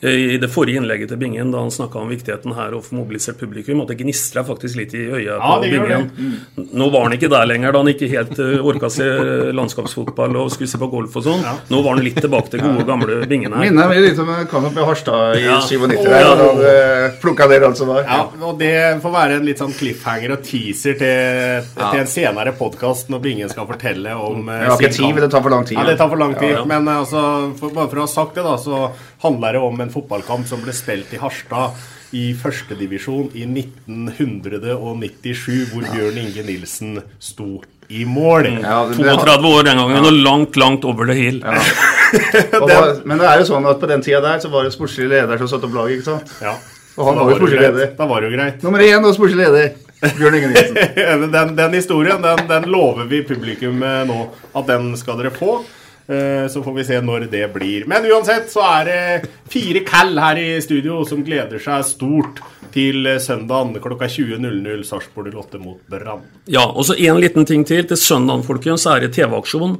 i 0.00 0.38
det 0.40 0.48
forrige 0.48 0.80
innlegget 0.80 1.10
til 1.12 1.18
Bingen, 1.20 1.50
da 1.52 1.60
han 1.60 1.70
snakka 1.70 1.98
om 2.00 2.08
viktigheten 2.08 2.54
her 2.56 2.72
og 2.76 2.86
få 2.86 2.96
mobilisert 2.96 3.36
publikum, 3.40 3.82
at 3.82 3.90
det 3.92 3.98
gnistra 4.00 4.44
faktisk 4.48 4.78
litt 4.78 4.94
i 4.96 5.02
øya 5.12 5.36
på 5.42 5.58
Bingen. 5.66 6.06
Mm. 6.16 6.68
Nå 6.80 6.88
var 6.94 7.04
han 7.04 7.16
ikke 7.16 7.28
der 7.28 7.44
lenger, 7.50 7.74
da 7.74 7.82
han 7.82 7.90
ikke 7.92 8.08
helt 8.08 8.32
uh, 8.40 8.64
orka 8.64 8.88
se 8.92 9.08
landskapsfotball 9.52 10.38
og 10.40 10.48
skulle 10.54 10.70
se 10.72 10.80
på 10.80 10.88
golf 10.92 11.18
og 11.20 11.26
sånn. 11.26 11.44
Ja. 11.44 11.52
Nå 11.68 11.82
var 11.84 11.98
han 11.98 12.04
litt 12.06 12.20
tilbake 12.20 12.54
til 12.54 12.64
gode, 12.64 12.86
gamle 12.88 13.18
Bingen 13.28 13.52
her. 13.52 13.66
Minner 13.66 13.90
meg 13.92 14.00
litt 14.06 14.22
om 14.24 14.32
kamp 14.48 14.70
i 14.72 14.86
Harstad 14.88 15.36
i 15.36 15.44
ja. 15.44 15.58
97, 15.60 16.00
der, 16.06 16.30
da 16.30 16.48
han 16.48 17.18
plukka 17.20 17.50
ned 17.52 17.68
alt 17.68 17.82
som 17.82 17.92
var. 17.92 18.06
Ja, 18.08 18.22
og 18.40 18.56
det 18.62 18.72
får 19.04 19.14
være 19.18 19.38
en 19.40 19.46
litt 19.50 19.60
sånn 19.60 19.76
cliffhanger 19.76 20.36
og 20.38 20.44
teaser 20.48 20.96
til, 21.00 21.68
til 21.76 22.00
en 22.00 22.10
senere 22.10 22.56
podkast 22.56 23.12
når 23.12 23.24
Bingen 23.28 23.52
skal 23.52 23.68
fortelle 23.68 24.16
om 24.16 24.48
uh, 24.48 24.64
ikke 24.78 24.94
tid, 24.96 25.20
det 25.20 25.28
tar 25.28 25.44
for 25.44 25.52
lang 25.52 25.68
tid. 25.68 25.76
Ja, 25.76 25.84
det 25.92 25.98
tar 26.00 26.08
for 26.08 26.24
lang 26.24 26.38
tid. 26.40 26.56
Men 26.70 26.88
altså, 26.88 27.52
for, 27.60 27.76
bare 27.76 27.92
for 27.92 28.00
å 28.00 28.08
ha 28.08 28.12
sagt 28.16 28.40
det, 28.40 28.48
da, 28.48 28.56
så 28.60 28.88
handler 29.20 29.52
det 29.52 29.60
om 29.60 29.80
en 29.80 29.89
fotballkamp 29.94 30.48
som 30.48 30.62
ble 30.64 30.72
spilt 30.76 31.12
i 31.14 31.20
Harstad 31.20 31.76
i 32.16 32.32
førstedivisjon 32.34 33.30
i 33.38 33.44
1997, 33.46 35.70
hvor 35.70 35.84
Bjørn 35.92 36.18
Inge 36.18 36.42
Nilsen 36.46 36.98
sto 37.22 37.60
i 37.90 38.04
mål. 38.06 38.46
Ja, 38.62 38.80
32 38.90 39.50
år 39.50 39.66
den 39.66 39.78
gangen, 39.78 40.06
og 40.06 40.18
langt, 40.24 40.58
langt 40.58 40.84
over 40.86 41.06
the 41.10 41.16
hill. 41.18 41.40
Ja. 41.42 41.62
var, 42.66 42.96
men 43.06 43.22
det 43.22 43.30
er 43.30 43.42
jo 43.42 43.48
sånn 43.52 43.66
at 43.70 43.82
på 43.82 43.90
den 43.90 44.02
tida 44.06 44.22
der 44.24 44.42
så 44.42 44.50
var 44.50 44.66
det 44.66 44.74
sportslig 44.74 45.08
leder 45.10 45.38
som 45.38 45.50
satte 45.50 45.70
opp 45.70 45.78
laget, 45.78 46.00
ikke 46.00 46.10
sant? 46.10 46.34
Ja. 46.42 46.56
Og 46.98 47.06
han 47.06 47.20
var 47.20 47.30
jo 47.30 47.38
sportslig 47.38 47.62
leder. 47.62 47.94
Da 47.98 48.10
var 48.10 48.22
det 48.22 48.30
jo 48.30 48.36
greit. 48.36 48.62
Nummer 48.66 48.86
én 48.86 49.06
og 49.06 49.16
sportslig 49.16 49.46
leder. 49.46 49.74
Bjørn 50.18 50.38
Inge 50.38 50.54
Nilsen. 50.54 50.78
den, 51.36 51.52
den, 51.58 51.76
historien 51.76 52.24
den, 52.24 52.46
den 52.50 52.70
lover 52.72 53.06
vi 53.10 53.22
publikum 53.26 53.82
eh, 53.86 54.00
nå 54.08 54.22
at 54.56 54.70
den 54.70 54.94
skal 54.98 55.20
dere 55.20 55.34
få. 55.34 55.60
Eh, 56.10 56.46
så 56.50 56.62
får 56.64 56.74
vi 56.74 56.84
se 56.88 56.96
når 57.04 57.28
det 57.30 57.44
blir. 57.54 57.84
Men 57.90 58.06
uansett 58.10 58.48
så 58.50 58.64
er 58.66 58.88
det 58.88 59.28
fire 59.52 59.84
kall 59.86 60.16
her 60.18 60.40
i 60.42 60.48
studio 60.64 61.04
som 61.06 61.22
gleder 61.26 61.62
seg 61.62 61.84
stort 61.86 62.40
til 62.74 63.06
søndagen 63.22 63.76
klokka 63.82 64.08
20.00 64.10 64.82
Sarpsborg 64.86 65.30
08 65.34 65.60
mot 65.62 65.78
Brann. 65.90 66.24
Ja, 66.50 66.66
og 66.66 66.88
så 66.88 66.98
en 66.98 67.20
liten 67.22 67.46
ting 67.46 67.62
til. 67.66 67.86
Til 67.86 67.98
søndagen, 67.98 68.42
folkens, 68.46 68.88
er 68.90 69.04
det 69.04 69.14
TV-aksjon. 69.14 69.78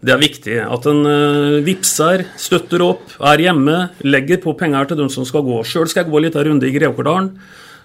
Det 0.00 0.14
er 0.14 0.20
viktig 0.20 0.58
at 0.64 0.86
en 0.88 1.00
uh, 1.04 1.58
vipser, 1.64 2.24
støtter 2.40 2.80
opp, 2.80 3.02
er 3.28 3.42
hjemme, 3.44 3.90
legger 4.00 4.40
på 4.40 4.54
penger 4.56 4.88
til 4.88 5.02
dem 5.02 5.10
som 5.12 5.26
skal 5.28 5.44
gå. 5.44 5.58
Sjøl 5.68 5.90
skal 5.92 6.06
jeg 6.06 6.12
gå 6.12 6.22
litt 6.24 6.36
liten 6.36 6.48
runde 6.48 6.68
i 6.68 6.72
Greåkerdalen. 6.72 7.34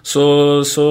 Så, 0.06 0.24
så 0.64 0.86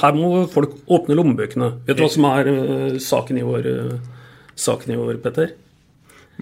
her 0.00 0.16
må 0.18 0.46
folk 0.50 0.80
åpne 0.90 1.18
lommebøkene. 1.18 1.70
Vet 1.86 1.98
du 1.98 2.02
hva 2.02 2.10
som 2.10 2.26
er 2.32 2.50
uh, 2.50 2.98
saken, 3.02 3.38
i 3.38 3.46
år, 3.46 3.70
uh, 3.70 4.34
saken 4.58 4.96
i 4.96 4.98
år, 4.98 5.20
Petter? 5.22 5.54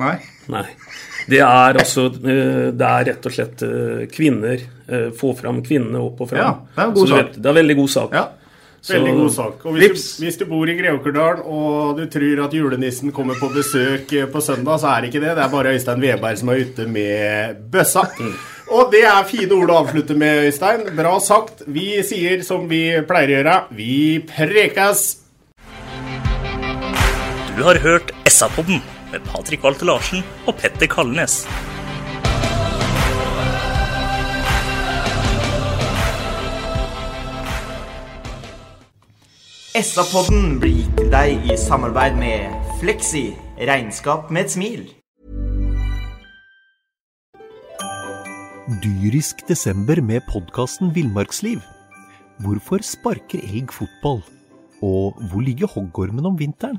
Nei. 0.00 0.14
Nei. 0.52 0.66
Det 1.28 1.38
er 1.44 1.76
altså 1.78 2.08
Det 2.16 2.86
er 2.86 3.04
rett 3.12 3.26
og 3.28 3.34
slett 3.34 3.64
kvinner. 4.12 4.62
få 5.16 5.32
fram 5.38 5.60
kvinnene 5.64 6.00
opp 6.02 6.20
og 6.24 6.30
fram. 6.32 6.40
Ja, 6.42 6.54
det 6.74 6.82
er 6.82 6.88
en 6.88 6.94
god 6.96 7.08
sak. 7.08 7.18
Vet, 7.18 7.42
det 7.42 7.50
er 7.50 7.58
veldig 7.60 7.76
god 7.78 7.92
sak. 7.96 8.16
Ja. 8.16 8.24
Veldig 8.82 9.12
god 9.14 9.30
sak. 9.30 9.66
Og 9.66 9.76
hvis 9.78 10.06
du, 10.18 10.24
hvis 10.24 10.38
du, 10.40 10.44
bor 10.50 10.66
i 10.66 10.74
Greåkerdal 10.74 11.44
og 11.46 12.00
du 12.00 12.06
tror 12.10 12.40
at 12.48 12.54
julenissen 12.56 13.12
kommer 13.14 13.38
på 13.38 13.52
besøk 13.54 14.10
på 14.32 14.42
søndag, 14.42 14.80
så 14.82 14.90
er 14.90 15.04
det 15.04 15.12
ikke 15.12 15.22
det. 15.22 15.36
Det 15.38 15.44
er 15.44 15.52
bare 15.52 15.74
Øystein 15.76 16.02
Veberg 16.02 16.40
som 16.40 16.50
er 16.50 16.64
ute 16.66 16.86
med 16.90 17.60
bøssa. 17.70 18.08
Mm. 18.18 18.34
Og 18.72 18.88
det 18.92 19.04
er 19.06 19.28
fine 19.28 19.54
ord 19.54 19.70
å 19.70 19.80
avslutte 19.84 20.16
med, 20.18 20.48
Øystein. 20.48 20.86
Bra 20.98 21.14
sagt. 21.22 21.62
Vi 21.70 22.00
sier 22.06 22.42
som 22.46 22.66
vi 22.70 22.82
pleier 23.06 23.30
å 23.30 23.36
gjøre. 23.38 23.58
Vi 23.78 23.94
prekes! 24.32 25.04
Du 27.52 27.62
har 27.68 27.78
hørt 27.84 28.10
SA-podden 28.26 28.82
med 29.12 29.28
Patrik 29.28 29.64
Walter 29.64 29.88
Larsen 29.88 30.24
og 30.46 30.56
Petter 30.60 30.88
Kalnes. 30.90 31.42
SA-podden 39.72 40.58
blir 40.60 40.82
gitt 40.82 40.98
til 40.98 41.12
deg 41.12 41.46
i 41.48 41.60
samarbeid 41.60 42.18
med 42.20 42.58
Fleksi 42.80 43.30
regnskap 43.60 44.28
med 44.32 44.46
et 44.46 44.56
smil. 44.56 44.90
dyrisk 48.82 49.42
desember 49.48 50.00
med 50.00 50.20
podkasten 50.32 50.94
Villmarksliv. 50.94 51.60
Hvorfor 52.40 52.80
sparker 52.82 53.42
elg 53.42 53.72
fotball? 53.74 54.22
Og 54.82 55.18
hvor 55.30 55.40
ligger 55.40 55.66
hoggormen 55.66 56.26
om 56.26 56.38
vinteren? 56.38 56.78